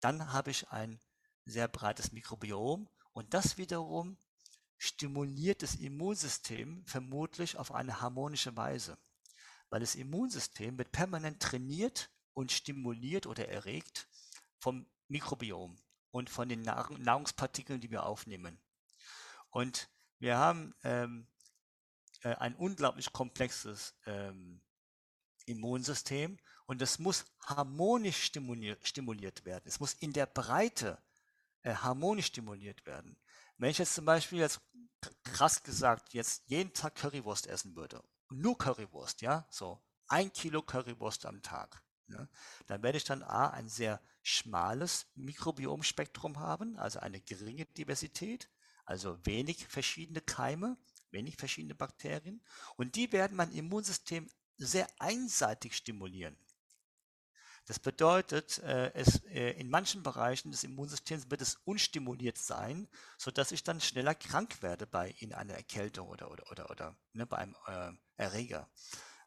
dann 0.00 0.32
habe 0.32 0.50
ich 0.50 0.68
ein 0.70 0.98
sehr 1.44 1.68
breites 1.68 2.10
Mikrobiom 2.12 2.88
und 3.12 3.34
das 3.34 3.58
wiederum 3.58 4.18
stimuliert 4.78 5.62
das 5.62 5.74
Immunsystem 5.76 6.84
vermutlich 6.86 7.56
auf 7.56 7.72
eine 7.72 8.00
harmonische 8.00 8.56
Weise, 8.56 8.98
weil 9.70 9.80
das 9.80 9.94
Immunsystem 9.94 10.76
wird 10.78 10.92
permanent 10.92 11.40
trainiert 11.40 12.10
und 12.34 12.52
stimuliert 12.52 13.26
oder 13.26 13.48
erregt 13.48 14.08
vom 14.58 14.86
Mikrobiom 15.08 15.76
und 16.10 16.30
von 16.30 16.48
den 16.48 16.62
Nahrungspartikeln, 16.62 17.80
die 17.80 17.90
wir 17.90 18.04
aufnehmen. 18.04 18.58
Und 19.50 19.88
wir 20.18 20.36
haben 20.36 20.74
ähm, 20.82 21.26
äh, 22.26 22.34
ein 22.40 22.56
unglaublich 22.56 23.12
komplexes 23.12 23.94
ähm, 24.04 24.60
Immunsystem 25.44 26.38
und 26.66 26.82
es 26.82 26.98
muss 26.98 27.24
harmonisch 27.44 28.24
stimuliert, 28.24 28.84
stimuliert 28.84 29.44
werden. 29.44 29.62
Es 29.66 29.78
muss 29.78 29.94
in 29.94 30.12
der 30.12 30.26
Breite 30.26 31.00
äh, 31.62 31.72
harmonisch 31.72 32.26
stimuliert 32.26 32.84
werden. 32.84 33.16
Wenn 33.58 33.70
ich 33.70 33.78
jetzt 33.78 33.94
zum 33.94 34.06
Beispiel 34.06 34.40
jetzt 34.40 34.60
krass 35.22 35.62
gesagt 35.62 36.14
jetzt 36.14 36.42
jeden 36.46 36.72
Tag 36.72 36.96
Currywurst 36.96 37.46
essen 37.46 37.76
würde, 37.76 38.02
nur 38.28 38.58
Currywurst, 38.58 39.22
ja, 39.22 39.46
so 39.48 39.80
ein 40.08 40.32
Kilo 40.32 40.62
Currywurst 40.62 41.26
am 41.26 41.42
Tag, 41.42 41.80
ne, 42.08 42.28
dann 42.66 42.82
werde 42.82 42.98
ich 42.98 43.04
dann 43.04 43.22
A, 43.22 43.50
ein 43.50 43.68
sehr 43.68 44.00
schmales 44.22 45.06
Mikrobiomspektrum 45.14 46.40
haben, 46.40 46.76
also 46.76 46.98
eine 46.98 47.20
geringe 47.20 47.66
Diversität, 47.66 48.50
also 48.84 49.24
wenig 49.24 49.68
verschiedene 49.68 50.20
Keime, 50.20 50.76
wenig 51.10 51.36
verschiedene 51.36 51.74
Bakterien 51.74 52.42
und 52.76 52.94
die 52.94 53.12
werden 53.12 53.36
mein 53.36 53.52
Immunsystem 53.52 54.28
sehr 54.58 54.88
einseitig 54.98 55.76
stimulieren. 55.76 56.36
Das 57.66 57.80
bedeutet, 57.80 58.58
äh, 58.58 58.92
es, 58.94 59.24
äh, 59.24 59.50
in 59.58 59.68
manchen 59.68 60.04
Bereichen 60.04 60.52
des 60.52 60.62
Immunsystems 60.62 61.30
wird 61.30 61.42
es 61.42 61.56
unstimuliert 61.64 62.38
sein, 62.38 62.88
sodass 63.18 63.50
ich 63.50 63.64
dann 63.64 63.80
schneller 63.80 64.14
krank 64.14 64.62
werde 64.62 64.86
bei 64.86 65.10
in 65.18 65.34
einer 65.34 65.54
Erkältung 65.54 66.08
oder, 66.08 66.30
oder, 66.30 66.48
oder, 66.52 66.70
oder 66.70 66.96
ne, 67.12 67.26
bei 67.26 67.38
einem 67.38 67.56
äh, 67.66 67.92
Erreger. 68.16 68.70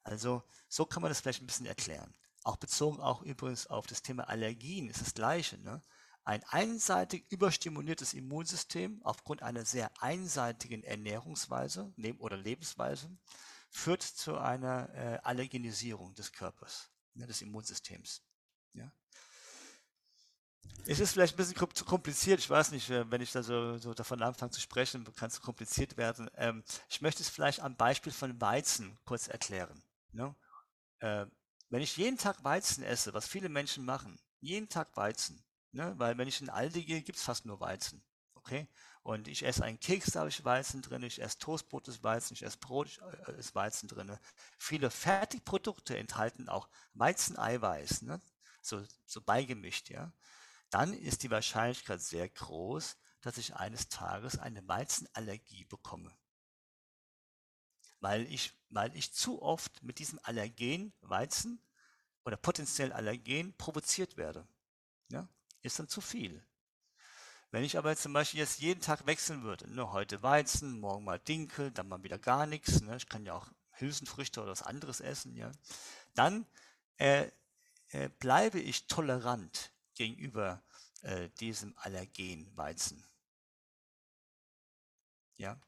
Also 0.04 0.42
so 0.70 0.86
kann 0.86 1.02
man 1.02 1.12
das 1.12 1.20
vielleicht 1.20 1.42
ein 1.42 1.48
bisschen 1.48 1.66
erklären. 1.66 2.16
Auch 2.46 2.56
bezogen 2.56 3.02
auch 3.02 3.22
übrigens 3.24 3.68
auf 3.68 3.88
das 3.88 4.02
Thema 4.02 4.30
Allergien 4.30 4.90
ist 4.90 5.02
das 5.02 5.14
gleiche. 5.14 5.58
Ne? 5.58 5.84
Ein 6.30 6.44
einseitig 6.44 7.26
überstimuliertes 7.32 8.14
Immunsystem 8.14 9.02
aufgrund 9.04 9.42
einer 9.42 9.66
sehr 9.66 9.90
einseitigen 10.00 10.84
Ernährungsweise 10.84 11.92
oder 12.20 12.38
Lebensweise 12.38 13.10
führt 13.72 14.04
zu 14.04 14.38
einer 14.38 14.94
äh, 14.94 15.18
Allergenisierung 15.24 16.14
des 16.14 16.32
Körpers, 16.32 16.92
ne, 17.16 17.26
des 17.26 17.42
Immunsystems. 17.42 18.22
Ja. 18.74 18.92
Es 20.86 21.00
ist 21.00 21.14
vielleicht 21.14 21.34
ein 21.34 21.38
bisschen 21.38 21.74
zu 21.74 21.84
kompliziert, 21.84 22.40
ich 22.40 22.50
weiß 22.52 22.74
nicht, 22.74 22.92
äh, 22.92 23.10
wenn 23.10 23.22
ich 23.22 23.32
da 23.32 23.42
so, 23.42 23.80
so 23.80 23.96
davon 23.96 24.22
anfange 24.22 24.52
zu 24.52 24.62
sprechen, 24.62 25.04
kann 25.16 25.32
es 25.32 25.42
kompliziert 25.42 25.98
werden. 25.98 26.30
Ähm, 26.36 26.64
ich 26.90 27.02
möchte 27.02 27.24
es 27.24 27.30
vielleicht 27.30 27.62
am 27.62 27.76
Beispiel 27.76 28.14
von 28.14 28.40
Weizen 28.40 29.00
kurz 29.04 29.30
erklären. 29.30 29.82
Ne? 30.12 30.36
Äh, 31.00 31.26
wenn 31.70 31.82
ich 31.82 31.98
jeden 31.98 32.20
Tag 32.20 32.44
Weizen 32.44 32.84
esse, 32.84 33.16
was 33.16 33.28
viele 33.28 33.50
Menschen 33.50 33.84
machen, 33.84 34.20
jeden 34.42 34.70
Tag 34.70 34.96
Weizen, 34.96 35.44
Ne? 35.72 35.94
Weil 35.98 36.18
wenn 36.18 36.28
ich 36.28 36.42
in 36.42 36.50
Aldi 36.50 36.84
gehe, 36.86 37.02
gibt 37.02 37.18
es 37.18 37.24
fast 37.24 37.46
nur 37.46 37.60
Weizen. 37.60 38.04
Okay? 38.36 38.68
Und 39.04 39.28
ich 39.28 39.44
esse 39.44 39.64
einen 39.64 39.80
Keks, 39.80 40.12
da 40.12 40.22
habe 40.22 40.30
ich 40.30 40.44
Weizen 40.44 40.82
drin, 40.82 41.04
ich 41.04 41.22
esse 41.22 41.38
Toastbrot, 41.40 41.88
ist 41.88 42.04
Weizen, 42.04 42.34
ich 42.34 42.44
esse 42.44 42.58
Brot, 42.58 43.00
äh, 43.28 43.38
ist 43.38 43.56
Weizen 43.56 43.88
drin. 43.88 44.18
Viele 44.58 44.90
Fertigprodukte 44.90 45.98
enthalten 45.98 46.50
auch 46.50 46.70
Weizeneiweiß, 46.94 48.04
ne? 48.04 48.22
so, 48.62 48.84
so 49.06 49.22
beigemischt, 49.22 49.90
ja. 49.90 50.12
Dann 50.70 50.94
ist 50.94 51.24
die 51.24 51.32
Wahrscheinlichkeit 51.32 52.02
sehr 52.02 52.30
groß, 52.30 52.98
dass 53.22 53.38
ich 53.38 53.56
eines 53.56 53.90
Tages 53.90 54.38
eine 54.38 54.66
Weizenallergie 54.68 55.66
bekomme. 55.66 56.16
Weil 58.00 58.32
ich, 58.32 58.54
weil 58.70 58.96
ich 58.96 59.14
zu 59.14 59.42
oft 59.42 59.84
mit 59.84 60.00
diesem 60.00 60.20
Allergen 60.24 60.94
Weizen 61.02 61.62
oder 62.24 62.38
potenziell 62.38 62.94
Allergen 62.94 63.56
provoziert 63.58 64.16
werde. 64.16 64.48
Ja? 65.10 65.28
Ist 65.62 65.80
dann 65.80 65.88
zu 65.88 66.02
viel. 66.02 66.44
Wenn 67.52 67.64
ich 67.64 67.78
aber 67.78 67.90
jetzt 67.90 68.04
zum 68.04 68.14
Beispiel 68.14 68.40
jetzt 68.40 68.60
jeden 68.60 68.82
Tag 68.82 69.08
wechseln 69.08 69.44
würde, 69.44 69.72
ne, 69.74 69.92
heute 69.92 70.22
Weizen, 70.22 70.80
morgen 70.80 71.04
mal 71.04 71.20
Dinkel, 71.20 71.72
dann 71.72 71.88
mal 71.88 72.04
wieder 72.04 72.20
gar 72.20 72.46
nichts, 72.46 72.82
ne, 72.82 72.96
ich 72.96 73.10
kann 73.10 73.26
ja 73.26 73.34
auch 73.34 73.48
Hülsenfrüchte 73.72 74.42
oder 74.42 74.52
was 74.52 74.62
anderes 74.62 75.02
essen, 75.02 75.36
ja, 75.36 75.52
dann 76.14 76.46
äh, 76.98 77.30
äh, 77.90 78.10
bleibe 78.20 78.60
ich 78.60 78.86
tolerant 78.88 79.72
gegenüber 79.96 80.62
äh, 81.02 81.30
diesem 81.40 81.74
Allergen 81.78 82.56
Weizen. 82.56 83.04
Ja. 85.38 85.60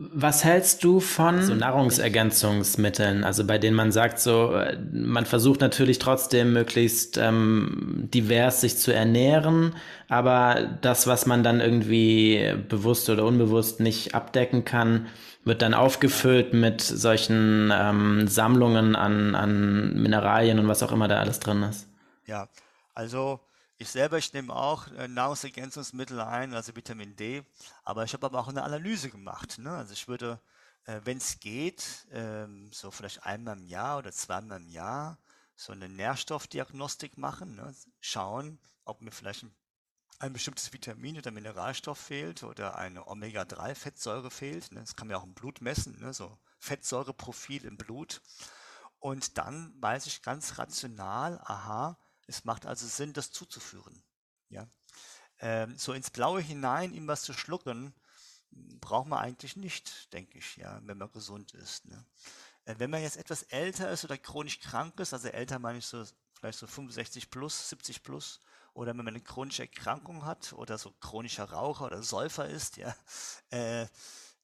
Was 0.00 0.44
hältst 0.44 0.84
du 0.84 1.00
von 1.00 1.42
so 1.42 1.56
Nahrungsergänzungsmitteln, 1.56 3.24
also 3.24 3.44
bei 3.44 3.58
denen 3.58 3.74
man 3.74 3.90
sagt, 3.90 4.20
so 4.20 4.52
äh, 4.52 4.78
man 4.92 5.26
versucht 5.26 5.60
natürlich 5.60 5.98
trotzdem 5.98 6.52
möglichst 6.52 7.18
ähm, 7.18 8.08
divers 8.14 8.60
sich 8.60 8.76
zu 8.76 8.94
ernähren, 8.94 9.74
aber 10.08 10.78
das, 10.82 11.08
was 11.08 11.26
man 11.26 11.42
dann 11.42 11.60
irgendwie 11.60 12.54
bewusst 12.68 13.10
oder 13.10 13.24
unbewusst 13.24 13.80
nicht 13.80 14.14
abdecken 14.14 14.64
kann, 14.64 15.08
wird 15.44 15.62
dann 15.62 15.74
aufgefüllt 15.74 16.52
mit 16.52 16.80
solchen 16.80 17.72
ähm, 17.74 18.28
Sammlungen 18.28 18.94
an, 18.94 19.34
an 19.34 19.94
Mineralien 19.94 20.60
und 20.60 20.68
was 20.68 20.84
auch 20.84 20.92
immer 20.92 21.08
da 21.08 21.18
alles 21.18 21.40
drin 21.40 21.64
ist. 21.64 21.88
Ja, 22.24 22.48
also 22.94 23.40
ich 23.78 23.88
selber, 23.88 24.18
ich 24.18 24.32
nehme 24.32 24.54
auch 24.54 24.88
äh, 24.88 25.06
Nahrungsergänzungsmittel 25.06 26.20
ein, 26.20 26.52
also 26.52 26.74
Vitamin 26.74 27.14
D, 27.14 27.44
aber 27.84 28.02
ich 28.02 28.12
habe 28.12 28.26
aber 28.26 28.40
auch 28.40 28.48
eine 28.48 28.64
Analyse 28.64 29.08
gemacht. 29.08 29.58
Ne? 29.58 29.70
Also 29.70 29.92
ich 29.92 30.08
würde, 30.08 30.40
äh, 30.84 31.00
wenn 31.04 31.18
es 31.18 31.38
geht, 31.38 32.06
ähm, 32.10 32.70
so 32.72 32.90
vielleicht 32.90 33.24
einmal 33.24 33.56
im 33.56 33.64
Jahr 33.64 33.98
oder 33.98 34.10
zweimal 34.10 34.60
im 34.60 34.68
Jahr 34.68 35.18
so 35.54 35.72
eine 35.72 35.88
Nährstoffdiagnostik 35.88 37.18
machen, 37.18 37.54
ne? 37.54 37.72
schauen, 38.00 38.58
ob 38.84 39.00
mir 39.00 39.12
vielleicht 39.12 39.44
ein, 39.44 39.54
ein 40.18 40.32
bestimmtes 40.32 40.72
Vitamin 40.72 41.16
oder 41.16 41.30
Mineralstoff 41.30 41.98
fehlt 41.98 42.42
oder 42.42 42.76
eine 42.76 43.06
Omega-3-Fettsäure 43.06 44.32
fehlt. 44.32 44.72
Ne? 44.72 44.80
Das 44.80 44.96
kann 44.96 45.06
man 45.06 45.12
ja 45.12 45.20
auch 45.20 45.26
im 45.26 45.34
Blut 45.34 45.60
messen, 45.60 46.00
ne? 46.00 46.12
so 46.12 46.36
Fettsäureprofil 46.58 47.64
im 47.64 47.76
Blut. 47.76 48.22
Und 48.98 49.38
dann 49.38 49.72
weiß 49.80 50.06
ich 50.06 50.22
ganz 50.22 50.58
rational, 50.58 51.40
aha, 51.44 51.96
es 52.28 52.44
macht 52.44 52.66
also 52.66 52.86
Sinn, 52.86 53.12
das 53.12 53.32
zuzuführen. 53.32 54.02
Ja? 54.48 54.68
Ähm, 55.40 55.76
so 55.76 55.92
ins 55.92 56.10
Blaue 56.10 56.40
hinein 56.40 56.92
ihm 56.92 57.08
was 57.08 57.22
zu 57.22 57.32
schlucken, 57.32 57.94
braucht 58.50 59.08
man 59.08 59.18
eigentlich 59.18 59.56
nicht, 59.56 60.12
denke 60.12 60.38
ich, 60.38 60.56
ja, 60.56 60.80
wenn 60.84 60.98
man 60.98 61.10
gesund 61.10 61.52
ist. 61.54 61.86
Ne? 61.86 62.04
Äh, 62.64 62.74
wenn 62.78 62.90
man 62.90 63.02
jetzt 63.02 63.16
etwas 63.16 63.42
älter 63.44 63.90
ist 63.90 64.04
oder 64.04 64.18
chronisch 64.18 64.60
krank 64.60 65.00
ist, 65.00 65.12
also 65.12 65.28
älter 65.28 65.58
meine 65.58 65.78
ich 65.78 65.86
so 65.86 66.04
vielleicht 66.34 66.58
so 66.58 66.66
65 66.66 67.30
plus, 67.30 67.68
70 67.70 68.02
plus, 68.02 68.40
oder 68.74 68.90
wenn 68.90 69.04
man 69.04 69.08
eine 69.08 69.22
chronische 69.22 69.62
Erkrankung 69.62 70.24
hat 70.24 70.52
oder 70.52 70.78
so 70.78 70.92
chronischer 71.00 71.50
Raucher 71.50 71.86
oder 71.86 72.02
Säufer 72.02 72.48
ist, 72.48 72.76
ja, 72.76 72.94
äh, 73.50 73.86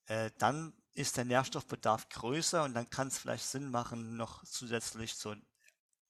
äh, 0.07 0.31
dann 0.39 0.73
ist 0.95 1.17
der 1.17 1.25
Nährstoffbedarf 1.25 2.09
größer 2.09 2.65
und 2.65 2.75
dann 2.75 2.91
kann 2.91 3.09
es 3.09 3.19
vielleicht 3.19 3.47
Sinn 3.47 3.71
machen, 3.71 4.17
noch 4.17 4.45
zusätzlich 4.45 5.17
zur 5.17 5.37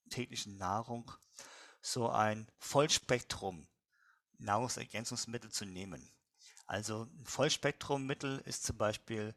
täglichen 0.09 0.57
Nahrung 0.57 1.11
so 1.85 2.09
ein 2.09 2.47
Vollspektrum 2.57 3.67
Nahrungsergänzungsmittel 4.39 5.51
zu 5.51 5.65
nehmen. 5.65 6.11
Also 6.65 7.03
ein 7.03 7.25
Vollspektrummittel 7.25 8.39
ist 8.39 8.63
zum 8.63 8.77
Beispiel 8.77 9.35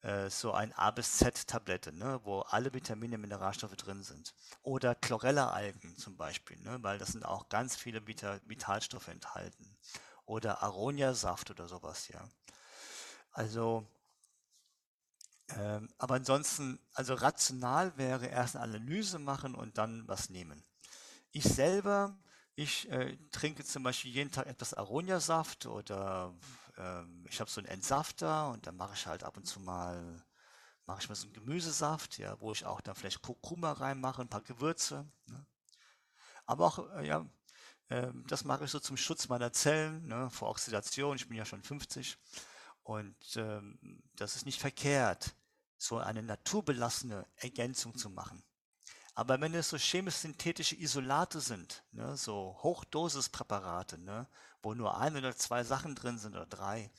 äh, 0.00 0.30
so 0.30 0.52
ein 0.52 0.72
A 0.72 0.92
bis 0.92 1.18
Z 1.18 1.46
Tablette, 1.46 1.92
ne, 1.92 2.18
wo 2.24 2.40
alle 2.40 2.72
Vitamine, 2.72 3.18
Mineralstoffe 3.18 3.76
drin 3.76 4.02
sind. 4.02 4.34
Oder 4.62 4.94
Chlorella-Algen 4.94 5.94
zum 5.98 6.16
Beispiel, 6.16 6.58
ne, 6.60 6.78
weil 6.82 6.96
das 6.98 7.10
sind 7.10 7.26
auch 7.26 7.50
ganz 7.50 7.76
viele 7.76 8.06
Vita 8.06 8.40
Vitalstoffe 8.46 9.08
enthalten. 9.08 9.76
Oder 10.24 10.62
Aronia-Saft 10.62 11.50
oder 11.50 11.68
sowas, 11.68 12.08
ja. 12.08 12.26
Also 13.32 13.86
ähm, 15.50 15.88
aber 15.98 16.14
ansonsten, 16.14 16.78
also 16.94 17.12
rational 17.12 17.96
wäre 17.98 18.26
erst 18.26 18.56
eine 18.56 18.64
Analyse 18.64 19.18
machen 19.18 19.54
und 19.54 19.76
dann 19.76 20.08
was 20.08 20.30
nehmen. 20.30 20.64
Ich 21.32 21.44
selber, 21.44 22.18
ich 22.56 22.90
äh, 22.90 23.16
trinke 23.30 23.64
zum 23.64 23.82
Beispiel 23.82 24.10
jeden 24.10 24.32
Tag 24.32 24.46
etwas 24.46 24.74
Aronia-Saft 24.74 25.66
oder 25.66 26.34
äh, 26.76 27.02
ich 27.28 27.40
habe 27.40 27.50
so 27.50 27.60
einen 27.60 27.68
Entsafter 27.68 28.50
und 28.50 28.66
dann 28.66 28.76
mache 28.76 28.94
ich 28.94 29.06
halt 29.06 29.22
ab 29.22 29.36
und 29.36 29.46
zu 29.46 29.60
mal, 29.60 30.24
mache 30.86 31.02
ich 31.02 31.08
mal 31.08 31.14
so 31.14 31.24
einen 31.26 31.32
Gemüsesaft, 31.34 32.18
ja, 32.18 32.40
wo 32.40 32.52
ich 32.52 32.64
auch 32.66 32.80
dann 32.80 32.96
vielleicht 32.96 33.22
Kurkuma 33.22 33.72
reinmache, 33.72 34.22
ein 34.22 34.28
paar 34.28 34.42
Gewürze. 34.42 35.06
Ne? 35.26 35.46
Aber 36.46 36.66
auch, 36.66 36.90
äh, 36.96 37.06
ja, 37.06 37.24
ähm, 37.90 38.24
das 38.26 38.44
mache 38.44 38.64
ich 38.64 38.70
so 38.70 38.80
zum 38.80 38.96
Schutz 38.96 39.28
meiner 39.28 39.52
Zellen 39.52 40.06
ne, 40.06 40.30
vor 40.30 40.50
Oxidation. 40.50 41.16
Ich 41.16 41.28
bin 41.28 41.36
ja 41.36 41.44
schon 41.44 41.62
50 41.62 42.18
und 42.82 43.36
ähm, 43.36 44.02
das 44.16 44.36
ist 44.36 44.46
nicht 44.46 44.60
verkehrt 44.60 45.36
so 45.76 45.98
eine 45.98 46.22
naturbelassene 46.22 47.26
Ergänzung 47.36 47.96
zu 47.96 48.10
machen. 48.10 48.42
Aber 49.14 49.40
wenn 49.40 49.54
es 49.54 49.68
so 49.70 49.76
chemisch-synthetische 49.76 50.76
Isolate 50.76 51.40
sind, 51.40 51.82
ne, 51.92 52.16
so 52.16 52.56
Hochdosispräparate, 52.62 53.98
ne, 53.98 54.26
wo 54.62 54.74
nur 54.74 54.98
ein 54.98 55.16
oder 55.16 55.36
zwei 55.36 55.64
Sachen 55.64 55.94
drin 55.94 56.18
sind 56.18 56.36
oder 56.36 56.46
drei, 56.46 56.90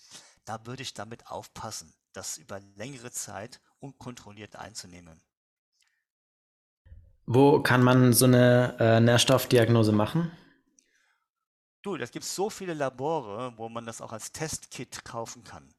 da 0.46 0.66
würde 0.66 0.84
ich 0.84 0.94
damit 0.94 1.28
aufpassen, 1.28 1.94
das 2.14 2.38
über 2.38 2.60
längere 2.76 3.12
Zeit 3.12 3.62
unkontrolliert 3.80 4.56
einzunehmen. 4.56 5.22
Wo 7.26 7.62
kann 7.62 7.84
man 7.84 8.14
so 8.14 8.26
eine 8.26 8.76
äh, 8.80 9.00
Nährstoffdiagnose 9.00 9.92
machen? 9.92 10.32
Du, 11.82 11.96
es 11.96 12.12
gibt 12.12 12.26
so 12.26 12.50
viele 12.50 12.74
Labore, 12.74 13.54
wo 13.58 13.70
man 13.70 13.86
das 13.86 14.02
auch 14.02 14.12
als 14.12 14.32
Testkit 14.32 15.06
kaufen 15.06 15.44
kann. 15.44 15.74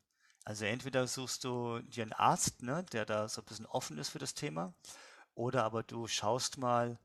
Also 0.45 0.65
entweder 0.65 1.07
suchst 1.07 1.45
du 1.45 1.81
dir 1.81 2.03
einen 2.03 2.13
Arzt, 2.13 2.63
ne, 2.63 2.85
der 2.93 3.05
da 3.05 3.29
so 3.29 3.43
ein 3.43 3.45
bisschen 3.45 3.67
offen 3.67 3.99
ist 3.99 4.09
für 4.09 4.19
das 4.19 4.35
Thema, 4.35 4.75
oder 5.35 5.65
aber 5.65 5.83
du 5.83 6.07
schaust 6.07 6.59
mal 6.59 6.99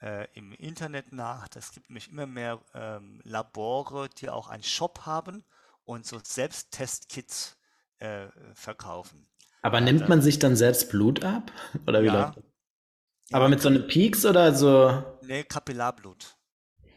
äh, 0.00 0.26
im 0.34 0.52
Internet 0.52 1.12
nach. 1.12 1.48
Es 1.54 1.72
gibt 1.72 1.90
nämlich 1.90 2.10
immer 2.10 2.26
mehr 2.26 2.60
ähm, 2.74 3.20
Labore, 3.24 4.08
die 4.08 4.28
auch 4.28 4.48
einen 4.48 4.62
Shop 4.62 5.06
haben 5.06 5.44
und 5.84 6.06
so 6.06 6.18
Selbsttestkits 6.22 7.56
äh, 7.98 8.26
verkaufen. 8.54 9.26
Aber 9.62 9.78
ja, 9.78 9.84
nimmt 9.84 10.08
man 10.08 10.20
sich 10.20 10.38
dann 10.38 10.56
selbst 10.56 10.90
Blut 10.90 11.24
ab? 11.24 11.52
Oder 11.86 12.02
wie 12.02 12.06
ja, 12.06 12.12
läuft 12.12 12.38
das? 12.38 12.44
Aber 13.32 13.44
ja, 13.44 13.48
mit 13.48 13.60
so 13.62 13.68
einem 13.68 13.86
Peaks 13.86 14.26
oder 14.26 14.54
so? 14.54 15.02
Nee, 15.22 15.44
Kapillarblut. 15.44 16.36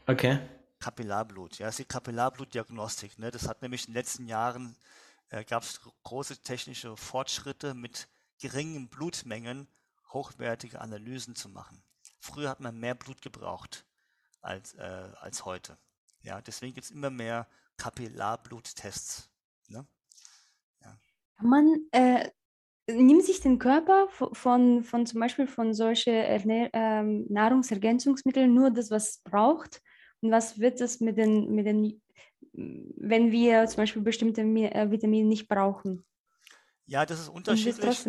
Okay. 0.08 0.40
Kapillarblut, 0.80 1.58
ja, 1.58 1.68
das 1.68 1.76
ist 1.76 1.80
die 1.80 1.86
Kapillarblutdiagnostik. 1.86 3.18
Ne? 3.18 3.32
Das 3.32 3.48
hat 3.48 3.62
nämlich 3.62 3.88
in 3.88 3.94
den 3.94 4.00
letzten 4.00 4.28
Jahren 4.28 4.76
äh, 5.30 5.44
gab 5.44 5.64
es 5.64 5.80
große 6.04 6.38
technische 6.42 6.96
Fortschritte 6.96 7.74
mit 7.74 8.08
geringen 8.40 8.88
Blutmengen 8.90 9.68
hochwertige 10.14 10.82
Analysen 10.82 11.36
zu 11.36 11.50
machen. 11.50 11.84
Früher 12.20 12.50
hat 12.50 12.60
man 12.60 12.80
mehr 12.80 12.96
Blut 12.96 13.22
gebraucht 13.22 13.86
als, 14.42 14.74
äh, 14.76 15.10
als 15.20 15.46
heute. 15.46 15.78
Ja, 16.22 16.42
deswegen 16.42 16.74
gibt 16.74 16.86
es 16.86 16.92
immer 16.92 17.10
mehr 17.10 17.48
Kapillarbbluttests. 17.78 19.30
Ne? 19.68 19.86
Ja. 20.82 20.98
Man 21.42 21.88
äh, 21.92 22.30
nimmt 22.88 23.24
sich 23.24 23.42
den 23.42 23.60
Körper 23.60 24.08
von, 24.10 24.84
von 24.84 25.06
zum 25.06 25.20
Beispiel 25.20 25.48
von 25.48 25.74
solchen 25.74 26.14
ähm, 26.74 27.26
Nahrungsergänzungsmitteln 27.30 28.54
nur 28.54 28.72
das, 28.72 28.92
was 28.92 29.10
es 29.10 29.22
braucht. 29.24 29.82
Und 30.22 30.32
was 30.32 30.60
wird 30.60 30.82
es 30.82 31.02
mit 31.02 31.18
den, 31.18 31.54
mit 31.54 31.68
den 31.68 32.02
wenn 32.56 33.32
wir 33.32 33.68
zum 33.68 33.78
Beispiel 33.78 34.02
bestimmte 34.02 34.42
äh, 34.42 34.90
Vitamine 34.90 35.28
nicht 35.28 35.48
brauchen. 35.48 36.06
Ja, 36.88 37.06
das 37.06 37.20
ist 37.20 37.30
unterschiedlich. 37.30 38.08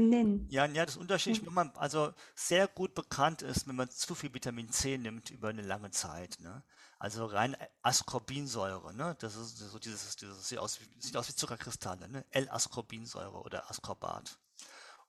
Ja, 0.49 0.67
ja, 0.67 0.85
das 0.85 0.97
ist 0.97 1.01
unterschiedlich, 1.01 1.45
wenn 1.47 1.55
man 1.55 1.71
also 1.77 2.13
sehr 2.35 2.69
gut 2.69 2.95
bekannt 2.95 3.43
ist, 3.43 3.67
wenn 3.67 3.77
man 3.77 3.89
zu 3.91 4.15
viel 4.15 4.33
Vitamin 4.35 4.71
C 4.71 4.99
nimmt 4.99 5.31
über 5.31 5.49
eine 5.49 5.63
lange 5.63 5.91
Zeit. 5.91 6.39
Ne? 6.41 6.63
Also 6.99 7.25
rein 7.27 7.57
Ascorbinsäure, 7.83 8.95
ne? 8.95 9.17
Das 9.19 9.35
ist 9.37 9.59
so 9.59 9.79
dieses, 9.79 10.17
dieses 10.17 10.49
sieht, 10.49 10.59
aus, 10.59 10.79
sieht 10.99 11.17
aus 11.17 11.29
wie 11.29 11.35
Zuckerkristalle, 11.35 12.09
ne? 12.09 12.25
L-Ascorbinsäure 12.31 13.41
oder 13.41 13.71
Ascorbat. 13.71 14.39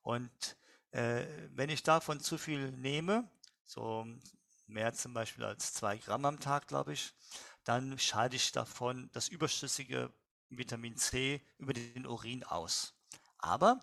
Und 0.02 0.58
äh, 0.92 1.26
wenn 1.52 1.70
ich 1.70 1.84
davon 1.84 2.20
zu 2.20 2.38
viel 2.38 2.72
nehme, 2.72 3.30
so 3.66 4.06
mehr 4.68 4.94
zum 4.94 5.14
Beispiel 5.14 5.44
als 5.44 5.74
zwei 5.74 5.98
Gramm 5.98 6.26
am 6.26 6.40
Tag, 6.40 6.68
glaube 6.68 6.94
ich, 6.94 7.14
dann 7.64 8.00
scheide 8.00 8.38
ich 8.38 8.52
davon 8.54 9.10
das 9.14 9.28
überschüssige 9.28 10.12
Vitamin 10.50 10.96
C 10.96 11.42
über 11.58 11.74
den 11.74 12.06
Urin 12.06 12.44
aus. 12.44 12.97
Aber 13.38 13.80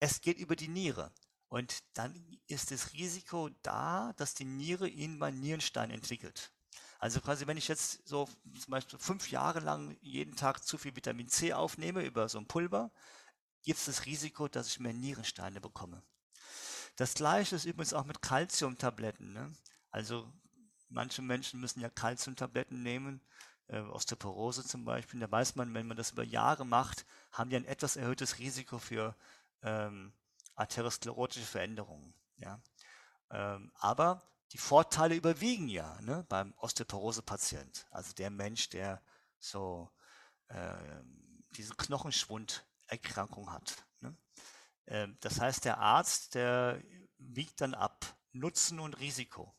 es 0.00 0.20
geht 0.20 0.38
über 0.38 0.56
die 0.56 0.68
Niere. 0.68 1.12
Und 1.48 1.84
dann 1.94 2.14
ist 2.46 2.70
das 2.70 2.92
Risiko 2.92 3.50
da, 3.62 4.12
dass 4.16 4.34
die 4.34 4.44
Niere 4.44 4.90
mal 5.08 5.32
Nierenstein 5.32 5.90
entwickelt. 5.90 6.52
Also 6.98 7.20
quasi, 7.20 7.46
wenn 7.46 7.56
ich 7.56 7.68
jetzt 7.68 8.06
so 8.08 8.28
zum 8.60 8.70
Beispiel 8.70 8.98
fünf 8.98 9.30
Jahre 9.30 9.60
lang 9.60 9.96
jeden 10.00 10.36
Tag 10.36 10.64
zu 10.64 10.78
viel 10.78 10.96
Vitamin 10.96 11.28
C 11.28 11.52
aufnehme 11.52 12.02
über 12.04 12.28
so 12.28 12.38
ein 12.38 12.46
Pulver, 12.46 12.90
gibt 13.62 13.78
es 13.78 13.86
das 13.86 14.06
Risiko, 14.06 14.48
dass 14.48 14.68
ich 14.68 14.80
mehr 14.80 14.92
Nierensteine 14.92 15.60
bekomme. 15.60 16.02
Das 16.96 17.14
gleiche 17.14 17.56
ist 17.56 17.64
übrigens 17.64 17.92
auch 17.92 18.04
mit 18.04 18.22
Calciumtabletten. 18.22 19.32
Ne? 19.32 19.52
Also 19.90 20.32
Manche 20.94 21.22
Menschen 21.22 21.60
müssen 21.60 21.80
ja 21.80 21.88
Kalziumtabletten 21.88 22.82
nehmen, 22.82 23.20
äh, 23.68 23.80
Osteoporose 23.80 24.64
zum 24.64 24.84
Beispiel. 24.84 25.20
Da 25.20 25.30
weiß 25.30 25.56
man, 25.56 25.72
wenn 25.74 25.86
man 25.86 25.96
das 25.96 26.12
über 26.12 26.24
Jahre 26.24 26.64
macht, 26.64 27.06
haben 27.32 27.50
die 27.50 27.56
ein 27.56 27.64
etwas 27.64 27.96
erhöhtes 27.96 28.38
Risiko 28.38 28.78
für 28.78 29.16
ähm, 29.62 30.12
arteriosklerotische 30.54 31.46
Veränderungen. 31.46 32.14
Ja? 32.36 32.60
Ähm, 33.30 33.72
aber 33.74 34.22
die 34.52 34.58
Vorteile 34.58 35.14
überwiegen 35.14 35.68
ja 35.68 36.00
ne, 36.02 36.24
beim 36.28 36.54
Osteoporose-Patient, 36.58 37.86
also 37.90 38.12
der 38.12 38.30
Mensch, 38.30 38.68
der 38.68 39.02
so 39.38 39.90
äh, 40.48 40.76
diese 41.56 41.74
Knochenschwunderkrankung 41.74 43.50
hat. 43.50 43.84
Ne? 44.00 44.16
Äh, 44.86 45.08
das 45.20 45.40
heißt, 45.40 45.64
der 45.64 45.78
Arzt, 45.78 46.34
der 46.34 46.80
wiegt 47.18 47.60
dann 47.60 47.74
ab 47.74 48.16
Nutzen 48.32 48.80
und 48.80 48.98
Risiko. 49.00 49.54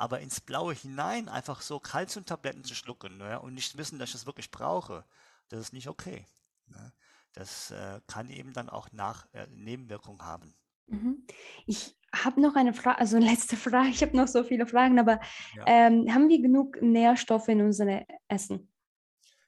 Aber 0.00 0.20
ins 0.20 0.40
Blaue 0.40 0.74
hinein 0.74 1.28
einfach 1.28 1.60
so 1.60 1.80
Kalziumtabletten 1.80 2.62
zu 2.62 2.76
schlucken 2.76 3.18
ne, 3.18 3.40
und 3.40 3.54
nicht 3.54 3.76
wissen, 3.76 3.98
dass 3.98 4.10
ich 4.10 4.12
das 4.12 4.26
wirklich 4.26 4.52
brauche, 4.52 5.04
das 5.48 5.58
ist 5.58 5.72
nicht 5.72 5.88
okay. 5.88 6.24
Ne? 6.68 6.92
Das 7.32 7.72
äh, 7.72 8.00
kann 8.06 8.30
eben 8.30 8.52
dann 8.52 8.68
auch 8.68 8.92
nach 8.92 9.26
äh, 9.32 9.48
Nebenwirkungen 9.50 10.22
haben. 10.22 10.54
Mhm. 10.86 11.26
Ich 11.66 11.96
habe 12.14 12.40
noch 12.40 12.54
eine 12.54 12.72
Frage, 12.72 12.98
also 12.98 13.18
letzte 13.18 13.56
Frage. 13.56 13.88
Ich 13.88 14.02
habe 14.02 14.16
noch 14.16 14.28
so 14.28 14.44
viele 14.44 14.66
Fragen, 14.66 15.00
aber 15.00 15.20
ja. 15.56 15.64
ähm, 15.66 16.14
haben 16.14 16.28
wir 16.28 16.40
genug 16.40 16.80
Nährstoffe 16.80 17.48
in 17.48 17.60
unserem 17.60 18.04
Essen, 18.28 18.72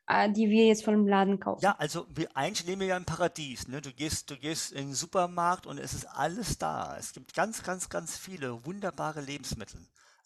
äh, 0.09 0.33
die 0.33 0.51
wir 0.51 0.67
jetzt 0.67 0.85
von 0.85 0.95
dem 0.95 1.07
Laden 1.07 1.39
kaufen? 1.39 1.63
Ja, 1.63 1.77
also 1.79 2.09
wir, 2.11 2.37
eigentlich 2.37 2.67
leben 2.67 2.81
wir 2.81 2.89
ja 2.89 2.97
im 2.97 3.05
Paradies. 3.05 3.69
Ne? 3.69 3.81
Du, 3.81 3.93
gehst, 3.93 4.29
du 4.31 4.37
gehst 4.37 4.73
in 4.73 4.89
den 4.89 4.95
Supermarkt 4.95 5.67
und 5.69 5.79
es 5.79 5.95
ist 5.95 6.07
alles 6.07 6.59
da. 6.59 6.97
Es 6.99 7.13
gibt 7.13 7.35
ganz, 7.35 7.63
ganz, 7.63 7.89
ganz 7.89 8.19
viele 8.19 8.65
wunderbare 8.67 9.21
Lebensmittel. 9.21 9.81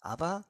Aber 0.05 0.45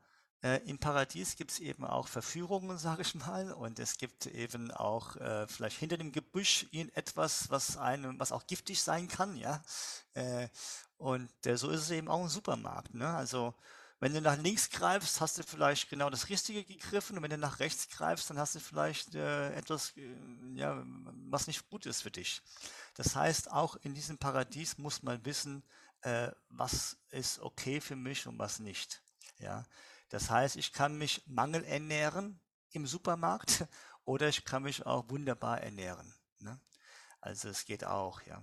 äh, 0.46 0.62
Im 0.70 0.78
Paradies 0.78 1.38
gibt 1.38 1.50
es 1.50 1.60
eben 1.60 1.84
auch 1.84 2.08
Verführungen, 2.08 2.78
sage 2.78 3.02
ich 3.02 3.16
mal, 3.16 3.52
und 3.52 3.80
es 3.80 3.98
gibt 3.98 4.28
eben 4.28 4.70
auch 4.70 5.16
äh, 5.16 5.48
vielleicht 5.48 5.80
hinter 5.80 5.98
dem 5.98 6.12
Gebüsch 6.12 6.68
etwas, 6.94 7.50
was 7.50 7.78
einem, 7.78 8.20
was 8.20 8.32
auch 8.32 8.46
giftig 8.46 8.80
sein 8.84 9.08
kann, 9.08 9.36
ja. 9.38 9.64
Äh, 10.14 10.48
und 10.98 11.32
äh, 11.48 11.58
so 11.58 11.72
ist 11.72 11.82
es 11.82 11.90
eben 11.90 12.08
auch 12.10 12.22
im 12.22 12.30
Supermarkt. 12.30 12.94
Ne? 12.94 13.08
Also 13.08 13.56
wenn 14.00 14.14
du 14.14 14.22
nach 14.22 14.38
links 14.38 14.70
greifst, 14.70 15.20
hast 15.20 15.40
du 15.40 15.44
vielleicht 15.44 15.90
genau 15.90 16.12
das 16.12 16.30
Richtige 16.30 16.64
gegriffen 16.64 17.18
und 17.18 17.24
wenn 17.24 17.32
du 17.32 17.40
nach 17.40 17.60
rechts 17.60 17.90
greifst, 17.90 18.30
dann 18.30 18.38
hast 18.38 18.54
du 18.54 18.60
vielleicht 18.60 19.16
äh, 19.16 19.52
etwas, 19.56 19.98
äh, 19.98 20.16
ja, 20.54 20.84
was 21.28 21.48
nicht 21.48 21.68
gut 21.72 21.88
ist 21.88 22.04
für 22.04 22.12
dich. 22.12 22.44
Das 22.94 23.16
heißt, 23.16 23.52
auch 23.52 23.78
in 23.78 23.96
diesem 23.96 24.20
Paradies 24.20 24.78
muss 24.78 25.02
man 25.02 25.26
wissen, 25.26 25.64
was 26.50 26.98
ist 27.10 27.40
okay 27.40 27.82
für 27.82 27.96
mich 27.96 28.28
und 28.28 28.38
was 28.38 28.60
nicht. 28.60 29.02
Ja, 29.40 29.66
das 30.10 30.30
heißt, 30.30 30.56
ich 30.56 30.72
kann 30.72 30.98
mich 30.98 31.24
mangelernähren 31.28 32.40
im 32.72 32.88
Supermarkt 32.88 33.68
oder 34.06 34.30
ich 34.30 34.46
kann 34.46 34.64
mich 34.64 34.86
auch 34.86 35.10
wunderbar 35.10 35.62
ernähren. 35.62 36.14
Ne? 36.40 36.60
Also 37.22 37.50
es 37.50 37.66
geht 37.66 37.84
auch, 37.84 38.22
ja. 38.24 38.42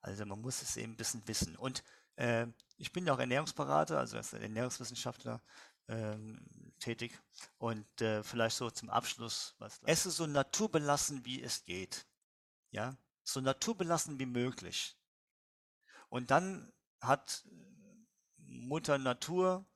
Also 0.00 0.24
man 0.26 0.40
muss 0.40 0.62
es 0.62 0.76
eben 0.76 0.92
ein 0.92 0.96
bisschen 0.96 1.26
wissen. 1.26 1.56
Und 1.56 1.82
äh, 2.16 2.46
ich 2.76 2.92
bin 2.92 3.06
ja 3.06 3.14
auch 3.14 3.18
Ernährungsberater, 3.18 3.98
also 3.98 4.16
als 4.16 4.32
Ernährungswissenschaftler 4.32 5.42
ähm, 5.88 6.44
tätig. 6.78 7.18
Und 7.58 8.00
äh, 8.00 8.22
vielleicht 8.22 8.56
so 8.56 8.70
zum 8.70 8.90
Abschluss, 8.90 9.54
was 9.58 9.80
esse 9.84 10.10
so 10.10 10.26
naturbelassen, 10.26 11.24
wie 11.24 11.42
es 11.42 11.64
geht. 11.64 12.06
Ja, 12.70 12.96
so 13.22 13.40
naturbelassen 13.40 14.18
wie 14.18 14.26
möglich. 14.26 14.96
Und 16.08 16.30
dann 16.30 16.72
hat 17.00 17.44
Mutter 18.36 18.98
Natur 18.98 19.66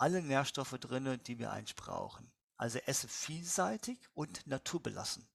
alle 0.00 0.22
Nährstoffe 0.22 0.78
drin, 0.80 1.20
die 1.26 1.38
wir 1.38 1.52
eigentlich 1.52 1.76
brauchen. 1.76 2.32
Also 2.56 2.78
esse 2.78 3.06
vielseitig 3.06 3.98
und 4.14 4.46
naturbelassen. 4.46 5.28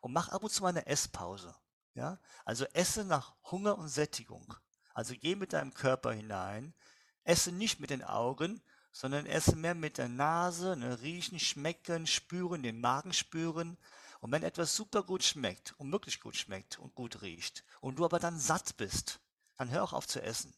Und 0.00 0.12
mach 0.12 0.28
ab 0.28 0.42
und 0.42 0.50
zu 0.50 0.62
mal 0.62 0.70
eine 0.70 0.86
Esspause. 0.86 1.54
Ja? 1.94 2.18
Also 2.44 2.64
esse 2.66 3.04
nach 3.04 3.34
Hunger 3.50 3.78
und 3.78 3.88
Sättigung. 3.88 4.54
Also 4.94 5.14
geh 5.18 5.36
mit 5.36 5.52
deinem 5.52 5.74
Körper 5.74 6.12
hinein. 6.12 6.74
Esse 7.22 7.52
nicht 7.52 7.80
mit 7.80 7.90
den 7.90 8.02
Augen, 8.02 8.60
sondern 8.92 9.26
esse 9.26 9.56
mehr 9.56 9.74
mit 9.74 9.98
der 9.98 10.08
Nase, 10.08 10.76
ne, 10.76 11.00
riechen, 11.00 11.38
schmecken, 11.38 12.06
spüren, 12.06 12.62
den 12.62 12.80
Magen 12.80 13.12
spüren. 13.12 13.78
Und 14.20 14.32
wenn 14.32 14.42
etwas 14.42 14.74
super 14.74 15.02
gut 15.02 15.22
schmeckt 15.22 15.72
und 15.78 15.90
wirklich 15.92 16.20
gut 16.20 16.36
schmeckt 16.36 16.78
und 16.78 16.94
gut 16.94 17.22
riecht 17.22 17.64
und 17.80 17.98
du 17.98 18.04
aber 18.04 18.18
dann 18.18 18.38
satt 18.38 18.76
bist, 18.76 19.20
dann 19.56 19.70
hör 19.70 19.84
auch 19.84 19.92
auf 19.92 20.06
zu 20.08 20.20
essen. 20.20 20.54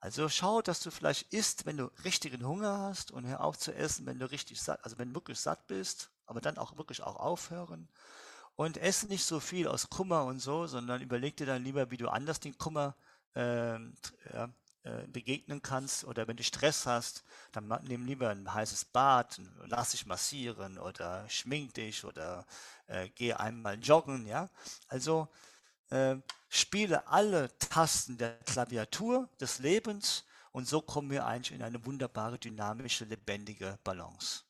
Also 0.00 0.28
schau, 0.28 0.62
dass 0.62 0.80
du 0.80 0.90
vielleicht 0.90 1.32
isst, 1.32 1.66
wenn 1.66 1.76
du 1.78 1.86
richtigen 2.04 2.46
Hunger 2.46 2.78
hast 2.78 3.10
und 3.10 3.26
hör 3.26 3.40
auf 3.42 3.58
zu 3.58 3.74
essen, 3.74 4.06
wenn 4.06 4.18
du 4.18 4.30
richtig 4.30 4.60
satt, 4.62 4.82
also 4.84 4.98
wenn 4.98 5.14
wirklich 5.14 5.40
satt 5.40 5.66
bist, 5.66 6.10
aber 6.26 6.40
dann 6.40 6.58
auch 6.58 6.76
wirklich 6.76 7.02
auch 7.02 7.16
aufhören. 7.16 7.88
Und 8.56 8.78
ess 8.78 9.04
nicht 9.08 9.24
so 9.24 9.40
viel 9.40 9.68
aus 9.68 9.90
Kummer 9.90 10.24
und 10.24 10.40
so, 10.40 10.66
sondern 10.66 11.02
überleg 11.02 11.36
dir 11.36 11.46
dann 11.46 11.64
lieber, 11.64 11.90
wie 11.90 11.98
du 11.98 12.08
anders 12.08 12.40
den 12.40 12.56
Kummer 12.58 12.96
äh, 13.34 13.74
ja, 14.32 14.48
äh, 14.84 15.06
begegnen 15.08 15.62
kannst. 15.62 16.04
Oder 16.04 16.26
wenn 16.28 16.36
du 16.36 16.44
Stress 16.44 16.86
hast, 16.86 17.24
dann 17.52 17.68
nimm 17.84 18.06
lieber 18.06 18.30
ein 18.30 18.52
heißes 18.52 18.86
Bad, 18.86 19.40
lass 19.66 19.90
dich 19.90 20.06
massieren 20.06 20.78
oder 20.78 21.28
schmink 21.28 21.74
dich 21.74 22.04
oder 22.04 22.46
äh, 22.86 23.08
geh 23.10 23.34
einmal 23.34 23.78
joggen, 23.80 24.26
ja. 24.26 24.48
Also 24.88 25.28
äh, 25.90 26.16
spiele 26.48 27.06
alle 27.08 27.50
Tasten 27.58 28.18
der 28.18 28.38
Klaviatur 28.44 29.28
des 29.40 29.58
Lebens 29.58 30.24
und 30.52 30.66
so 30.66 30.80
kommen 30.80 31.10
wir 31.10 31.26
eigentlich 31.26 31.54
in 31.54 31.62
eine 31.62 31.84
wunderbare, 31.84 32.38
dynamische, 32.38 33.04
lebendige 33.04 33.78
Balance. 33.84 34.42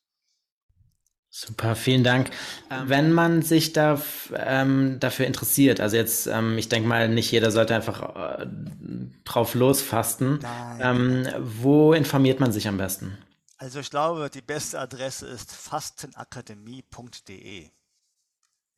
Super, 1.29 1.75
vielen 1.75 2.03
Dank. 2.03 2.31
Ähm, 2.71 2.89
wenn 2.89 3.11
man 3.11 3.41
sich 3.41 3.73
da, 3.73 4.01
ähm, 4.33 4.99
dafür 4.99 5.27
interessiert, 5.27 5.81
also 5.81 5.97
jetzt, 5.97 6.27
ähm, 6.27 6.57
ich 6.57 6.69
denke 6.69 6.87
mal, 6.87 7.09
nicht 7.09 7.31
jeder 7.31 7.51
sollte 7.51 7.75
einfach 7.75 8.39
äh, 8.39 8.47
drauf 9.25 9.53
losfasten. 9.53 10.39
Ähm, 10.79 11.27
wo 11.39 11.93
informiert 11.93 12.39
man 12.39 12.51
sich 12.51 12.67
am 12.67 12.77
besten? 12.77 13.17
Also 13.57 13.81
ich 13.81 13.89
glaube, 13.89 14.29
die 14.33 14.41
beste 14.41 14.79
Adresse 14.79 15.27
ist 15.27 15.51
fastenakademie.de. 15.51 17.69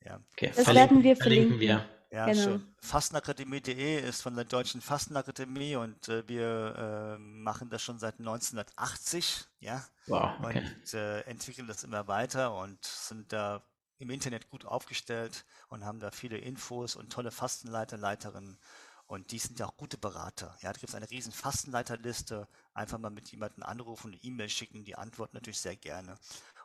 Ja. 0.04 0.20
Okay, 0.32 0.52
das 0.54 0.66
werden 0.74 1.02
wir 1.02 1.16
verlinken. 1.16 1.58
verlinken 1.58 1.60
wir. 1.60 1.84
Ja, 2.10 2.26
genau. 2.26 2.42
schön. 2.42 2.74
Fastenakademie.de 2.80 4.00
ist 4.00 4.22
von 4.22 4.34
der 4.34 4.44
Deutschen 4.44 4.80
Fastenakademie 4.80 5.76
und 5.76 6.08
äh, 6.08 6.26
wir 6.28 7.16
äh, 7.16 7.18
machen 7.18 7.70
das 7.70 7.82
schon 7.82 7.98
seit 8.00 8.18
1980, 8.18 9.44
ja. 9.60 9.84
Wow, 10.06 10.32
okay. 10.42 10.58
Und 10.58 10.94
äh, 10.94 11.20
entwickeln 11.22 11.68
das 11.68 11.84
immer 11.84 12.08
weiter 12.08 12.54
und 12.54 12.84
sind 12.84 13.32
da 13.32 13.62
im 13.98 14.10
Internet 14.10 14.48
gut 14.48 14.64
aufgestellt 14.64 15.44
und 15.68 15.84
haben 15.84 16.00
da 16.00 16.10
viele 16.10 16.38
Infos 16.38 16.96
und 16.96 17.12
tolle 17.12 17.30
Fastenleiter, 17.30 17.96
Leiterinnen. 17.96 18.58
Und 19.06 19.32
die 19.32 19.38
sind 19.38 19.58
ja 19.58 19.66
auch 19.66 19.76
gute 19.76 19.98
Berater. 19.98 20.56
Ja, 20.62 20.72
da 20.72 20.78
gibt 20.78 20.88
es 20.90 20.94
eine 20.94 21.10
riesen 21.10 21.32
Fastenleiterliste. 21.32 22.46
Einfach 22.74 22.98
mal 22.98 23.10
mit 23.10 23.28
jemandem 23.32 23.64
anrufen, 23.64 24.12
eine 24.12 24.22
E-Mail 24.22 24.48
schicken, 24.48 24.84
die 24.84 24.94
antworten 24.94 25.36
natürlich 25.36 25.60
sehr 25.60 25.74
gerne. 25.76 26.14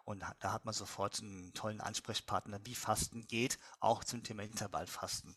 Und 0.05 0.23
da 0.39 0.53
hat 0.53 0.65
man 0.65 0.73
sofort 0.73 1.19
einen 1.19 1.51
tollen 1.53 1.81
Ansprechpartner, 1.81 2.59
wie 2.63 2.75
Fasten 2.75 3.25
geht, 3.27 3.57
auch 3.79 4.03
zum 4.03 4.23
Thema 4.23 4.43
Intervallfasten. 4.43 5.35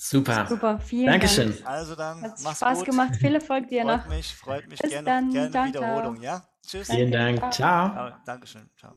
Super. 0.00 0.46
Super, 0.46 0.78
vielen 0.78 1.06
Dankeschön. 1.06 1.52
Dank. 1.52 1.66
Also 1.66 1.96
dann, 1.96 2.22
Hat 2.22 2.40
mach's 2.42 2.58
Spaß 2.58 2.78
gut. 2.78 2.86
gemacht. 2.86 3.16
Viel 3.16 3.34
Erfolg 3.34 3.68
dir 3.68 3.82
freut 3.82 3.96
noch. 3.98 4.06
Mich, 4.08 4.34
freut 4.34 4.68
mich, 4.68 4.80
Bis 4.80 4.90
gerne, 4.90 5.06
dann. 5.06 5.30
gerne 5.32 5.50
ciao, 5.50 5.66
Wiederholung, 5.66 6.14
ciao. 6.16 6.24
ja? 6.24 6.48
Tschüss. 6.64 6.88
Vielen 6.88 7.10
Dank. 7.10 7.40
Ciao. 7.52 7.90
ciao. 7.90 8.12
Dankeschön. 8.24 8.70
Ciao. 8.76 8.94